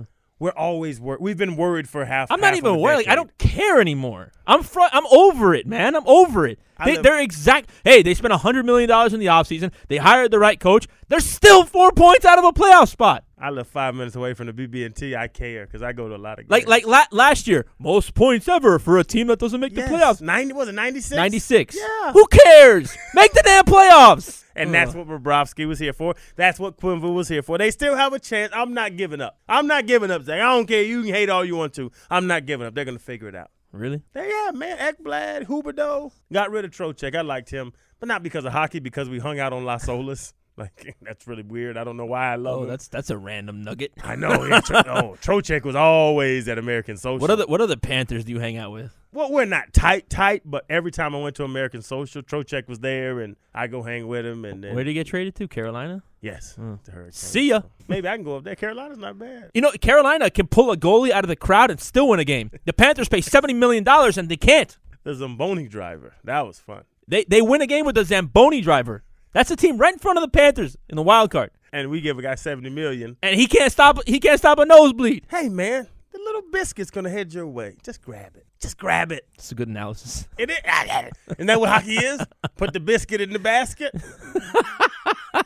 We're 0.40 0.50
always 0.50 1.00
worried. 1.00 1.20
We've 1.20 1.36
been 1.38 1.56
worried 1.56 1.88
for 1.88 2.04
half. 2.04 2.30
I'm 2.30 2.40
not 2.40 2.48
half 2.48 2.56
even 2.56 2.80
worried. 2.80 2.96
Like, 2.96 3.08
I 3.08 3.14
don't 3.14 3.36
care 3.38 3.80
anymore. 3.80 4.32
I'm 4.46 4.62
fr- 4.62 4.80
I'm 4.92 5.06
over 5.06 5.54
it, 5.54 5.66
man. 5.66 5.94
I'm 5.94 6.06
over 6.06 6.46
it. 6.46 6.58
They, 6.84 6.96
they're 6.96 7.20
exact. 7.20 7.70
Hey, 7.84 8.02
they 8.02 8.14
spent 8.14 8.32
hundred 8.34 8.64
million 8.66 8.88
dollars 8.88 9.12
in 9.14 9.20
the 9.20 9.26
offseason. 9.26 9.72
They 9.88 9.96
hired 9.98 10.30
the 10.30 10.38
right 10.38 10.58
coach. 10.58 10.86
They're 11.08 11.20
still 11.20 11.64
four 11.64 11.92
points 11.92 12.24
out 12.24 12.38
of 12.38 12.44
a 12.44 12.52
playoff 12.52 12.88
spot. 12.88 13.24
I 13.42 13.48
live 13.50 13.66
five 13.68 13.94
minutes 13.94 14.16
away 14.16 14.34
from 14.34 14.48
the 14.48 14.52
BB&T. 14.52 15.16
I 15.16 15.26
care 15.26 15.64
because 15.64 15.82
I 15.82 15.92
go 15.92 16.08
to 16.08 16.14
a 16.14 16.18
lot 16.18 16.38
of 16.38 16.46
games. 16.46 16.50
Like 16.50 16.66
like 16.68 16.86
la- 16.86 17.06
last 17.10 17.48
year, 17.48 17.64
most 17.78 18.14
points 18.14 18.46
ever 18.48 18.78
for 18.78 18.98
a 18.98 19.04
team 19.04 19.28
that 19.28 19.38
doesn't 19.38 19.58
make 19.60 19.74
Yes. 19.74 19.88
the 19.88 19.96
playoffs. 19.96 20.20
Ninety 20.20 20.52
was 20.52 20.68
it 20.68 20.72
ninety 20.74 21.00
six? 21.00 21.16
Ninety 21.16 21.38
six. 21.38 21.74
Yeah. 21.76 22.12
Who 22.12 22.26
cares? 22.26 22.94
Make 23.14 23.32
the 23.32 23.42
damn 23.44 23.64
playoffs. 23.64 24.44
And 24.54 24.74
that's 24.74 24.94
what 24.94 25.06
Bobrovsky 25.08 25.66
was 25.66 25.78
here 25.78 25.94
for. 25.94 26.14
That's 26.36 26.58
what 26.60 26.76
Quenneville 26.76 27.14
was 27.14 27.28
here 27.28 27.42
for. 27.42 27.56
They 27.56 27.70
still 27.70 27.96
have 27.96 28.12
a 28.12 28.18
chance. 28.18 28.52
I'm 28.54 28.74
not 28.74 28.96
giving 28.96 29.20
up. 29.22 29.38
I'm 29.48 29.66
not 29.66 29.86
giving 29.86 30.10
up, 30.10 30.22
Zach. 30.24 30.38
I 30.40 30.54
don't 30.54 30.66
care. 30.66 30.82
You 30.82 31.02
can 31.02 31.14
hate 31.14 31.30
all 31.30 31.44
you 31.44 31.56
want 31.56 31.72
to. 31.74 31.90
I'm 32.10 32.26
not 32.26 32.44
giving 32.44 32.66
up. 32.66 32.74
They're 32.74 32.84
going 32.84 32.98
to 32.98 33.02
figure 33.02 33.28
it 33.28 33.34
out. 33.34 33.50
Really? 33.72 34.02
Yeah, 34.14 34.50
man. 34.52 34.78
Ekblad, 34.78 35.46
Huberdeau. 35.46 36.12
Got 36.33 36.50
rid 36.50 36.64
of 36.64 36.70
Trocheck. 36.72 37.14
I 37.14 37.20
liked 37.20 37.50
him. 37.50 37.72
But 37.98 38.09
not 38.09 38.22
because 38.22 38.44
of 38.44 38.52
hockey, 38.52 38.80
because 38.80 39.09
we 39.09 39.18
hung 39.18 39.38
out 39.38 39.52
on 39.52 39.64
Las 39.64 39.87
Olas. 39.87 40.33
Like, 40.56 40.94
that's 41.02 41.26
really 41.26 41.44
weird. 41.44 41.78
I 41.78 41.85
don't 41.85 41.96
know 41.96 42.04
why 42.04 42.33
I 42.33 42.35
love 42.35 42.59
Oh, 42.59 42.62
him. 42.64 42.68
that's 42.68 42.87
that's 42.88 43.09
a 43.09 43.16
random 43.16 43.62
nugget. 43.62 43.92
I 44.02 44.14
know. 44.14 44.44
Yeah, 44.44 44.61
Tro- 44.61 44.83
oh, 44.88 45.16
Trocheck 45.22 45.62
was 45.64 45.74
always 45.74 46.48
at 46.48 46.59
American 46.59 46.98
Social. 46.98 47.18
What 47.18 47.30
other 47.30 47.46
what 47.46 47.62
other 47.62 47.76
Panthers 47.76 48.24
do 48.24 48.33
you 48.33 48.40
hang 48.40 48.59
out 48.59 48.70
with? 48.70 48.94
Well, 49.12 49.33
we're 49.33 49.46
not 49.46 49.72
tight, 49.72 50.11
tight, 50.11 50.42
but 50.44 50.66
every 50.68 50.90
time 50.90 51.14
I 51.14 51.18
went 51.20 51.37
to 51.37 51.44
American 51.44 51.80
Social, 51.80 52.20
Trocheck 52.22 52.68
was 52.68 52.80
there, 52.80 53.20
and 53.20 53.37
I 53.54 53.68
go 53.68 53.83
hang 53.83 54.06
with 54.06 54.26
him. 54.26 54.44
And 54.44 54.62
then, 54.62 54.74
Where 54.74 54.85
did 54.85 54.90
he 54.90 54.94
get 54.94 55.06
traded 55.06 55.35
to? 55.37 55.48
Carolina. 55.48 56.02
Yes, 56.20 56.54
hmm. 56.54 56.74
the 56.85 56.92
Hurricanes. 56.92 57.16
See 57.16 57.48
ya. 57.48 57.62
Maybe 57.88 58.06
I 58.09 58.14
can 58.16 58.24
go 58.24 58.37
up 58.37 58.44
there. 58.44 58.54
Carolina's 58.54 58.98
not 58.98 59.18
bad. 59.18 59.50
You 59.54 59.62
know, 59.62 59.70
Carolina 59.72 60.30
can 60.30 60.46
pull 60.46 60.70
a 60.70 60.76
goalie 60.76 61.11
out 61.11 61.24
of 61.24 61.28
the 61.28 61.37
crowd 61.37 61.70
and 61.70 61.80
still 61.80 62.09
win 62.09 62.20
a 62.20 62.24
game. 62.24 62.50
The 62.66 62.72
Panthers 62.72 63.09
pay 63.09 63.20
seventy 63.22 63.54
million 63.54 63.85
dollars 63.85 64.18
and 64.18 64.28
they 64.28 64.37
can't. 64.37 64.76
The 65.02 65.14
Zamboni 65.14 65.66
driver. 65.66 66.12
That 66.24 66.46
was 66.46 66.59
fun. 66.59 66.85
They 67.09 67.24
they 67.24 67.40
win 67.40 67.62
a 67.62 67.66
game 67.66 67.87
with 67.87 67.94
the 67.94 68.04
Zamboni 68.04 68.61
driver. 68.61 69.02
That's 69.33 69.50
a 69.50 69.56
team 69.56 69.78
right 69.78 69.92
in 69.92 69.98
front 69.98 70.18
of 70.18 70.22
the 70.22 70.28
Panthers 70.28 70.76
in 70.88 70.96
the 70.96 71.02
wild 71.02 71.30
card, 71.30 71.52
And 71.72 71.88
we 71.88 72.00
give 72.00 72.18
a 72.18 72.22
guy 72.22 72.35
seventy 72.35 72.68
million. 72.68 73.16
and 73.22 73.35
he 73.38 73.46
can't 73.46 73.72
stop. 73.72 73.98
He 74.06 74.20
can't 74.20 74.38
stop 74.38 74.59
a 74.59 74.66
nosebleed. 74.66 75.24
Hey 75.30 75.48
man, 75.48 75.87
the 76.12 76.18
little 76.18 76.42
biscuit's 76.52 76.90
gonna 76.90 77.11
head 77.11 77.33
your 77.33 77.46
way. 77.46 77.76
Just 77.83 78.02
grab 78.02 78.37
it. 78.37 78.44
Just 78.61 78.76
grab 78.76 79.11
it. 79.11 79.26
It's 79.37 79.52
a 79.52 79.54
good 79.54 79.68
analysis. 79.68 80.28
It 80.37 80.50
is. 80.50 80.59
Isn't 81.30 81.46
that 81.46 81.59
what 81.59 81.70
hockey 81.70 81.96
is? 81.96 82.20
Put 82.56 82.74
the 82.74 82.80
biscuit 82.80 83.22
in 83.22 83.33
the 83.33 83.38
basket. 83.38 83.94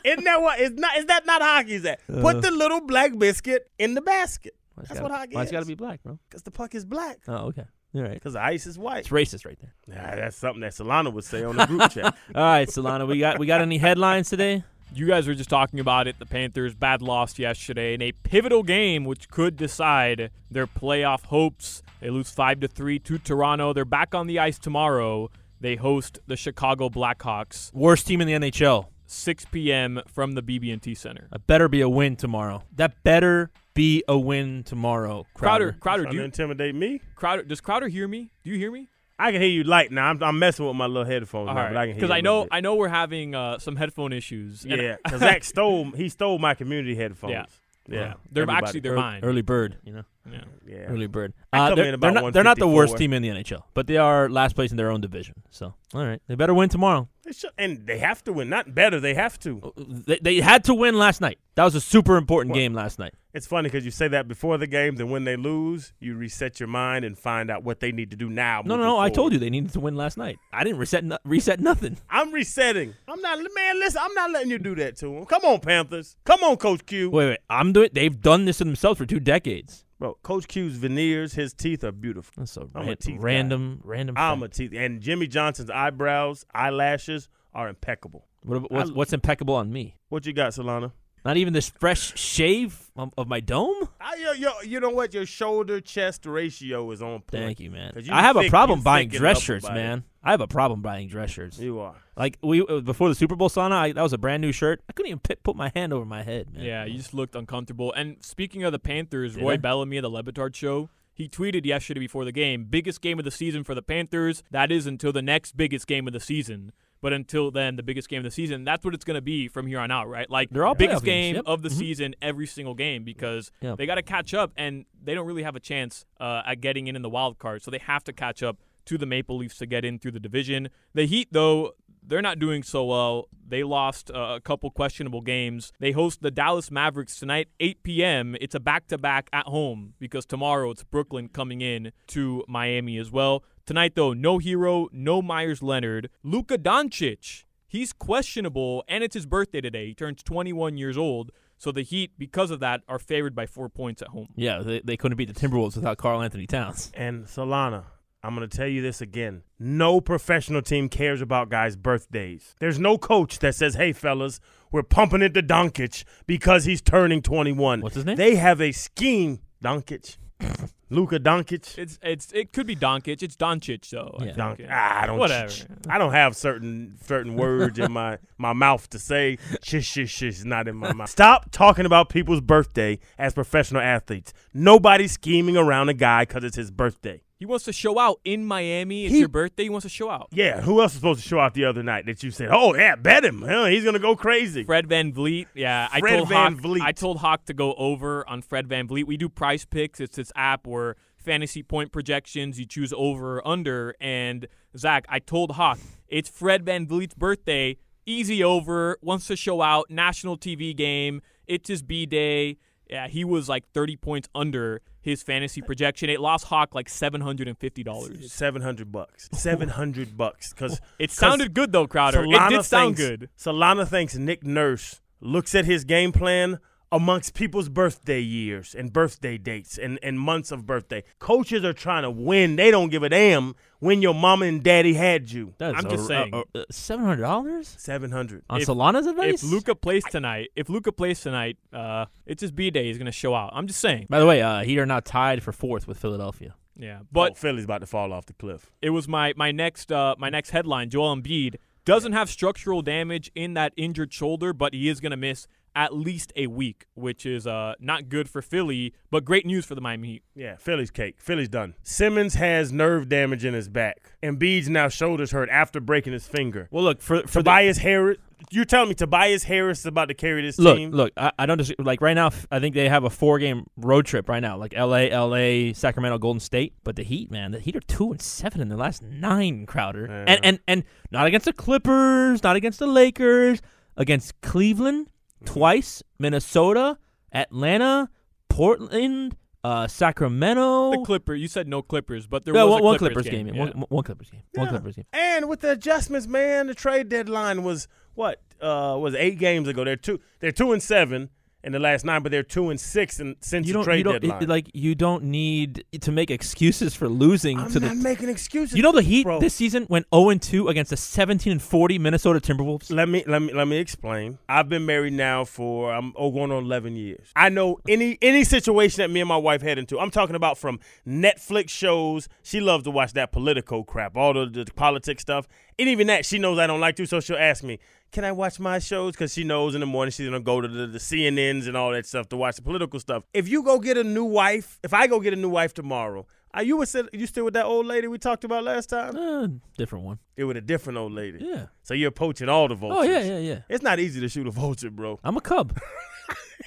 Isn't 0.03 0.23
that 0.23 0.41
what? 0.41 0.59
Is 0.59 0.71
not? 0.71 0.97
Is 0.97 1.05
that 1.05 1.25
not 1.25 1.41
hockey's 1.41 1.83
that? 1.83 1.99
Put 2.07 2.37
uh. 2.37 2.39
the 2.41 2.51
little 2.51 2.81
black 2.81 3.17
biscuit 3.17 3.69
in 3.77 3.93
the 3.93 4.01
basket. 4.01 4.55
That's 4.77 4.89
gotta- 4.89 5.03
what 5.03 5.11
hockey 5.11 5.35
why 5.35 5.41
is. 5.41 5.45
it's 5.45 5.51
gotta 5.51 5.65
be 5.65 5.75
black, 5.75 6.03
bro? 6.03 6.19
Because 6.29 6.43
the 6.43 6.51
puck 6.51 6.75
is 6.75 6.85
black. 6.85 7.19
Oh, 7.27 7.47
okay. 7.47 7.65
All 7.95 8.01
right. 8.01 8.13
Because 8.13 8.33
the 8.33 8.43
ice 8.43 8.65
is 8.65 8.77
white. 8.77 8.99
It's 8.99 9.09
racist 9.09 9.45
right 9.45 9.57
there. 9.59 9.73
Nah, 9.87 10.15
that's 10.15 10.35
something 10.35 10.61
that 10.61 10.73
Solana 10.73 11.13
would 11.13 11.23
say 11.23 11.43
on 11.43 11.55
the 11.55 11.65
group 11.65 11.89
chat. 11.91 12.05
All 12.35 12.43
right, 12.43 12.67
Solana, 12.67 13.07
we 13.07 13.19
got 13.19 13.39
we 13.39 13.45
got 13.45 13.61
any 13.61 13.77
headlines 13.77 14.29
today? 14.29 14.63
You 14.93 15.07
guys 15.07 15.27
were 15.27 15.33
just 15.33 15.49
talking 15.49 15.79
about 15.79 16.07
it. 16.07 16.19
The 16.19 16.25
Panthers' 16.25 16.75
bad 16.75 17.01
loss 17.01 17.39
yesterday 17.39 17.93
in 17.93 18.01
a 18.01 18.11
pivotal 18.11 18.63
game, 18.63 19.03
which 19.03 19.29
could 19.29 19.55
decide 19.55 20.29
their 20.51 20.67
playoff 20.67 21.25
hopes. 21.25 21.81
They 22.01 22.09
lose 22.09 22.29
five 22.29 22.59
to 22.59 22.67
three 22.67 22.99
to 22.99 23.17
Toronto. 23.17 23.73
They're 23.73 23.83
back 23.83 24.13
on 24.13 24.27
the 24.27 24.39
ice 24.39 24.59
tomorrow. 24.59 25.29
They 25.59 25.75
host 25.75 26.19
the 26.27 26.35
Chicago 26.35 26.89
Blackhawks. 26.89 27.73
Worst 27.73 28.07
team 28.07 28.21
in 28.21 28.27
the 28.27 28.33
NHL. 28.33 28.87
6 29.15 29.45
p.m. 29.51 30.01
from 30.07 30.33
the 30.33 30.41
BB&T 30.41 30.93
Center. 30.95 31.27
That 31.31 31.47
better 31.47 31.67
be 31.67 31.81
a 31.81 31.89
win 31.89 32.15
tomorrow. 32.15 32.63
That 32.75 33.01
better 33.03 33.49
be 33.73 34.03
a 34.07 34.17
win 34.17 34.63
tomorrow. 34.63 35.25
Crowder, 35.33 35.73
Crowder, 35.73 35.77
Crowder, 35.79 36.03
Trying 36.03 36.11
do 36.11 36.17
to 36.17 36.21
you, 36.21 36.25
intimidate 36.25 36.75
me? 36.75 37.01
Crowder, 37.15 37.43
does 37.43 37.61
Crowder 37.61 37.87
hear 37.87 38.07
me? 38.07 38.31
Do 38.43 38.49
you 38.51 38.57
hear 38.57 38.71
me? 38.71 38.89
I 39.17 39.31
can 39.31 39.39
hear 39.41 39.49
you 39.49 39.63
light 39.63 39.91
now. 39.91 40.09
I'm, 40.09 40.21
I'm 40.21 40.37
messing 40.39 40.65
with 40.67 40.75
my 40.75 40.87
little 40.87 41.05
headphones 41.05 41.47
All 41.47 41.55
now, 41.55 41.61
right, 41.63 41.69
but 41.73 41.77
I 41.77 41.85
can 41.87 41.95
hear 41.95 42.01
because 42.01 42.09
you 42.09 42.15
I 42.15 42.17
a 42.17 42.21
little 42.21 42.35
know 42.39 42.43
bit. 42.43 42.49
I 42.53 42.59
know 42.61 42.75
we're 42.75 42.87
having 42.89 43.33
uh, 43.33 43.59
some 43.59 43.77
headphone 43.77 44.11
issues. 44.11 44.65
Yeah, 44.65 44.97
because 45.03 45.21
Zach 45.21 45.43
stole 45.45 45.91
he 45.91 46.09
stole 46.09 46.37
my 46.37 46.53
community 46.53 46.95
headphones. 46.95 47.31
Yeah. 47.31 47.45
yeah. 47.87 47.95
Yeah. 47.99 48.13
They're 48.31 48.43
Everybody. 48.43 48.65
actually 48.65 48.79
they're 48.81 48.91
Early- 48.93 49.01
mine. 49.01 49.23
early 49.23 49.41
bird. 49.41 49.77
You 49.85 49.93
know. 49.93 50.03
Yeah. 50.29 50.43
Yeah. 50.65 50.75
Early 50.87 51.07
bird. 51.07 51.33
Uh, 51.53 51.75
they're, 51.75 51.97
they're 51.97 52.11
not, 52.11 52.33
they're 52.33 52.43
not 52.43 52.57
the 52.57 52.67
worst 52.67 52.97
team 52.97 53.13
in 53.13 53.21
the 53.21 53.29
NHL, 53.29 53.61
but 53.73 53.87
they 53.87 53.97
are 53.97 54.29
last 54.29 54.55
place 54.55 54.71
in 54.71 54.77
their 54.77 54.91
own 54.91 55.01
division. 55.01 55.35
So, 55.51 55.73
all 55.93 56.05
right, 56.05 56.21
they 56.27 56.35
better 56.35 56.53
win 56.53 56.69
tomorrow. 56.69 57.07
They 57.23 57.31
should, 57.31 57.51
and 57.57 57.85
they 57.87 57.99
have 57.99 58.23
to 58.25 58.33
win. 58.33 58.49
Not 58.49 58.75
better. 58.75 58.99
They 58.99 59.13
have 59.13 59.39
to. 59.39 59.73
They, 59.77 60.19
they 60.21 60.41
had 60.41 60.63
to 60.65 60.73
win 60.73 60.97
last 60.97 61.21
night. 61.21 61.39
That 61.55 61.63
was 61.63 61.73
a 61.73 61.81
super 61.81 62.17
important 62.17 62.53
Well, 62.53 62.59
game 62.59 62.73
last 62.73 62.99
night. 62.99 63.13
It's 63.33 63.47
funny 63.47 63.67
because 63.67 63.83
you 63.83 63.91
say 63.91 64.07
that 64.09 64.27
before 64.27 64.57
the 64.57 64.67
game, 64.67 64.95
then 64.95 65.09
when 65.09 65.23
they 65.23 65.35
lose, 65.35 65.93
you 65.99 66.15
reset 66.15 66.59
your 66.59 66.67
mind 66.67 67.03
and 67.03 67.17
find 67.17 67.49
out 67.49 67.63
what 67.63 67.79
they 67.79 67.91
need 67.91 68.11
to 68.11 68.17
do 68.17 68.29
now. 68.29 68.61
No, 68.63 68.75
no, 68.75 68.77
moving 68.77 68.87
no. 68.93 68.99
I 68.99 69.09
told 69.09 69.33
you 69.33 69.39
they 69.39 69.49
needed 69.49 69.73
to 69.73 69.79
win 69.79 69.95
last 69.95 70.17
night. 70.17 70.37
I 70.53 70.63
didn't 70.63 70.79
reset 70.79 71.03
no- 71.03 71.17
reset 71.23 71.59
nothing. 71.59 71.97
I'm 72.09 72.31
resetting. 72.31 72.93
I'm 73.07 73.19
not, 73.21 73.39
man. 73.55 73.79
Listen, 73.79 74.01
I'm 74.03 74.13
not 74.13 74.31
letting 74.31 74.51
you 74.51 74.59
do 74.59 74.75
that 74.75 74.97
to 74.97 75.05
them. 75.07 75.25
Come 75.25 75.45
on, 75.45 75.59
Panthers. 75.59 76.15
Come 76.25 76.43
on, 76.43 76.57
Coach 76.57 76.85
Q. 76.85 77.09
Wait, 77.09 77.29
wait. 77.29 77.39
I'm 77.49 77.73
doing. 77.73 77.89
They've 77.93 78.19
done 78.21 78.45
this 78.45 78.57
to 78.59 78.65
themselves 78.65 78.97
for 78.97 79.05
two 79.05 79.19
decades. 79.19 79.84
Bro, 79.99 80.17
Coach 80.23 80.47
Q's 80.47 80.75
veneers, 80.75 81.33
his 81.33 81.53
teeth 81.53 81.83
are 81.83 81.91
beautiful. 81.91 82.33
That's 82.37 82.51
so 82.51 82.69
I'm 82.75 82.89
a 82.89 82.95
teeth 82.95 83.15
guy. 83.15 83.23
random, 83.23 83.79
random. 83.83 84.15
I'm 84.17 84.41
fact. 84.41 84.53
a 84.55 84.57
teeth, 84.57 84.73
and 84.75 84.99
Jimmy 85.01 85.27
Johnson's 85.27 85.69
eyebrows, 85.69 86.45
eyelashes 86.53 87.29
are 87.53 87.69
impeccable. 87.69 88.27
What, 88.43 88.69
what's, 88.71 88.89
I- 88.89 88.93
what's 88.93 89.13
impeccable 89.13 89.55
on 89.55 89.71
me? 89.71 89.95
What 90.09 90.25
you 90.25 90.33
got, 90.33 90.51
Solana? 90.51 90.91
Not 91.23 91.37
even 91.37 91.53
this 91.53 91.69
fresh 91.69 92.15
shave 92.19 92.91
of, 92.95 93.27
my 93.27 93.39
dome. 93.39 93.89
I, 93.99 94.15
yo, 94.17 94.31
yo, 94.33 94.51
you 94.63 94.79
know 94.79 94.91
what? 94.91 95.11
Your 95.15 95.25
shoulder 95.25 95.81
chest 95.81 96.27
ratio 96.27 96.91
is 96.91 97.01
on 97.01 97.21
point. 97.21 97.31
Thank 97.31 97.59
you, 97.59 97.71
man. 97.71 97.93
'Cause 97.93 98.07
I 98.11 98.21
have 98.21 98.35
a 98.37 98.47
problem 98.49 98.81
buying 98.81 99.09
dress 99.09 99.41
shirts, 99.41 99.67
man. 99.67 100.03
I 100.23 100.29
have 100.31 100.41
a 100.41 100.47
problem 100.47 100.81
buying 100.83 101.07
dress 101.07 101.31
shirts. 101.31 101.57
You 101.57 101.79
are. 101.79 101.95
Like 102.17 102.37
we 102.41 102.61
uh, 102.61 102.79
before 102.79 103.09
the 103.09 103.15
Super 103.15 103.35
Bowl 103.35 103.49
sauna, 103.49 103.71
I, 103.73 103.91
that 103.91 104.01
was 104.01 104.13
a 104.13 104.17
brand 104.17 104.41
new 104.41 104.51
shirt. 104.51 104.81
I 104.89 104.93
couldn't 104.93 105.09
even 105.09 105.19
pit, 105.19 105.43
put 105.43 105.55
my 105.55 105.71
hand 105.75 105.91
over 105.93 106.05
my 106.05 106.23
head, 106.23 106.53
man. 106.53 106.63
Yeah, 106.63 106.85
you 106.85 106.97
just 106.97 107.13
looked 107.13 107.35
uncomfortable. 107.35 107.91
And 107.93 108.17
speaking 108.23 108.63
of 108.63 108.71
the 108.71 108.79
Panthers, 108.79 109.35
Did 109.35 109.43
Roy 109.43 109.53
I? 109.53 109.57
Bellamy 109.57 109.97
of 109.97 110.03
the 110.03 110.09
Le 110.09 110.23
Batard 110.23 110.55
Show, 110.55 110.89
he 111.13 111.27
tweeted 111.27 111.65
yesterday 111.65 111.99
before 111.99 112.23
the 112.23 112.31
game, 112.31 112.65
biggest 112.69 113.01
game 113.01 113.19
of 113.19 113.25
the 113.25 113.31
season 113.31 113.63
for 113.63 113.75
the 113.75 113.81
Panthers. 113.81 114.43
That 114.51 114.71
is 114.71 114.85
until 114.87 115.11
the 115.11 115.21
next 115.21 115.57
biggest 115.57 115.87
game 115.87 116.07
of 116.07 116.13
the 116.13 116.19
season. 116.21 116.71
But 117.01 117.11
until 117.13 117.51
then, 117.51 117.75
the 117.75 117.83
biggest 117.83 118.09
game 118.09 118.19
of 118.19 118.23
the 118.23 118.31
season, 118.31 118.63
that's 118.63 118.83
what 118.83 118.93
it's 118.95 119.03
going 119.03 119.15
to 119.15 119.21
be 119.21 119.47
from 119.47 119.67
here 119.67 119.79
on 119.79 119.91
out, 119.91 120.07
right? 120.09 120.27
Like, 120.29 120.49
They're 120.49 120.65
all 120.65 120.73
biggest 120.73 121.03
game 121.03 121.35
yep. 121.35 121.43
of 121.45 121.61
the 121.61 121.69
Mhm. 121.69 121.73
season 121.77 122.15
every 122.21 122.47
single 122.47 122.73
game 122.73 123.03
because 123.03 123.51
Yep. 123.61 123.77
they 123.77 123.85
got 123.85 123.95
to 123.95 124.01
catch 124.01 124.33
up 124.33 124.51
and 124.55 124.85
they 125.03 125.13
don't 125.13 125.27
really 125.27 125.43
have 125.43 125.55
a 125.55 125.59
chance 125.59 126.05
uh, 126.19 126.41
at 126.45 126.61
getting 126.61 126.87
in 126.87 126.95
in 126.95 127.01
the 127.03 127.09
wild 127.09 127.37
card. 127.37 127.61
So 127.61 127.69
they 127.69 127.77
have 127.79 128.03
to 128.05 128.13
catch 128.13 128.41
up 128.41 128.57
to 128.85 128.97
the 128.97 129.05
Maple 129.05 129.37
Leafs 129.37 129.57
to 129.57 129.65
get 129.65 129.83
in 129.85 129.99
through 129.99 130.11
the 130.11 130.19
division. 130.19 130.69
The 130.93 131.05
Heat, 131.05 131.27
though, 131.31 131.73
they're 132.07 132.21
not 132.21 132.39
doing 132.39 132.63
so 132.63 132.85
well. 132.85 133.29
They 133.47 133.63
lost 133.63 134.09
uh, 134.11 134.35
a 134.35 134.41
couple 134.41 134.69
questionable 134.71 135.21
games. 135.21 135.71
They 135.79 135.91
host 135.91 136.21
the 136.21 136.31
Dallas 136.31 136.71
Mavericks 136.71 137.19
tonight, 137.19 137.47
8 137.59 137.83
p.m. 137.83 138.35
It's 138.41 138.55
a 138.55 138.59
back 138.59 138.87
to 138.87 138.97
back 138.97 139.29
at 139.31 139.45
home 139.45 139.93
because 139.99 140.25
tomorrow 140.25 140.71
it's 140.71 140.83
Brooklyn 140.83 141.29
coming 141.29 141.61
in 141.61 141.91
to 142.07 142.43
Miami 142.47 142.97
as 142.97 143.11
well. 143.11 143.43
Tonight, 143.65 143.93
though, 143.95 144.13
no 144.13 144.39
Herro, 144.39 144.87
no 144.91 145.21
Meyers 145.21 145.63
Leonard. 145.63 146.09
Luka 146.23 146.57
Doncic, 146.57 147.45
he's 147.67 147.93
questionable, 147.93 148.83
and 148.87 149.03
it's 149.03 149.15
his 149.15 149.25
birthday 149.25 149.61
today. 149.61 149.87
He 149.87 149.93
turns 149.93 150.21
21 150.23 150.77
years 150.77 150.97
old. 150.97 151.31
So 151.57 151.71
the 151.71 151.81
Heat, 151.83 152.11
because 152.17 152.51
of 152.51 152.59
that, 152.59 152.81
are 152.87 152.99
favored 152.99 153.33
by 153.33 153.45
four 153.45 153.69
points 153.69 154.01
at 154.01 154.09
home. 154.09 154.27
Yeah, 154.35 154.59
they, 154.59 154.81
they 154.83 154.97
couldn't 154.97 155.17
beat 155.17 155.33
the 155.33 155.39
Timberwolves 155.39 155.75
without 155.75 155.97
Karl-Anthony 155.97 156.47
Towns. 156.47 156.91
And 156.93 157.25
Solana, 157.25 157.85
I'm 158.25 158.33
going 158.33 158.49
to 158.49 158.57
tell 158.57 158.67
you 158.67 158.81
this 158.81 159.01
again. 159.01 159.43
No 159.59 160.01
professional 160.01 160.63
team 160.63 160.89
cares 160.89 161.21
about 161.21 161.49
guys' 161.49 161.75
birthdays. 161.75 162.55
There's 162.59 162.79
no 162.79 162.97
coach 162.97 163.37
that 163.37 163.53
says, 163.53 163.75
hey, 163.75 163.93
fellas, 163.93 164.39
we're 164.71 164.81
pumping 164.81 165.21
it 165.21 165.35
to 165.35 165.43
Doncic 165.43 166.03
because 166.25 166.65
he's 166.65 166.81
turning 166.81 167.21
21. 167.21 167.81
What's 167.81 167.93
his 167.93 168.03
name? 168.03 168.15
They 168.15 168.33
have 168.33 168.61
a 168.61 168.71
scheme, 168.71 169.41
Doncic. 169.63 170.17
Luka 170.89 171.19
Doncic. 171.19 171.77
It's 171.77 171.99
it's 172.01 172.31
it 172.31 172.51
could 172.51 172.65
be 172.67 172.75
Doncic. 172.75 173.21
It's 173.21 173.35
Doncic 173.35 173.89
though. 173.89 174.17
I 174.19 174.31
Donk- 174.31 174.61
ah, 174.69 175.01
I 175.01 175.05
don't. 175.07 175.17
Whatever. 175.17 175.53
I 175.87 175.97
don't 175.97 176.11
have 176.11 176.35
certain 176.35 176.97
certain 177.03 177.35
words 177.35 177.79
in 177.79 177.91
my 177.91 178.17
my 178.37 178.53
mouth 178.53 178.89
to 178.91 178.99
say. 178.99 179.37
Shish, 179.63 179.87
shish, 179.87 180.11
shish, 180.11 180.43
not 180.43 180.67
in 180.67 180.77
my 180.77 180.93
mouth. 180.93 181.09
Stop 181.09 181.51
talking 181.51 181.85
about 181.85 182.09
people's 182.09 182.41
birthday 182.41 182.99
as 183.17 183.33
professional 183.33 183.81
athletes. 183.81 184.33
Nobody's 184.53 185.11
scheming 185.13 185.57
around 185.57 185.89
a 185.89 185.93
guy 185.93 186.23
because 186.25 186.43
it's 186.43 186.57
his 186.57 186.69
birthday. 186.69 187.21
He 187.37 187.45
wants 187.45 187.65
to 187.65 187.73
show 187.73 187.99
out 187.99 188.21
in 188.23 188.45
Miami. 188.45 189.05
It's 189.05 189.13
He- 189.13 189.19
your 189.19 189.27
birthday. 189.27 189.63
He 189.63 189.69
wants 189.69 189.83
to 189.83 189.89
show 189.89 190.09
out. 190.09 190.29
Yeah, 190.31 190.61
who 190.61 190.81
else 190.81 190.93
is 190.93 190.97
supposed 190.99 191.21
to 191.21 191.27
show 191.27 191.39
out 191.39 191.53
the 191.53 191.65
other 191.65 191.83
night 191.83 192.05
that 192.05 192.23
you 192.23 192.31
said, 192.31 192.47
"Oh 192.51 192.73
yeah, 192.75 192.95
bet 192.95 193.25
him. 193.25 193.41
He's 193.69 193.83
gonna 193.83 193.99
go 193.99 194.15
crazy." 194.15 194.63
Fred 194.63 194.87
Van 194.87 195.11
Vliet. 195.11 195.47
Yeah, 195.53 195.89
I 195.91 195.99
told 195.99 196.29
Van 196.29 196.53
Hawk, 196.53 196.61
Vliet. 196.61 196.83
I 196.85 196.91
told 196.93 197.17
Hawk 197.17 197.45
to 197.45 197.53
go 197.53 197.73
over 197.75 198.27
on 198.29 198.41
Fred 198.41 198.67
Van 198.67 198.87
Vliet. 198.87 199.05
We 199.07 199.17
do 199.17 199.27
PrizePicks. 199.27 199.99
It's 199.99 200.15
this 200.15 200.31
app 200.35 200.65
where 200.65 200.95
fantasy 201.17 201.61
point 201.61 201.91
projections. 201.91 202.57
You 202.57 202.65
choose 202.65 202.93
over 202.95 203.37
or 203.39 203.47
under. 203.47 203.95
And 203.99 204.47
Zach, 204.77 205.05
I 205.09 205.19
told 205.19 205.51
Hawk 205.51 205.79
it's 206.07 206.29
Fred 206.29 206.63
Van 206.65 206.87
Vliet's 206.87 207.15
birthday. 207.15 207.77
Easy 208.05 208.43
over. 208.43 208.97
Wants 209.01 209.27
to 209.27 209.35
show 209.35 209.61
out. 209.61 209.89
National 209.89 210.37
TV 210.37 210.73
game. 210.75 211.21
It's 211.47 211.67
his 211.67 211.81
B 211.83 212.05
day. 212.05 212.57
Yeah, 212.89 213.07
he 213.07 213.23
was 213.23 213.49
like 213.49 213.67
30 213.73 213.95
points 213.97 214.29
under 214.35 214.81
his 215.01 215.23
fantasy 215.23 215.61
projection. 215.61 216.09
It 216.09 216.19
lost 216.19 216.45
Hawk 216.45 216.75
like 216.75 216.87
$750. 216.87 218.29
Seven 218.29 218.61
hundred 218.61 218.91
bucks. 218.91 219.29
Seven 219.33 219.69
hundred 219.69 220.17
bucks. 220.17 220.53
Because 220.53 220.79
It 220.99 221.11
sounded 221.11 221.53
good 221.53 221.71
though, 221.71 221.87
Crowder. 221.87 222.23
it 222.25 222.49
did 222.49 222.63
sound 222.65 222.95
good. 222.95 223.29
Solana 223.37 223.87
thinks 223.87 224.15
Nick 224.15 224.43
Nurse 224.43 225.01
looks 225.19 225.55
at 225.55 225.65
his 225.65 225.83
game 225.83 226.11
plan 226.11 226.59
amongst 226.95 227.33
people's 227.33 227.67
birthday 227.69 228.19
years 228.21 228.73
and 228.73 228.93
birthday 228.93 229.37
dates 229.37 229.77
and, 229.77 229.99
and 230.01 230.19
months 230.19 230.51
of 230.51 230.65
birthday. 230.65 231.03
Coaches 231.19 231.63
are 231.63 231.73
trying 231.73 232.03
to 232.03 232.09
win. 232.09 232.55
They 232.55 232.71
don't 232.71 232.89
give 232.89 233.03
a 233.03 233.09
damn 233.09 233.53
when 233.79 234.01
your 234.01 234.13
mama 234.13 234.45
and 234.45 234.63
daddy 234.63 234.93
had 234.93 235.29
you. 235.31 235.53
That's 235.57 235.77
I'm 235.77 235.89
just 235.89 236.07
saying. 236.07 236.31
a- 236.33 236.59
a- 236.59 236.65
seven 236.71 237.05
hundred 237.05 237.21
dollars 237.23 237.75
Seven 237.77 238.11
hundred. 238.11 238.43
on 238.49 238.61
If- 238.61 238.67
Solana's 238.67 239.07
advice. 239.07 239.43
If 239.43 239.49
Luka 239.49 239.75
plays 239.75 240.03
tonight, 240.09 240.49
if 240.55 240.69
Luka 240.69 240.91
plays 240.91 241.19
tonight, 241.21 241.57
uh, 241.73 242.05
it's 242.25 242.41
his 242.41 242.51
B 242.51 242.71
day. 242.71 242.85
He's 242.85 242.97
gonna 242.97 243.11
show 243.11 243.35
out. 243.35 243.51
I'm 243.53 243.67
just 243.67 243.79
saying. 243.81 244.07
By 244.09 244.19
the 244.19 244.25
way, 244.25 244.41
uh, 244.41 244.63
he 244.63 244.79
are 244.79 244.85
not 244.85 245.05
tied 245.05 245.43
for 245.43 245.51
fourth 245.51 245.87
with 245.87 245.97
Philadelphia. 245.99 246.55
Yeah, 246.77 246.99
But 247.11 247.29
but 247.29 247.37
Philly's 247.37 247.63
about 247.63 247.79
to 247.81 247.87
fall 247.87 248.11
off 248.11 248.25
the 248.25 248.33
cliff. 248.33 248.71
it 248.81 248.89
was 248.89 249.07
my 249.07 249.33
my 249.37 249.51
next 249.51 249.91
uh, 249.91 250.15
my 250.17 250.29
next 250.29 250.49
headline. 250.51 250.89
Joel 250.89 251.15
Embiid 251.15 251.55
doesn't 251.85 252.13
have 252.13 252.29
structural 252.29 252.81
damage 252.81 253.31
in 253.35 253.53
that 253.53 253.71
injured 253.77 254.11
shoulder, 254.11 254.51
but 254.53 254.73
he 254.73 254.89
is 254.89 254.99
gonna 254.99 255.15
miss 255.17 255.47
at 255.75 255.93
least 255.93 256.31
a 256.35 256.47
week, 256.47 256.85
which 256.95 257.25
is 257.25 257.45
uh, 257.45 257.73
not 257.79 258.07
good 258.09 258.29
for 258.29 258.41
Philly, 258.41 258.93
but 259.11 259.25
great 259.25 259.45
news 259.45 259.65
for 259.65 259.75
the 259.75 259.81
Miami 259.81 260.07
Heat. 260.07 260.23
Yeah, 260.35 260.55
Philly's 260.57 260.91
cake. 260.91 261.15
Philly's 261.19 261.49
done. 261.49 261.75
Simmons 261.83 262.35
has 262.35 262.71
nerve 262.71 263.09
damage 263.09 263.43
in 263.43 263.53
his 263.53 263.67
back. 263.69 264.13
Embiid's 264.23 264.69
now 264.69 264.87
shoulders 264.87 265.31
hurt 265.31 265.49
after 265.49 265.79
breaking 265.79 266.13
his 266.13 266.27
finger. 266.27 266.67
Well, 266.71 266.83
look 266.83 267.01
for 267.01 267.21
for 267.23 267.39
the- 267.43 267.49
Tobias 267.51 267.77
Harris. 267.79 268.17
You're 268.51 268.65
telling 268.65 268.89
me 268.89 268.95
Tobias 268.95 269.43
Harris 269.45 269.79
is 269.79 269.85
about 269.85 270.09
to 270.09 270.13
carry 270.13 270.41
this 270.41 270.59
look, 270.59 270.77
team? 270.77 270.91
look. 270.91 271.13
I, 271.17 271.31
I 271.39 271.45
don't 271.45 271.57
dis- 271.57 271.71
like 271.79 272.01
right 272.01 272.13
now. 272.13 272.29
I 272.51 272.59
think 272.59 272.75
they 272.75 272.87
have 272.89 273.03
a 273.05 273.09
four 273.09 273.39
game 273.39 273.65
road 273.77 274.05
trip 274.05 274.27
right 274.29 274.41
now, 274.41 274.57
like 274.57 274.73
L.A., 274.75 275.09
L.A., 275.09 275.73
Sacramento, 275.73 276.17
Golden 276.19 276.41
State. 276.41 276.73
But 276.83 276.95
the 276.97 277.03
Heat, 277.03 277.31
man, 277.31 277.51
the 277.51 277.59
Heat 277.59 277.75
are 277.77 277.81
two 277.81 278.11
and 278.11 278.21
seven 278.21 278.61
in 278.61 278.67
their 278.67 278.77
last 278.77 279.01
nine. 279.01 279.65
Crowder, 279.65 280.05
and 280.05 280.39
and 280.43 280.59
and 280.67 280.83
not 281.11 281.25
against 281.27 281.45
the 281.45 281.53
Clippers, 281.53 282.43
not 282.43 282.55
against 282.55 282.77
the 282.79 282.87
Lakers, 282.87 283.61
against 283.97 284.39
Cleveland 284.41 285.07
twice, 285.43 286.01
Minnesota, 286.19 286.97
Atlanta, 287.33 288.09
Portland, 288.49 289.35
uh, 289.63 289.87
Sacramento. 289.87 290.91
The 290.91 291.03
Clipper. 291.05 291.33
You 291.35 291.47
said 291.47 291.67
no 291.67 291.81
Clippers, 291.81 292.27
but 292.27 292.45
there 292.45 292.53
Yeah, 292.53 292.63
was 292.63 292.71
one, 292.73 292.81
a 292.81 292.83
one 292.83 292.97
Clippers, 292.99 293.23
Clippers 293.27 293.31
game. 293.31 293.47
Yeah. 293.47 293.59
One, 293.65 293.85
one 293.89 294.03
Clippers 294.03 294.29
game. 294.29 294.41
One 294.53 294.67
Yeah. 294.67 294.71
Clippers 294.71 294.95
game. 294.95 295.05
And 295.11 295.49
with 295.49 295.61
the 295.61 295.71
adjustments, 295.71 296.27
man, 296.27 296.67
the 296.67 296.75
trade 296.75 297.09
deadline 297.09 297.63
was 297.63 297.87
what? 298.13 298.41
Uh, 298.61 298.95
was 298.99 299.13
eight 299.15 299.37
games 299.37 299.67
ago. 299.67 299.83
They're 299.83 299.95
two. 299.97 300.21
They're 300.39 300.51
two 300.51 300.71
and 300.71 300.81
seven 300.81 301.29
in 301.65 301.71
the 301.71 301.79
last 301.79 302.05
nine, 302.05 302.21
but 302.23 302.31
they're 302.31 302.43
two 302.43 302.69
and 302.69 302.79
six 302.79 303.19
in, 303.19 303.35
since 303.41 303.67
You 303.67 303.73
the 303.73 303.83
trade 303.83 304.05
you 304.05 304.11
deadline. 304.13 304.43
it- 304.43 304.49
like 304.49 304.69
you 304.73 304.95
don't 304.95 305.23
need 305.25 305.83
to 305.99 306.11
make 306.11 306.29
excuses 306.31 306.93
for 306.95 307.09
losing 307.09 307.59
I'm 307.59 307.71
to 307.71 307.79
not 307.79 307.89
the. 307.89 307.95
making 308.03 308.29
excuses. 308.29 308.77
You 308.77 308.83
know 308.83 308.91
the 308.91 309.01
Heat 309.01 309.23
bro. 309.23 309.39
this 309.39 309.53
season 309.55 309.87
went 309.89 310.05
0 310.13 310.29
and 310.29 310.41
2 310.41 310.67
against 310.69 310.91
the 310.91 310.97
17 310.97 311.51
and 311.51 311.61
40 311.61 311.97
Minnesota 311.99 312.39
Timberwolves. 312.39 312.91
Let 312.93 313.09
me 313.09 313.23
let 313.27 313.41
me 313.41 313.51
let 313.53 313.67
me 313.67 313.77
explain. 313.77 314.37
I've 314.47 314.69
been 314.69 314.85
married 314.85 315.13
now 315.13 315.43
for 315.43 315.91
I'm 315.91 316.13
oh, 316.15 316.31
going 316.31 316.51
on 316.51 316.63
11 316.63 316.95
years. 316.95 317.27
I 317.35 317.49
know 317.49 317.79
any 317.87 318.17
any 318.21 318.43
situation 318.43 319.01
that 319.01 319.09
me 319.09 319.19
and 319.21 319.27
my 319.27 319.37
wife 319.37 319.61
head 319.61 319.77
into. 319.77 319.99
I'm 319.99 320.11
talking 320.11 320.35
about 320.35 320.57
from 320.57 320.79
Netflix 321.07 321.69
shows. 321.69 322.29
She 322.43 322.59
loves 322.61 322.83
to 322.83 322.91
watch 322.91 323.13
that 323.13 323.31
Politico 323.31 323.83
crap, 323.83 324.15
all 324.15 324.33
the, 324.33 324.45
the 324.45 324.65
politics 324.75 325.21
stuff. 325.21 325.47
And 325.77 325.89
even 325.89 326.07
that, 326.07 326.25
she 326.25 326.39
knows 326.39 326.57
I 326.57 326.67
don't 326.67 326.79
like 326.79 326.95
to, 326.97 327.05
so 327.05 327.19
she'll 327.19 327.35
ask 327.37 327.63
me, 327.63 327.79
"Can 328.15 328.23
I 328.23 328.31
watch 328.31 328.59
my 328.59 328.79
shows?" 328.79 329.11
Because 329.11 329.33
she 329.33 329.43
knows 329.43 329.75
in 329.75 329.81
the 329.81 329.85
morning 329.85 330.11
she's 330.11 330.25
gonna 330.25 330.39
go 330.39 330.61
to 330.61 330.67
the, 330.67 330.87
the 330.87 330.99
CNNs 330.99 331.67
and 331.67 331.75
all 331.75 331.91
that 331.91 332.05
stuff 332.05 332.29
to 332.29 332.37
watch 332.37 332.55
the 332.55 332.61
political 332.61 332.99
stuff. 332.99 333.23
If 333.33 333.49
you 333.49 333.61
go 333.61 333.77
get 333.79 333.97
a 333.97 334.03
new 334.03 334.23
wife, 334.23 334.79
if 334.83 334.93
I 334.93 335.07
go 335.07 335.19
get 335.19 335.33
a 335.33 335.35
new 335.35 335.49
wife 335.49 335.73
tomorrow. 335.73 336.25
Are 336.55 336.63
you 336.63 336.77
with, 336.77 336.95
you 337.11 337.27
still 337.27 337.43
with 337.43 337.55
that 337.55 337.65
old 337.65 337.85
lady 337.85 338.07
we 338.07 338.17
talked 338.17 338.45
about 338.45 338.63
last 338.63 338.87
time? 338.87 339.17
Uh, 339.17 339.47
different 339.77 340.05
one. 340.05 340.19
It 340.37 340.45
with 340.45 340.55
a 340.55 340.61
different 340.61 340.97
old 340.97 341.11
lady. 341.11 341.39
Yeah. 341.41 341.65
So 341.83 341.93
you're 341.93 342.11
poaching 342.11 342.47
all 342.47 342.69
the 342.69 342.75
vultures. 342.75 342.97
Oh 342.97 343.03
yeah, 343.03 343.19
yeah, 343.19 343.39
yeah. 343.39 343.59
It's 343.67 343.83
not 343.83 343.99
easy 343.99 344.21
to 344.21 344.29
shoot 344.29 344.47
a 344.47 344.51
vulture, 344.51 344.89
bro. 344.89 345.19
I'm 345.21 345.35
a 345.35 345.41
cub. 345.41 345.77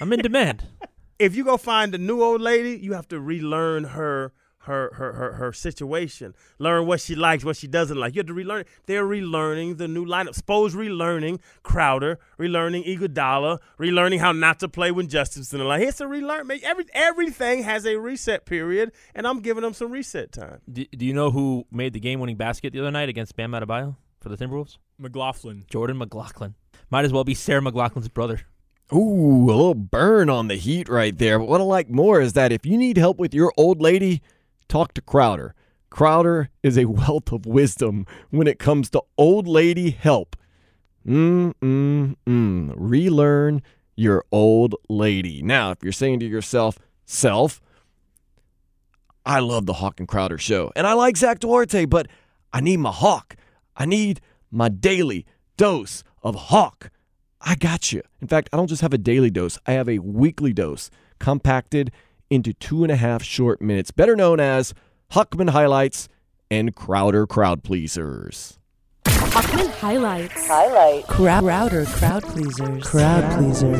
I'm 0.00 0.12
in 0.12 0.20
demand. 0.20 0.64
If 1.18 1.34
you 1.34 1.42
go 1.42 1.56
find 1.56 1.92
a 1.96 1.98
new 1.98 2.22
old 2.22 2.40
lady, 2.40 2.78
you 2.78 2.92
have 2.92 3.08
to 3.08 3.18
relearn 3.18 3.82
her 3.82 4.32
her 4.68 4.92
her 4.94 5.12
her, 5.12 5.32
her 5.32 5.52
situation. 5.52 6.34
Learn 6.58 6.86
what 6.86 7.00
she 7.00 7.14
likes, 7.14 7.44
what 7.44 7.56
she 7.56 7.66
doesn't 7.66 7.96
like. 7.96 8.14
You 8.14 8.20
have 8.20 8.26
to 8.26 8.34
relearn. 8.34 8.64
They're 8.86 9.04
relearning 9.04 9.78
the 9.78 9.88
new 9.88 10.06
lineup. 10.06 10.34
Suppose 10.34 10.74
relearning 10.74 11.40
Crowder, 11.62 12.20
relearning 12.38 12.86
Iguodala, 12.86 13.58
relearning 13.78 14.20
how 14.20 14.32
not 14.32 14.60
to 14.60 14.68
play 14.68 14.92
when 14.92 15.08
Justin's 15.08 15.52
in 15.52 15.58
the 15.58 15.64
line. 15.64 15.82
It's 15.82 16.00
a 16.00 16.06
relearn. 16.06 16.46
Make 16.46 16.62
every 16.62 16.86
everything 16.92 17.64
has 17.64 17.84
a 17.84 17.96
reset 17.96 18.46
period, 18.46 18.92
and 19.14 19.26
I'm 19.26 19.40
giving 19.40 19.62
them 19.62 19.74
some 19.74 19.90
reset 19.90 20.30
time. 20.30 20.60
Do, 20.70 20.84
do 20.84 21.04
you 21.04 21.12
know 21.12 21.30
who 21.30 21.66
made 21.72 21.92
the 21.92 22.00
game-winning 22.00 22.36
basket 22.36 22.72
the 22.72 22.80
other 22.80 22.90
night 22.90 23.08
against 23.08 23.34
Bam 23.34 23.52
Adebayo 23.52 23.96
for 24.20 24.28
the 24.28 24.36
Timberwolves? 24.36 24.78
McLaughlin. 24.98 25.64
Jordan 25.68 25.98
McLaughlin. 25.98 26.54
Might 26.90 27.04
as 27.04 27.12
well 27.12 27.24
be 27.24 27.34
Sarah 27.34 27.60
McLachlan's 27.60 28.08
brother. 28.08 28.42
Ooh, 28.92 29.44
a 29.44 29.52
little 29.52 29.74
burn 29.74 30.30
on 30.30 30.48
the 30.48 30.56
heat 30.56 30.88
right 30.88 31.16
there. 31.16 31.38
But 31.38 31.48
what 31.48 31.60
I 31.60 31.64
like 31.64 31.90
more 31.90 32.20
is 32.22 32.32
that 32.32 32.52
if 32.52 32.64
you 32.64 32.78
need 32.78 32.96
help 32.96 33.18
with 33.18 33.34
your 33.34 33.52
old 33.58 33.82
lady, 33.82 34.22
talk 34.68 34.94
to 34.94 35.00
Crowder. 35.00 35.54
Crowder 35.90 36.50
is 36.62 36.76
a 36.76 36.84
wealth 36.86 37.32
of 37.32 37.46
wisdom 37.46 38.06
when 38.30 38.46
it 38.46 38.58
comes 38.58 38.90
to 38.90 39.02
old 39.16 39.48
lady 39.48 39.90
help. 39.90 40.36
Mm, 41.06 41.54
mm, 41.62 42.16
mm. 42.26 42.72
Relearn 42.76 43.62
your 43.96 44.24
old 44.30 44.74
lady. 44.88 45.42
Now, 45.42 45.70
if 45.70 45.82
you're 45.82 45.92
saying 45.92 46.20
to 46.20 46.26
yourself, 46.26 46.78
self, 47.06 47.60
I 49.24 49.40
love 49.40 49.66
the 49.66 49.74
Hawk 49.74 49.98
and 49.98 50.08
Crowder 50.08 50.38
show, 50.38 50.70
and 50.76 50.86
I 50.86 50.92
like 50.92 51.16
Zach 51.16 51.40
Duarte, 51.40 51.84
but 51.84 52.06
I 52.52 52.60
need 52.60 52.78
my 52.78 52.92
Hawk. 52.92 53.36
I 53.76 53.86
need 53.86 54.20
my 54.50 54.68
daily 54.68 55.26
dose 55.56 56.04
of 56.22 56.34
Hawk. 56.34 56.90
I 57.40 57.54
got 57.54 57.92
you. 57.92 58.02
In 58.20 58.28
fact, 58.28 58.48
I 58.52 58.56
don't 58.56 58.66
just 58.68 58.82
have 58.82 58.94
a 58.94 58.98
daily 58.98 59.30
dose, 59.30 59.58
I 59.66 59.72
have 59.72 59.88
a 59.88 59.98
weekly 59.98 60.52
dose 60.52 60.90
compacted 61.18 61.90
into 62.30 62.52
two 62.52 62.82
and 62.82 62.92
a 62.92 62.96
half 62.96 63.22
short 63.22 63.60
minutes, 63.60 63.90
better 63.90 64.16
known 64.16 64.40
as 64.40 64.74
Hawkman 65.12 65.50
Highlights 65.50 66.08
and 66.50 66.74
Crowder 66.74 67.26
Crowd 67.26 67.62
Pleasers. 67.62 68.58
Hawkman 69.04 69.70
Highlights. 69.72 70.46
Highlight. 70.46 71.06
Crowder 71.06 71.84
Crowd 71.86 72.22
Pleasers. 72.24 72.84
Crowd 72.84 73.38
Pleaser. 73.38 73.74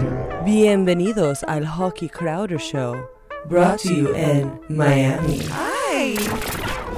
Bienvenidos 0.45 1.43
al 1.49 1.65
Hockey 1.65 2.09
Crowder 2.09 2.59
Show. 2.59 3.09
Brought 3.47 3.81
to 3.81 3.95
you 3.95 4.15
in 4.15 4.59
Miami. 4.69 5.41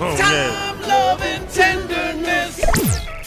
Oh, 0.03 0.17
Time, 0.19 0.81
Love 0.89 1.23
and 1.23 1.49
tenderness. 1.51 2.59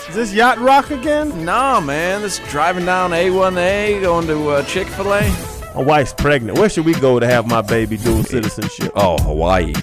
Is 0.10 0.16
this 0.16 0.34
Yacht 0.34 0.60
Rock 0.60 0.92
again? 0.92 1.46
Nah, 1.46 1.80
man. 1.80 2.22
This 2.22 2.40
is 2.40 2.50
driving 2.50 2.86
down 2.86 3.12
A1A, 3.12 4.02
going 4.02 4.28
to 4.28 4.50
uh, 4.50 4.64
Chick 4.64 4.88
fil 4.88 5.14
A. 5.14 5.53
My 5.76 5.82
wife's 5.82 6.14
pregnant. 6.14 6.58
Where 6.58 6.70
should 6.70 6.86
we 6.86 6.94
go 6.94 7.20
to 7.20 7.26
have 7.26 7.48
my 7.48 7.62
baby 7.62 7.98
dual 7.98 8.24
citizenship? 8.24 8.92
Oh, 8.96 9.18
Hawaii. 9.24 9.74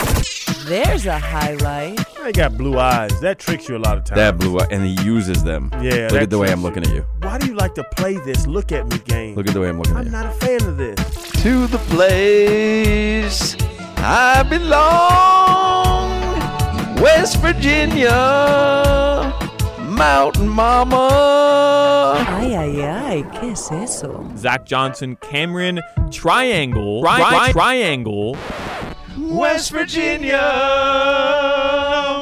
There's 0.67 1.07
a 1.07 1.19
highlight. 1.19 1.99
They 2.23 2.33
got 2.33 2.57
blue 2.57 2.79
eyes. 2.79 3.19
That 3.21 3.41
tricks 3.41 3.69
you 3.69 3.77
a 3.77 3.79
lot 3.79 3.99
of 3.99 4.05
times. 4.05 4.17
That 4.17 4.39
blue 4.39 4.59
up, 4.59 4.71
and 4.71 4.85
he 4.85 5.03
uses 5.03 5.43
them. 5.43 5.71
Yeah, 5.81 6.09
Look 6.13 6.23
at 6.23 6.31
the 6.31 6.39
way 6.39 6.53
I'm 6.53 6.63
looking 6.63 6.85
at 6.85 6.93
you. 6.93 7.05
Why 7.23 7.39
do 7.39 7.47
you 7.47 7.55
like 7.55 7.75
to 7.75 7.83
play 7.97 8.19
this 8.19 8.47
look 8.47 8.71
at 8.71 8.87
me 8.89 8.99
game? 8.99 9.35
Look 9.35 9.49
at 9.49 9.55
the 9.55 9.61
way 9.61 9.69
I'm 9.69 9.79
looking 9.79 9.97
at 9.97 10.07
you. 10.07 10.07
I'm 10.07 10.13
not 10.13 10.27
a 10.27 10.31
fan 10.39 10.63
of 10.65 10.77
this. 10.77 10.97
To 11.43 11.67
the 11.67 11.79
place 11.89 13.57
I 13.97 14.43
belong. 14.45 16.11
West 17.03 17.39
Virginia, 17.39 18.13
Mountain 19.91 20.49
Mama. 20.49 22.15
Ay, 22.29 22.55
ay, 22.55 22.81
ay, 22.83 23.25
¿qué 23.41 23.51
es 23.53 23.71
eso? 23.73 24.25
Zach 24.37 24.65
Johnson, 24.65 25.17
Cameron, 25.17 25.81
Triangle, 26.13 27.03
tri- 27.03 27.19
tri- 27.19 27.53
Triangle. 27.53 28.37
West 29.19 29.73
Virginia, 29.73 30.41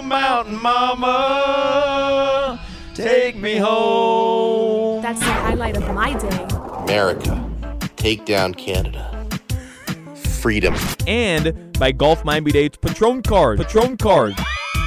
Mountain 0.05 0.61
Mama, 0.63 2.59
take 2.95 3.37
me 3.37 3.57
home. 3.59 5.03
That's 5.03 5.21
the 5.21 5.27
highlight 5.33 5.77
of 5.77 5.87
my 5.95 6.15
day. 6.15 6.47
America, 6.85 7.39
take 7.97 8.25
down 8.25 8.55
Canada. 8.55 9.05
Freedom. 10.41 10.75
and 11.07 11.53
by 11.79 11.93
Golf 11.93 12.25
Miami 12.25 12.51
Dade's 12.53 12.79
Patron 12.79 13.23
card. 13.23 13.59
Patron 13.59 13.97
card. 13.97 14.35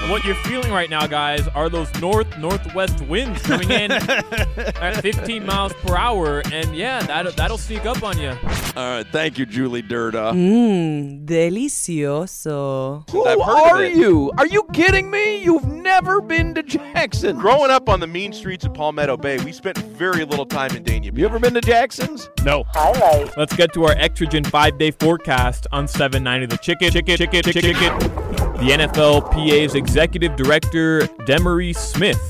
And 0.02 0.10
what 0.10 0.26
you're 0.26 0.34
feeling 0.34 0.72
right 0.72 0.90
now, 0.90 1.06
guys, 1.06 1.48
are 1.50 1.70
those 1.70 1.94
north 2.02 2.36
northwest 2.40 3.02
winds 3.06 3.40
coming 3.44 3.70
in 3.70 3.92
at 3.92 5.00
15 5.00 5.46
miles 5.46 5.74
per 5.74 5.96
hour, 5.96 6.42
and 6.52 6.76
yeah, 6.76 7.04
that'll 7.04 7.32
that'll 7.34 7.60
sneak 7.60 7.86
up 7.86 8.02
on 8.02 8.18
you. 8.18 8.30
All 8.76 8.96
right, 8.98 9.06
thank 9.12 9.38
you, 9.38 9.46
Julie 9.46 9.84
Durda. 9.84 10.32
Mmm, 10.34 11.24
delicioso. 11.26 13.08
Who 13.12 13.24
are 13.26 13.86
you? 13.86 14.32
Are 14.40 14.48
you 14.48 14.64
kidding 14.74 15.12
me? 15.12 15.44
You've 15.44 15.68
never 15.68 16.20
been 16.20 16.56
to 16.56 16.64
Jackson. 16.64 17.38
Growing 17.38 17.70
up 17.70 17.88
on 17.88 18.00
the 18.00 18.08
mean 18.08 18.34
streets 18.34 18.66
of 18.66 18.74
Palmetto 18.74 19.18
Bay, 19.18 19.38
we 19.44 19.52
spent 19.52 19.78
very 19.78 20.26
little 20.26 20.48
time 20.48 20.76
in 20.76 20.84
Dania. 20.84 21.16
You 21.16 21.26
ever 21.26 21.38
been 21.38 21.54
to 21.54 21.62
Jackson's? 21.62 22.28
No. 22.44 22.64
Highlight. 22.70 23.38
Let's 23.38 23.56
get 23.56 23.72
to 23.74 23.84
our 23.86 23.94
Extragen 23.96 24.48
five 24.48 24.80
day 24.80 24.90
forecast 24.90 25.68
on 25.72 25.88
790 25.88 26.48
The 26.48 26.58
Chicken. 26.58 26.90
Chicken, 26.92 27.18
chicken, 27.18 27.44
chicken, 27.44 27.62
chicken. 27.76 28.31
The 28.62 28.68
NFLPA's 28.68 29.74
executive 29.74 30.36
director, 30.36 31.02
Demery 31.26 31.76
Smith. 31.76 32.22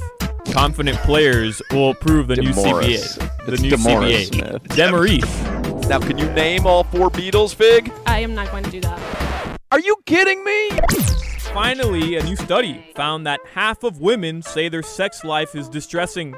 Confident 0.53 0.97
players 0.99 1.61
will 1.71 1.89
approve 1.89 2.27
the 2.27 2.37
new 2.37 2.51
CBA. 2.51 3.45
The 3.45 3.51
It's 3.51 3.61
new 3.61 3.71
Demoris 3.71 4.29
CBA. 4.29 4.35
Smith. 4.35 4.63
Demeris. 4.69 5.89
Now, 5.89 5.99
can 5.99 6.17
you 6.17 6.31
name 6.31 6.65
all 6.65 6.85
four 6.85 7.09
Beatles, 7.09 7.53
Fig? 7.53 7.91
I 8.05 8.19
am 8.19 8.33
not 8.33 8.49
going 8.49 8.63
to 8.63 8.71
do 8.71 8.79
that. 8.79 9.57
Are 9.73 9.81
you 9.81 9.97
kidding 10.05 10.41
me? 10.45 10.69
Finally, 11.53 12.15
a 12.15 12.23
new 12.23 12.37
study 12.37 12.85
found 12.95 13.27
that 13.27 13.41
half 13.53 13.83
of 13.83 13.99
women 13.99 14.41
say 14.41 14.69
their 14.69 14.83
sex 14.83 15.25
life 15.25 15.53
is 15.53 15.67
distressing. 15.67 16.33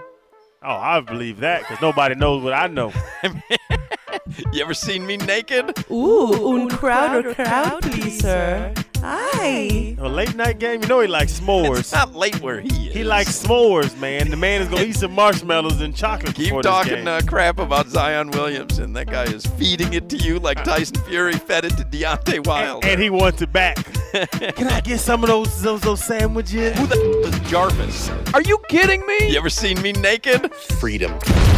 Oh, 0.64 0.76
I 0.76 1.02
believe 1.02 1.40
that 1.42 1.60
because 1.62 1.80
nobody 1.84 2.16
knows 2.16 2.42
what 2.44 2.54
I 2.54 2.66
know. 2.66 2.92
You 4.54 4.62
ever 4.64 4.74
seen 4.74 5.06
me 5.06 5.18
naked? 5.18 5.86
Ooh, 5.92 6.54
un 6.56 6.70
crowd 6.70 7.26
or 7.26 7.34
crowd 7.34 7.82
pleaser. 7.84 8.74
Ay. 9.06 9.98
A 10.00 10.08
late 10.08 10.34
night 10.36 10.60
game, 10.60 10.82
you 10.82 10.88
know 10.88 11.02
he 11.02 11.08
likes 11.08 11.40
s'mores. 11.42 11.80
It's 11.80 11.92
not 11.92 12.16
late 12.16 12.40
where 12.42 12.62
he 12.62 12.88
is. 12.88 12.94
He 12.94 13.04
likes 13.04 13.44
s'mores, 13.44 14.00
man. 14.00 14.30
The 14.30 14.38
man 14.38 14.62
is 14.62 14.70
gonna 14.70 14.84
eat 14.84 14.96
some 14.96 15.12
marshmallows 15.14 15.82
and 15.82 15.94
chocolate. 15.94 16.36
Keep 16.36 16.46
before 16.46 16.64
this 16.64 16.72
talking 16.72 16.94
game. 16.96 17.08
uh, 17.10 17.22
crap 17.28 17.60
about 17.60 17.88
Zion 17.90 18.32
Williamson. 18.32 18.94
That 18.94 19.08
guy 19.08 19.24
is 19.26 19.46
feeding 19.46 19.94
it 19.94 20.08
to 20.10 20.18
you 20.18 20.40
like 20.40 20.64
Tyson 20.64 20.96
Fury 21.04 21.34
fed 21.34 21.66
it 21.66 21.72
to 21.78 21.84
Deontay 21.84 22.46
Wilder. 22.48 22.88
and 22.88 23.02
he 23.02 23.10
wants 23.10 23.42
it 23.42 23.52
back. 23.52 23.76
Can 24.56 24.68
I 24.68 24.80
get 24.80 25.00
some 25.02 25.24
of 25.24 25.30
those 25.30 25.62
those, 25.62 25.82
those 25.82 26.02
sandwiches? 26.04 26.78
Who 26.80 26.88
the 26.88 27.24
f- 27.26 27.34
is 27.44 27.52
Jarvis? 27.52 28.10
Are 28.34 28.42
you 28.42 28.58
kidding 28.70 29.06
me? 29.06 29.32
You 29.32 29.38
ever 29.38 29.50
seen 29.50 29.82
me 29.82 29.92
naked? 29.92 30.54
Freedom. 30.56 31.14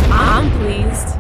I'm 0.09 0.49
pleased. 0.59 1.16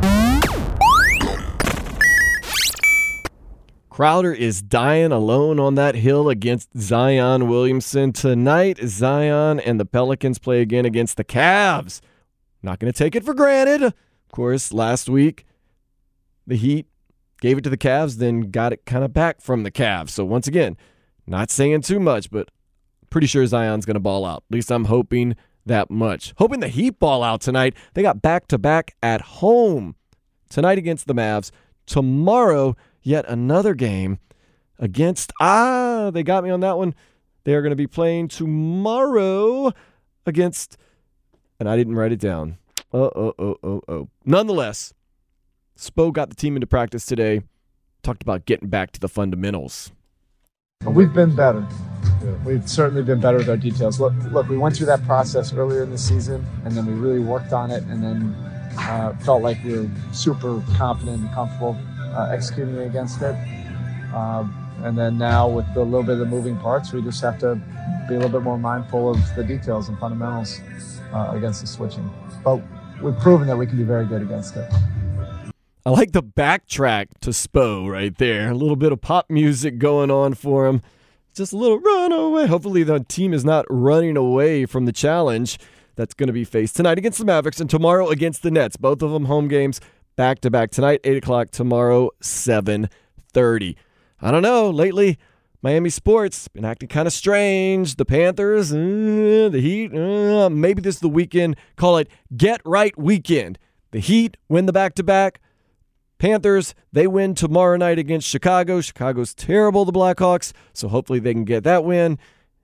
Crowder 3.95 4.33
is 4.33 4.61
dying 4.61 5.13
alone 5.13 5.57
on 5.57 5.75
that 5.75 5.95
hill 5.95 6.27
against 6.27 6.77
Zion 6.77 7.47
Williamson. 7.47 8.11
Tonight, 8.11 8.77
Zion 8.85 9.57
and 9.57 9.79
the 9.79 9.85
Pelicans 9.85 10.37
play 10.37 10.59
again 10.59 10.83
against 10.83 11.15
the 11.15 11.23
Cavs. 11.23 12.01
Not 12.61 12.79
going 12.79 12.91
to 12.91 12.97
take 12.97 13.15
it 13.15 13.23
for 13.23 13.33
granted. 13.33 13.81
Of 13.83 13.93
course, 14.33 14.73
last 14.73 15.07
week, 15.07 15.45
the 16.45 16.57
Heat 16.57 16.87
gave 17.39 17.57
it 17.57 17.61
to 17.61 17.69
the 17.69 17.77
Cavs, 17.77 18.17
then 18.17 18.51
got 18.51 18.73
it 18.73 18.85
kind 18.85 19.05
of 19.05 19.13
back 19.13 19.39
from 19.39 19.63
the 19.63 19.71
Cavs. 19.71 20.09
So, 20.09 20.25
once 20.25 20.45
again, 20.45 20.75
not 21.25 21.49
saying 21.49 21.83
too 21.83 22.01
much, 22.01 22.29
but 22.29 22.49
pretty 23.09 23.27
sure 23.27 23.47
Zion's 23.47 23.85
going 23.85 23.93
to 23.93 24.01
ball 24.01 24.25
out. 24.25 24.43
At 24.49 24.55
least 24.55 24.71
I'm 24.73 24.85
hoping 24.85 25.37
that 25.65 25.89
much. 25.89 26.33
Hoping 26.35 26.59
the 26.59 26.67
Heat 26.67 26.99
ball 26.99 27.23
out 27.23 27.39
tonight. 27.39 27.75
They 27.93 28.01
got 28.01 28.21
back 28.21 28.49
to 28.49 28.57
back 28.57 28.93
at 29.01 29.21
home 29.21 29.95
tonight 30.49 30.77
against 30.77 31.07
the 31.07 31.15
Mavs. 31.15 31.51
Tomorrow, 31.85 32.75
yet 33.05 33.23
another 33.29 33.73
game 33.73 34.19
against 34.79 35.31
ah, 35.39 36.09
they 36.13 36.23
got 36.23 36.43
me 36.43 36.49
on 36.49 36.59
that 36.59 36.77
one. 36.77 36.93
They 37.45 37.53
are 37.53 37.61
going 37.61 37.71
to 37.71 37.77
be 37.77 37.87
playing 37.87 38.27
tomorrow 38.27 39.71
against, 40.25 40.77
and 41.59 41.69
I 41.69 41.77
didn't 41.77 41.95
write 41.95 42.11
it 42.11 42.19
down. 42.19 42.57
Oh 42.91 43.11
oh 43.15 43.33
oh 43.37 43.57
oh 43.63 43.81
oh. 43.87 44.09
Nonetheless, 44.25 44.93
Spo 45.77 46.11
got 46.11 46.29
the 46.29 46.35
team 46.35 46.55
into 46.55 46.67
practice 46.67 47.05
today. 47.05 47.41
Talked 48.03 48.23
about 48.23 48.45
getting 48.45 48.69
back 48.69 48.91
to 48.91 48.99
the 48.99 49.07
fundamentals. 49.07 49.91
We've 50.85 51.13
been 51.13 51.35
better. 51.35 51.65
We've 52.43 52.67
certainly 52.69 53.03
been 53.03 53.19
better 53.19 53.37
with 53.37 53.49
our 53.49 53.57
details. 53.57 53.99
Look, 53.99 54.13
look, 54.31 54.47
we 54.49 54.57
went 54.57 54.75
through 54.75 54.87
that 54.87 55.03
process 55.05 55.53
earlier 55.53 55.83
in 55.83 55.91
the 55.91 55.97
season, 55.97 56.45
and 56.63 56.75
then 56.75 56.85
we 56.85 56.93
really 56.93 57.19
worked 57.19 57.53
on 57.53 57.71
it, 57.71 57.83
and 57.83 58.03
then 58.03 58.35
uh, 58.77 59.15
felt 59.23 59.41
like 59.41 59.63
we 59.63 59.77
were 59.77 59.89
super 60.11 60.61
confident 60.75 61.21
and 61.21 61.31
comfortable 61.33 61.77
uh, 62.15 62.29
executing 62.31 62.77
against 62.79 63.21
it. 63.21 63.35
Uh, 64.13 64.47
and 64.83 64.97
then 64.97 65.17
now, 65.17 65.47
with 65.47 65.65
a 65.75 65.81
little 65.81 66.03
bit 66.03 66.13
of 66.13 66.19
the 66.19 66.25
moving 66.25 66.57
parts, 66.57 66.91
we 66.93 67.01
just 67.01 67.21
have 67.21 67.39
to 67.39 67.55
be 68.07 68.15
a 68.15 68.17
little 68.17 68.29
bit 68.29 68.41
more 68.41 68.57
mindful 68.57 69.09
of 69.09 69.35
the 69.35 69.43
details 69.43 69.89
and 69.89 69.97
fundamentals 69.99 70.59
uh, 71.13 71.31
against 71.33 71.61
the 71.61 71.67
switching. 71.67 72.09
But 72.43 72.61
we've 73.01 73.17
proven 73.19 73.47
that 73.47 73.57
we 73.57 73.65
can 73.65 73.77
be 73.77 73.83
very 73.83 74.05
good 74.05 74.21
against 74.21 74.55
it. 74.55 74.71
I 75.85 75.91
like 75.91 76.11
the 76.11 76.23
backtrack 76.23 77.07
to 77.21 77.29
Spo 77.29 77.89
right 77.89 78.15
there. 78.17 78.49
A 78.49 78.55
little 78.55 78.75
bit 78.75 78.91
of 78.91 79.01
pop 79.01 79.29
music 79.29 79.77
going 79.77 80.09
on 80.09 80.33
for 80.33 80.67
him. 80.67 80.81
Just 81.33 81.53
a 81.53 81.57
little 81.57 81.79
run 81.79 82.11
away. 82.11 82.47
Hopefully, 82.47 82.83
the 82.83 83.01
team 83.01 83.33
is 83.33 83.45
not 83.45 83.65
running 83.69 84.17
away 84.17 84.65
from 84.65 84.85
the 84.85 84.91
challenge 84.91 85.59
that's 85.95 86.13
going 86.13 86.27
to 86.27 86.33
be 86.33 86.43
faced 86.43 86.75
tonight 86.75 86.97
against 86.97 87.19
the 87.19 87.25
Mavericks 87.25 87.59
and 87.59 87.69
tomorrow 87.69 88.09
against 88.09 88.41
the 88.41 88.51
Nets. 88.51 88.77
Both 88.77 89.01
of 89.01 89.11
them 89.11 89.25
home 89.25 89.47
games 89.47 89.79
back 90.15 90.39
to 90.41 90.51
back 90.51 90.71
tonight, 90.71 91.01
8 91.03 91.17
o'clock, 91.17 91.51
tomorrow, 91.51 92.09
7.30. 92.21 93.75
I 94.21 94.31
don't 94.31 94.41
know. 94.41 94.69
Lately, 94.69 95.17
Miami 95.61 95.89
sports 95.89 96.47
been 96.47 96.65
acting 96.65 96.89
kind 96.89 97.07
of 97.07 97.13
strange. 97.13 97.95
The 97.95 98.05
Panthers, 98.05 98.71
uh, 98.71 99.49
the 99.51 99.59
Heat, 99.59 99.93
uh, 99.93 100.49
maybe 100.49 100.81
this 100.81 100.95
is 100.95 101.01
the 101.01 101.09
weekend. 101.09 101.55
Call 101.75 101.97
it 101.97 102.07
get 102.35 102.61
right 102.65 102.97
weekend. 102.97 103.57
The 103.91 103.99
Heat 103.99 104.37
win 104.47 104.65
the 104.65 104.73
back 104.73 104.95
to 104.95 105.03
back. 105.03 105.41
Panthers, 106.17 106.73
they 106.93 107.07
win 107.07 107.35
tomorrow 107.35 107.75
night 107.75 107.99
against 107.99 108.27
Chicago. 108.27 108.79
Chicago's 108.79 109.33
terrible, 109.33 109.83
the 109.83 109.91
Blackhawks, 109.91 110.53
so 110.73 110.87
hopefully 110.87 111.19
they 111.19 111.33
can 111.33 111.43
get 111.43 111.63
that 111.65 111.83
win. 111.83 112.17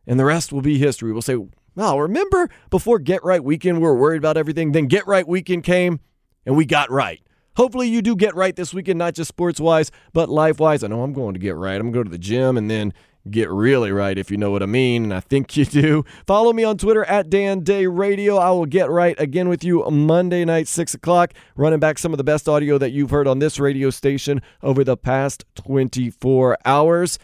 And 0.07 0.19
the 0.19 0.25
rest 0.25 0.53
will 0.53 0.61
be 0.61 0.77
history. 0.77 1.11
We'll 1.11 1.21
say, 1.21 1.35
wow, 1.75 1.99
remember 1.99 2.49
before 2.69 2.97
Get 2.97 3.23
Right 3.23 3.43
Weekend, 3.43 3.77
we 3.77 3.83
were 3.83 3.95
worried 3.95 4.17
about 4.17 4.37
everything. 4.37 4.71
Then 4.71 4.87
Get 4.87 5.05
Right 5.05 5.27
Weekend 5.27 5.63
came, 5.63 5.99
and 6.45 6.55
we 6.55 6.65
got 6.65 6.89
right. 6.89 7.21
Hopefully 7.61 7.87
you 7.87 8.01
do 8.01 8.15
get 8.15 8.33
right 8.33 8.55
this 8.55 8.73
weekend, 8.73 8.97
not 8.97 9.13
just 9.13 9.27
sports 9.27 9.59
wise, 9.59 9.91
but 10.13 10.29
life 10.29 10.59
wise. 10.59 10.83
I 10.83 10.87
know 10.87 11.03
I'm 11.03 11.13
going 11.13 11.35
to 11.35 11.39
get 11.39 11.55
right. 11.55 11.75
I'm 11.75 11.91
going 11.91 11.93
to 11.93 11.99
go 11.99 12.03
to 12.05 12.09
the 12.09 12.17
gym 12.17 12.57
and 12.57 12.71
then 12.71 12.91
get 13.29 13.51
really 13.51 13.91
right, 13.91 14.17
if 14.17 14.31
you 14.31 14.37
know 14.37 14.49
what 14.49 14.63
I 14.63 14.65
mean. 14.65 15.03
And 15.03 15.13
I 15.13 15.19
think 15.19 15.55
you 15.55 15.65
do. 15.65 16.03
Follow 16.25 16.53
me 16.53 16.63
on 16.63 16.79
Twitter 16.79 17.05
at 17.05 17.29
Dan 17.29 17.59
Day 17.59 17.85
Radio. 17.85 18.37
I 18.37 18.49
will 18.49 18.65
get 18.65 18.89
right 18.89 19.15
again 19.19 19.47
with 19.47 19.63
you 19.63 19.87
Monday 19.91 20.43
night, 20.43 20.67
6 20.67 20.95
o'clock, 20.95 21.35
running 21.55 21.77
back 21.77 21.99
some 21.99 22.11
of 22.11 22.17
the 22.17 22.23
best 22.23 22.49
audio 22.49 22.79
that 22.79 22.93
you've 22.93 23.11
heard 23.11 23.27
on 23.27 23.37
this 23.37 23.59
radio 23.59 23.91
station 23.91 24.41
over 24.63 24.83
the 24.83 24.97
past 24.97 25.45
24 25.53 26.57
hours. 26.65 27.19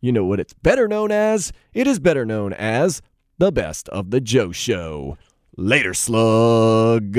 You 0.00 0.12
know 0.12 0.24
what 0.24 0.40
it's 0.40 0.54
better 0.54 0.88
known 0.88 1.12
as? 1.12 1.52
It 1.74 1.86
is 1.86 1.98
better 1.98 2.24
known 2.24 2.54
as 2.54 3.02
the 3.36 3.52
best 3.52 3.90
of 3.90 4.12
the 4.12 4.22
Joe 4.22 4.50
Show. 4.50 5.18
Later, 5.58 5.92
slug. 5.92 7.18